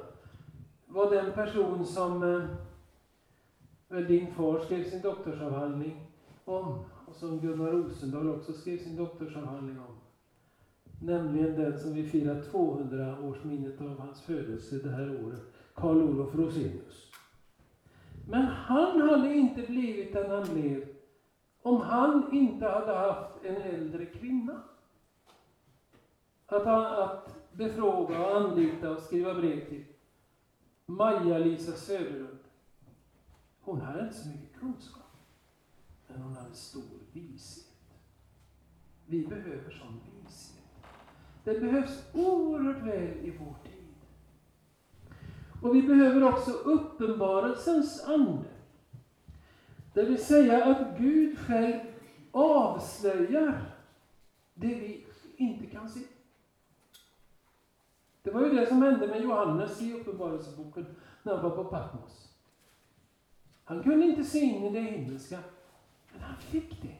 var 0.86 1.10
den 1.10 1.32
person 1.32 1.86
som 1.86 2.22
eh, 2.22 2.48
väl 3.88 4.06
din 4.06 4.34
far 4.34 4.60
skrev 4.60 4.84
sin 4.84 5.02
doktorsavhandling 5.02 6.06
om 6.44 6.84
och 7.08 7.14
som 7.14 7.40
Gunnar 7.40 7.70
Rosendahl 7.70 8.28
också 8.28 8.52
skrev 8.52 8.78
sin 8.78 8.96
doktorsavhandling 8.96 9.78
om. 9.78 9.94
Nämligen 11.02 11.54
den 11.54 11.78
som 11.78 11.94
vi 11.94 12.04
firar 12.04 12.42
200-årsminnet 12.42 13.80
av 13.80 13.98
hans 13.98 14.20
födelse 14.20 14.76
det 14.76 14.90
här 14.90 15.24
året, 15.24 15.42
Karl 15.74 16.02
Olof 16.02 16.34
Rosenius. 16.34 17.10
Men 18.28 18.46
han 18.46 19.00
hade 19.00 19.34
inte 19.34 19.62
blivit 19.62 20.12
den 20.12 20.30
han 20.30 20.54
blev 20.54 20.84
om 21.62 21.80
han 21.80 22.34
inte 22.34 22.66
hade 22.66 22.94
haft 22.94 23.44
en 23.44 23.56
äldre 23.56 24.06
kvinna 24.06 24.62
att, 26.46 26.66
att 26.66 27.36
befråga, 27.52 28.26
och 28.26 28.36
anlita 28.36 28.90
och 28.90 29.02
skriva 29.02 29.34
brev 29.34 29.68
till. 29.68 29.84
Maja-Lisa 30.86 31.72
Söderlund. 31.72 32.38
Hon 33.60 33.80
hade 33.80 34.02
inte 34.02 34.14
så 34.14 34.28
mycket 34.28 34.60
kunskap, 34.60 34.97
men 36.18 36.26
hon 36.26 36.36
hade 36.36 36.54
stor 36.54 36.82
vishet. 37.12 37.64
Vi 39.06 39.26
behöver 39.26 39.70
sån 39.70 40.00
vishet. 40.22 40.64
Det 41.44 41.60
behövs 41.60 42.04
oerhört 42.14 42.82
väl 42.82 43.18
i 43.18 43.38
vår 43.38 43.54
tid. 43.64 43.94
Och 45.62 45.76
vi 45.76 45.82
behöver 45.82 46.22
också 46.22 46.50
uppenbarelsens 46.50 48.04
ande. 48.04 48.48
Det 49.94 50.02
vill 50.02 50.24
säga 50.24 50.64
att 50.64 50.98
Gud 50.98 51.38
själv 51.38 51.80
avslöjar 52.30 53.74
det 54.54 54.74
vi 54.74 55.06
inte 55.36 55.66
kan 55.66 55.88
se. 55.88 56.00
Det 58.22 58.30
var 58.30 58.46
ju 58.46 58.52
det 58.52 58.66
som 58.66 58.82
hände 58.82 59.06
med 59.06 59.22
Johannes 59.22 59.82
i 59.82 59.92
Uppenbarelseboken 59.92 60.86
när 61.22 61.34
han 61.34 61.42
var 61.42 61.64
på 61.64 61.64
Patmos. 61.64 62.34
Han 63.64 63.82
kunde 63.82 64.06
inte 64.06 64.24
se 64.24 64.38
in 64.38 64.64
i 64.64 64.70
det 64.70 64.80
himmelska, 64.80 65.38
men 66.18 66.28
han 66.28 66.36
fick 66.36 66.82
det. 66.82 66.96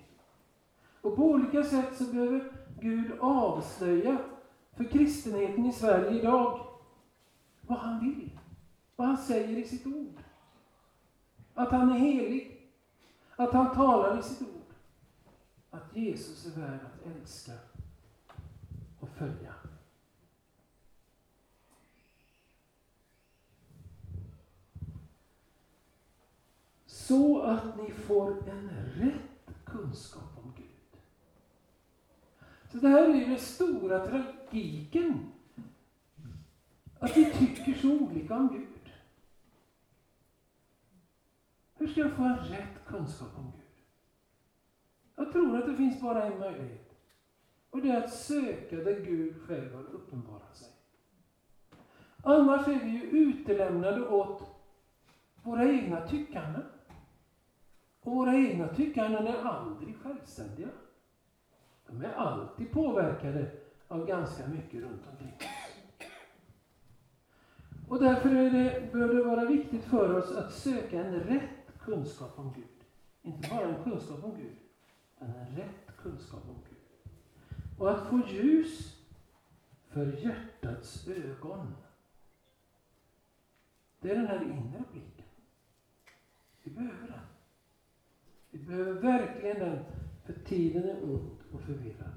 Och 1.01 1.17
på 1.17 1.23
olika 1.23 1.65
sätt 1.65 1.97
så 1.97 2.05
behöver 2.05 2.53
Gud 2.81 3.13
avslöja 3.21 4.19
för 4.77 4.85
kristenheten 4.85 5.67
i 5.67 5.73
Sverige 5.73 6.19
idag 6.19 6.67
vad 7.61 7.79
han 7.79 8.01
vill, 8.01 8.39
vad 8.97 9.07
han 9.07 9.17
säger 9.17 9.59
i 9.59 9.65
sitt 9.65 9.87
ord. 9.87 10.23
Att 11.55 11.71
han 11.71 11.93
är 11.93 11.99
helig, 11.99 12.71
att 13.37 13.53
han 13.53 13.75
talar 13.75 14.19
i 14.19 14.23
sitt 14.23 14.43
ord. 14.43 14.75
Att 15.71 15.97
Jesus 15.97 16.47
är 16.47 16.61
värd 16.61 16.81
att 16.87 17.07
älska 17.07 17.53
och 19.01 19.09
följa. 19.09 19.55
Så 27.09 27.41
att 27.43 27.77
ni 27.77 27.91
får 27.91 28.49
en 28.49 28.71
rätt 28.95 29.65
kunskap 29.65 30.39
om 30.45 30.53
Gud. 30.57 31.01
Så 32.73 32.79
det 32.79 32.89
här 32.89 33.09
är 33.09 33.15
ju 33.15 33.25
den 33.25 33.39
stora 33.39 34.07
tragiken. 34.07 35.33
Att 36.99 37.17
vi 37.17 37.25
tycker 37.25 37.75
så 37.75 37.91
olika 37.91 38.37
om 38.37 38.49
Gud. 38.49 38.93
Hur 41.75 41.87
ska 41.87 42.01
jag 42.01 42.13
få 42.13 42.23
en 42.23 42.39
rätt 42.39 42.85
kunskap 42.87 43.39
om 43.39 43.53
Gud? 43.57 43.85
Jag 45.17 45.33
tror 45.33 45.59
att 45.59 45.67
det 45.67 45.77
finns 45.77 46.01
bara 46.01 46.25
en 46.25 46.39
möjlighet. 46.39 46.95
Och 47.71 47.83
det 47.83 47.91
är 47.91 48.05
att 48.05 48.15
söka 48.15 48.77
där 48.77 49.01
Gud 49.01 49.43
själv 49.43 49.75
har 49.75 49.85
uppenbarat 49.85 50.57
sig. 50.57 50.69
Annars 52.23 52.69
är 52.69 52.85
vi 52.85 52.91
ju 52.91 53.03
utelämnade 53.03 54.09
åt 54.09 54.43
våra 55.43 55.65
egna 55.65 56.09
tyckanden. 56.09 56.63
Och 58.09 58.15
våra 58.15 58.35
egna 58.37 58.69
tyckanden 58.69 59.27
är 59.27 59.43
aldrig 59.43 59.97
självständiga. 59.97 60.69
De 61.87 62.05
är 62.05 62.13
alltid 62.13 62.73
påverkade 62.73 63.51
av 63.89 64.07
ganska 64.07 64.47
mycket 64.47 64.83
runt 64.83 65.03
omkring 65.11 65.33
oss. 65.35 66.09
Och 67.89 68.01
därför 68.01 68.31
är 68.31 68.51
det, 68.51 68.93
bör 68.93 69.15
det 69.15 69.23
vara 69.23 69.45
viktigt 69.45 69.85
för 69.85 70.19
oss 70.19 70.37
att 70.37 70.53
söka 70.53 71.05
en 71.05 71.15
rätt 71.15 71.79
kunskap 71.81 72.39
om 72.39 72.53
Gud. 72.57 72.65
Inte 73.23 73.49
bara 73.49 73.69
en 73.69 73.85
kunskap 73.85 74.25
om 74.25 74.37
Gud, 74.37 74.57
utan 75.17 75.35
en 75.35 75.57
rätt 75.57 75.97
kunskap 76.03 76.43
om 76.49 76.57
Gud. 76.69 77.13
Och 77.79 77.91
att 77.91 78.07
få 78.09 78.21
ljus 78.29 78.97
för 79.89 80.07
hjärtats 80.07 81.09
ögon. 81.09 81.75
Det 84.01 84.11
är 84.11 84.15
den 84.15 84.27
här 84.27 84.43
inre 84.43 84.83
blicken. 84.93 85.27
Vi 86.63 86.71
behöver 86.71 87.07
den. 87.07 87.38
Vi 88.51 88.59
behöver 88.59 88.93
verkligen 88.93 89.59
den, 89.59 89.85
för 90.27 90.33
tiden 90.33 90.85
är 90.85 91.03
ond 91.03 91.39
och 91.53 91.61
förvirrad. 91.61 92.13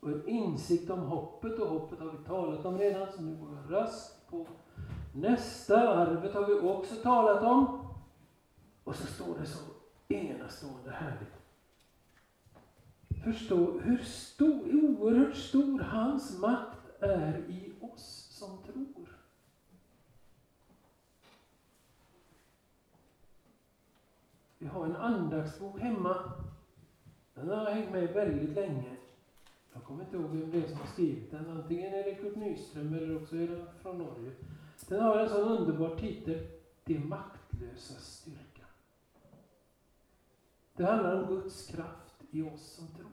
Och 0.00 0.10
en 0.10 0.28
insikt 0.28 0.90
om 0.90 1.00
hoppet, 1.00 1.58
och 1.58 1.68
hoppet 1.68 1.98
har 1.98 2.10
vi 2.10 2.24
talat 2.24 2.64
om 2.64 2.78
redan, 2.78 3.12
så 3.12 3.22
nu 3.22 3.36
går 3.36 3.56
jag 3.56 3.80
raskt 3.80 4.30
på 4.30 4.46
nästa. 5.14 5.88
Arvet 5.88 6.34
har 6.34 6.46
vi 6.46 6.54
också 6.54 6.94
talat 6.94 7.42
om. 7.42 7.88
Och 8.84 8.96
så 8.96 9.06
står 9.06 9.38
det 9.38 9.46
så 9.46 9.60
enastående 10.08 10.90
härligt. 10.90 11.38
Förstå 13.24 13.80
hur 13.80 13.98
stor, 13.98 14.74
oerhört 14.74 15.36
stor 15.36 15.80
hans 15.80 16.38
makt 16.38 17.02
är 17.02 17.38
i 17.38 17.72
oss 17.80 18.28
som 18.30 18.62
tror. 18.62 18.97
Vi 24.58 24.66
har 24.66 24.84
en 24.84 24.96
andaktsbok 24.96 25.80
hemma. 25.80 26.32
Den 27.34 27.48
har 27.48 27.70
hängt 27.70 27.90
med 27.90 28.12
väldigt 28.12 28.50
länge. 28.50 28.96
Jag 29.72 29.84
kommer 29.84 30.04
inte 30.04 30.16
ihåg 30.16 30.30
vem 30.30 30.50
det 30.50 30.58
är 30.58 30.68
som 30.68 30.78
har 30.78 30.86
skrivit 30.86 31.30
den. 31.30 31.50
Antingen 31.50 31.94
är 31.94 32.04
det 32.04 32.14
Kurt 32.14 32.36
Nyström 32.36 32.94
eller 32.94 33.22
också 33.22 33.36
är 33.36 33.48
den 33.48 33.66
från 33.82 33.98
Norge. 33.98 34.32
Den 34.88 35.00
har 35.00 35.18
en 35.18 35.28
sån 35.28 35.48
underbar 35.48 35.96
titel. 35.96 36.46
Det 36.84 36.98
maktlösa 36.98 37.94
styrka. 37.94 38.64
Det 40.76 40.84
handlar 40.84 41.22
om 41.22 41.28
Guds 41.28 41.66
kraft 41.66 42.24
i 42.30 42.42
oss 42.42 42.62
som 42.62 42.88
tror. 42.88 43.10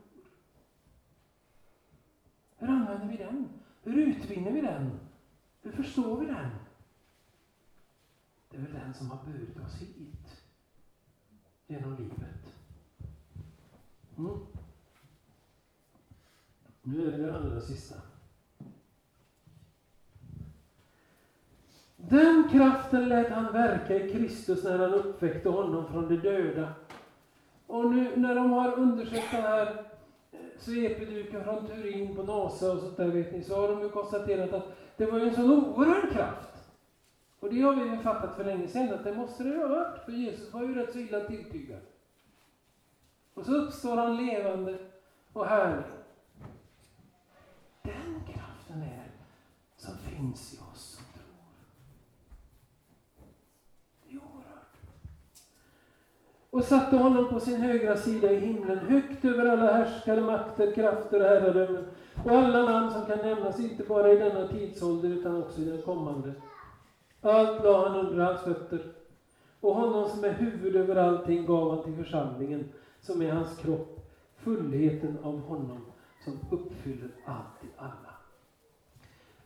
Hur 2.57 2.67
använder 2.67 3.07
vi 3.07 3.17
den? 3.17 3.49
Hur 3.83 3.97
utvinner 3.97 4.51
vi 4.51 4.61
den? 4.61 4.99
Hur 5.61 5.71
förstår 5.71 6.19
vi 6.19 6.25
den? 6.25 6.49
Det 8.49 8.57
är 8.57 8.61
väl 8.61 8.73
den 8.73 8.93
som 8.93 9.11
har 9.11 9.25
burit 9.25 9.59
oss 9.59 9.81
hit 9.81 10.24
genom 11.67 11.95
livet. 11.95 12.55
Mm. 14.17 14.39
Nu 16.81 17.07
är 17.07 17.11
det 17.11 17.25
det 17.25 17.35
allra 17.35 17.61
sista. 17.61 17.95
Den 21.97 22.49
kraften 22.51 23.09
lät 23.09 23.29
han 23.29 23.53
verka 23.53 23.95
i 23.95 24.11
Kristus 24.11 24.63
när 24.63 24.79
han 24.79 24.93
uppväckte 24.93 25.49
honom 25.49 25.87
från 25.87 26.07
de 26.07 26.17
döda. 26.17 26.73
Och 27.67 27.91
nu 27.91 28.15
när 28.15 28.35
de 28.35 28.51
har 28.51 28.79
undersökt 28.79 29.31
den 29.31 29.41
här 29.41 29.85
eh, 30.31 30.39
svepeduken 30.59 31.43
från 31.43 31.67
Turin 31.67 32.15
på 32.15 32.23
NASA 32.23 32.71
och 32.71 32.79
sånt 32.79 32.97
där 32.97 33.07
vet 33.07 33.31
ni, 33.31 33.43
så 33.43 33.55
har 33.55 33.67
de 33.67 33.81
ju 33.81 33.89
konstaterat 33.89 34.53
att 34.53 34.77
det 34.97 35.05
var 35.05 35.19
en 35.19 35.35
sån 35.35 35.51
oerhörd 35.51 36.11
kraft. 36.11 36.54
Och 37.39 37.53
det 37.53 37.61
har 37.61 37.75
vi 37.75 37.89
ju 37.89 37.97
fattat 37.97 38.35
för 38.35 38.43
länge 38.43 38.67
sedan 38.67 38.93
att 38.93 39.03
det 39.03 39.13
måste 39.13 39.43
det 39.43 39.57
ha 39.57 39.67
varit, 39.67 40.05
för 40.05 40.11
Jesus 40.11 40.53
var 40.53 40.61
ju 40.61 40.75
rätt 40.75 40.91
så 40.93 40.99
illa 40.99 41.19
tilltygad. 41.19 41.81
Och 43.33 43.45
så 43.45 43.55
uppstår 43.55 43.97
han 43.97 44.25
levande 44.25 44.77
och 45.33 45.45
härlig. 45.45 45.85
Den 47.83 48.23
kraften 48.27 48.81
är 48.81 49.11
som 49.77 49.97
finns 49.97 50.53
i 50.53 50.57
oss 50.57 50.81
som 50.81 51.05
tror. 51.13 51.25
Det 54.03 54.15
är 54.15 54.17
oerhört. 54.17 54.77
Och 56.49 56.63
satte 56.63 56.97
honom 56.97 57.29
på 57.29 57.39
sin 57.39 57.61
högra 57.61 57.97
sida 57.97 58.31
i 58.31 58.39
himlen, 58.39 58.79
högt 58.79 59.25
över 59.25 59.45
alla 59.45 59.73
härskare, 59.73 60.21
makter, 60.21 60.75
krafter 60.75 61.19
och 61.19 61.27
herradömen 61.27 61.87
och 62.25 62.31
alla 62.31 62.71
namn 62.71 62.91
som 62.91 63.05
kan 63.05 63.17
nämnas, 63.17 63.59
inte 63.59 63.83
bara 63.83 64.11
i 64.11 64.17
denna 64.17 64.47
tidsålder 64.47 65.09
utan 65.09 65.43
också 65.43 65.61
i 65.61 65.65
den 65.65 65.81
kommande. 65.81 66.33
Allt 67.25 67.63
la 67.63 67.87
han 67.87 67.99
under 67.99 68.25
hans 68.25 68.41
fötter. 68.41 68.93
Och 69.59 69.75
honom 69.75 70.09
som 70.09 70.23
är 70.23 70.31
huvud 70.31 70.75
över 70.75 70.95
allting 70.95 71.45
gav 71.45 71.75
han 71.75 71.83
till 71.83 72.03
församlingen, 72.03 72.71
som 73.01 73.21
är 73.21 73.31
hans 73.31 73.57
kropp, 73.57 74.11
fullheten 74.35 75.17
av 75.23 75.39
honom 75.39 75.85
som 76.23 76.39
uppfyller 76.51 77.09
allt 77.25 77.63
i 77.63 77.67
alla. 77.77 78.13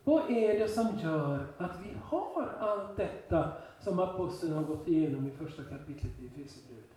Vad 0.04 0.30
är 0.30 0.58
det 0.58 0.68
som 0.68 0.98
gör 0.98 1.46
att 1.58 1.76
vi 1.84 1.96
har 2.02 2.54
allt 2.58 2.96
detta 2.96 3.52
som 3.80 3.98
aposteln 3.98 4.52
har 4.52 4.64
gått 4.64 4.88
igenom 4.88 5.26
i 5.26 5.30
första 5.30 5.64
kapitlet 5.64 6.12
i 6.20 6.26
Efesierbrevet? 6.26 6.90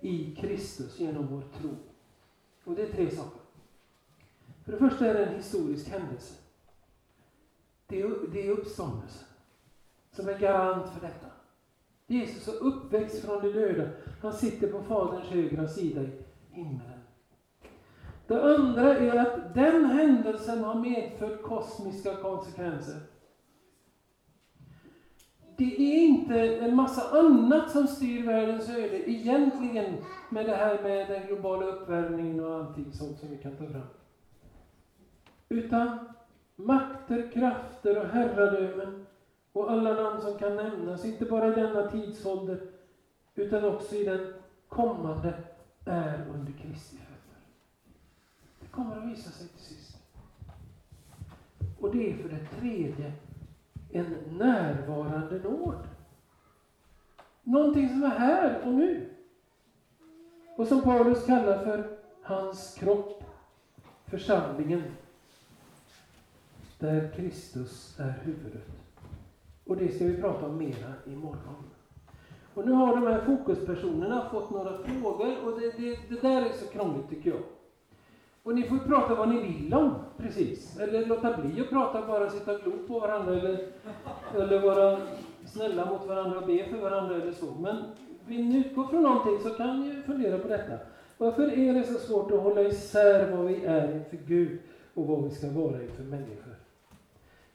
I 0.00 0.36
Kristus 0.36 1.00
genom 1.00 1.26
vår 1.26 1.42
tro. 1.60 1.70
Och 2.64 2.74
det 2.74 2.82
är 2.82 2.92
tre 2.92 3.10
saker. 3.10 3.40
För 4.64 4.72
det 4.72 4.78
första 4.78 5.06
är 5.06 5.14
det 5.14 5.24
en 5.24 5.36
historisk 5.36 5.88
händelse. 5.88 6.34
det 7.86 8.00
är, 8.00 8.32
det 8.32 8.46
är 8.46 8.50
uppståndelsen 8.50 9.29
som 10.10 10.28
är 10.28 10.38
garant 10.38 10.88
för 10.88 11.00
detta. 11.00 11.26
Jesus 12.06 12.48
är 12.48 12.62
uppväxt 12.62 13.24
från 13.24 13.42
de 13.42 13.52
döda. 13.52 13.88
Han 14.22 14.32
sitter 14.32 14.72
på 14.72 14.82
Faderns 14.82 15.28
högra 15.28 15.68
sida 15.68 16.00
i 16.00 16.10
himlen. 16.50 17.00
Det 18.26 18.54
andra 18.56 18.98
är 18.98 19.18
att 19.18 19.54
den 19.54 19.84
händelsen 19.84 20.64
har 20.64 20.74
medfört 20.74 21.42
kosmiska 21.42 22.16
konsekvenser. 22.16 23.00
Det 25.56 25.74
är 25.74 26.02
inte 26.02 26.56
en 26.56 26.76
massa 26.76 27.18
annat 27.18 27.70
som 27.70 27.86
styr 27.86 28.26
världens 28.26 28.68
öde 28.68 29.10
egentligen 29.10 29.96
med 30.28 30.46
det 30.46 30.56
här 30.56 30.82
med 30.82 31.08
den 31.08 31.26
globala 31.26 31.66
uppvärmningen 31.66 32.44
och 32.44 32.54
allting 32.54 32.92
sånt 32.92 33.18
som 33.18 33.30
vi 33.30 33.38
kan 33.38 33.56
ta 33.56 33.66
fram. 33.66 33.86
Utan 35.48 35.98
makter, 36.56 37.30
krafter 37.32 37.98
och 37.98 38.06
herradömen 38.06 39.06
och 39.52 39.70
alla 39.70 39.94
namn 39.94 40.20
som 40.20 40.38
kan 40.38 40.56
nämnas, 40.56 41.04
inte 41.04 41.24
bara 41.24 41.52
i 41.52 41.54
denna 41.54 41.90
tidsålder 41.90 42.60
utan 43.34 43.64
också 43.64 43.94
i 43.94 44.04
den 44.04 44.32
kommande, 44.68 45.34
är 45.84 46.26
under 46.34 46.52
Kristi 46.52 46.96
fötter. 46.96 47.40
Det 48.60 48.66
kommer 48.66 48.96
att 48.96 49.08
visa 49.08 49.30
sig 49.30 49.48
till 49.48 49.64
sist. 49.64 49.96
Och 51.80 51.96
det 51.96 52.12
är 52.12 52.16
för 52.16 52.28
det 52.28 52.46
tredje 52.60 53.12
en 53.92 54.16
närvarande 54.30 55.38
nåd. 55.38 55.88
Någonting 57.42 57.88
som 57.88 58.02
är 58.02 58.08
här 58.08 58.60
och 58.66 58.72
nu. 58.72 59.10
Och 60.56 60.66
som 60.66 60.82
Paulus 60.82 61.26
kallar 61.26 61.64
för 61.64 61.98
hans 62.22 62.74
kropp, 62.74 63.24
församlingen, 64.06 64.82
där 66.78 67.10
Kristus 67.16 68.00
är 68.00 68.20
huvudet. 68.22 68.79
Och 69.70 69.76
det 69.76 69.94
ska 69.94 70.04
vi 70.04 70.16
prata 70.16 70.46
om 70.46 70.58
mera 70.58 70.92
imorgon. 71.06 71.64
Och 72.54 72.66
nu 72.66 72.72
har 72.72 72.96
de 72.96 73.06
här 73.06 73.20
fokuspersonerna 73.20 74.28
fått 74.30 74.50
några 74.50 74.78
frågor 74.78 75.34
och 75.44 75.60
det, 75.60 75.78
det, 75.78 75.98
det 76.08 76.22
där 76.22 76.42
är 76.42 76.52
så 76.52 76.66
krångligt 76.66 77.08
tycker 77.10 77.30
jag. 77.30 77.40
Och 78.42 78.54
ni 78.54 78.62
får 78.62 78.78
prata 78.78 79.14
vad 79.14 79.28
ni 79.28 79.40
vill 79.40 79.74
om, 79.74 79.94
precis. 80.16 80.78
Eller 80.80 81.06
låta 81.06 81.36
bli 81.36 81.60
att 81.60 81.70
prata, 81.70 82.06
bara 82.06 82.30
sitta 82.30 82.52
och 82.52 82.60
glo 82.60 82.72
på 82.86 82.98
varandra 82.98 83.34
eller, 83.34 83.66
eller 84.34 84.60
vara 84.60 84.98
snälla 85.46 85.84
mot 85.84 86.06
varandra 86.06 86.38
och 86.38 86.46
be 86.46 86.64
för 86.64 86.80
varandra 86.80 87.14
eller 87.14 87.32
så. 87.32 87.54
Men 87.60 87.76
vill 88.26 88.44
ni 88.44 88.58
utgå 88.58 88.86
från 88.86 89.02
någonting 89.02 89.38
så 89.42 89.50
kan 89.50 89.80
ni 89.80 90.02
fundera 90.02 90.38
på 90.38 90.48
detta. 90.48 90.78
Varför 91.18 91.58
är 91.58 91.74
det 91.74 91.84
så 91.84 91.98
svårt 91.98 92.30
att 92.30 92.40
hålla 92.40 92.62
isär 92.62 93.36
vad 93.36 93.46
vi 93.46 93.64
är 93.64 93.94
inför 93.94 94.16
Gud 94.16 94.58
och 94.94 95.06
vad 95.06 95.24
vi 95.24 95.30
ska 95.30 95.50
vara 95.50 95.82
inför 95.82 96.02
människor? 96.02 96.49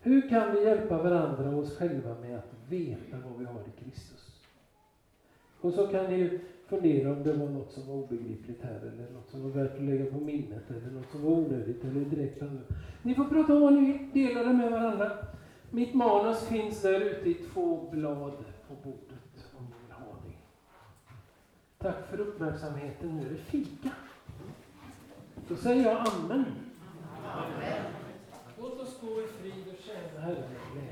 Hur 0.06 0.30
kan 0.30 0.56
vi 0.56 0.64
hjälpa 0.64 1.04
varandra 1.04 1.50
och 1.50 1.64
oss 1.64 1.78
själva 1.78 2.16
med 2.22 2.38
att 2.38 2.54
veta 2.70 3.18
vad 3.26 3.40
vi 3.40 3.46
har 3.46 3.62
i 3.62 3.84
Kristus? 3.84 4.42
Och 5.62 5.74
så 5.74 5.88
kan 5.88 6.06
ni 6.06 6.40
fundera 6.68 7.12
om 7.12 7.24
det 7.24 7.34
var 7.34 7.50
något 7.50 7.72
som 7.72 7.88
var 7.88 7.96
obegripligt 7.96 8.64
här 8.64 8.80
eller 8.80 9.12
något 9.14 9.30
som 9.30 9.44
var 9.44 9.50
värt 9.50 9.76
att 9.76 9.84
lägga 9.84 10.06
på 10.06 10.18
minnet 10.18 10.70
eller 10.70 10.92
något 10.92 11.12
som 11.12 11.24
var 11.24 11.32
onödigt 11.32 11.84
eller 11.84 12.02
direkt 12.02 12.42
annorlunda. 12.42 12.76
Ni 13.02 13.16
får 13.16 13.26
prata 13.26 13.54
om 13.54 13.62
vad 13.62 13.74
ni 13.74 13.80
vill, 13.80 14.28
dela 14.28 14.44
det 14.44 14.54
med 14.54 14.72
varandra. 14.72 15.12
Mitt 15.72 15.94
manus 15.94 16.48
finns 16.48 16.82
där 16.82 17.02
ute 17.02 17.30
i 17.30 17.34
två 17.34 17.90
blad 17.92 18.34
på 18.68 18.76
bordet 18.84 19.54
om 19.58 19.66
ni 19.66 19.76
vill 19.86 19.96
ha 19.96 20.14
det. 20.26 20.38
Tack 21.78 22.10
för 22.10 22.20
uppmärksamheten. 22.20 23.18
Nu 23.18 23.26
är 23.26 23.30
det 23.30 23.36
fika. 23.36 23.90
Då 25.48 25.56
säger 25.56 25.86
jag 25.86 25.98
amen. 25.98 26.46
amen. 27.26 27.86
Låt 28.58 28.80
oss 28.80 29.00
gå 29.02 29.22
i 29.22 29.28
heard 30.26 30.40
of 30.40 30.52
it, 30.52 30.60
yeah. 30.76 30.85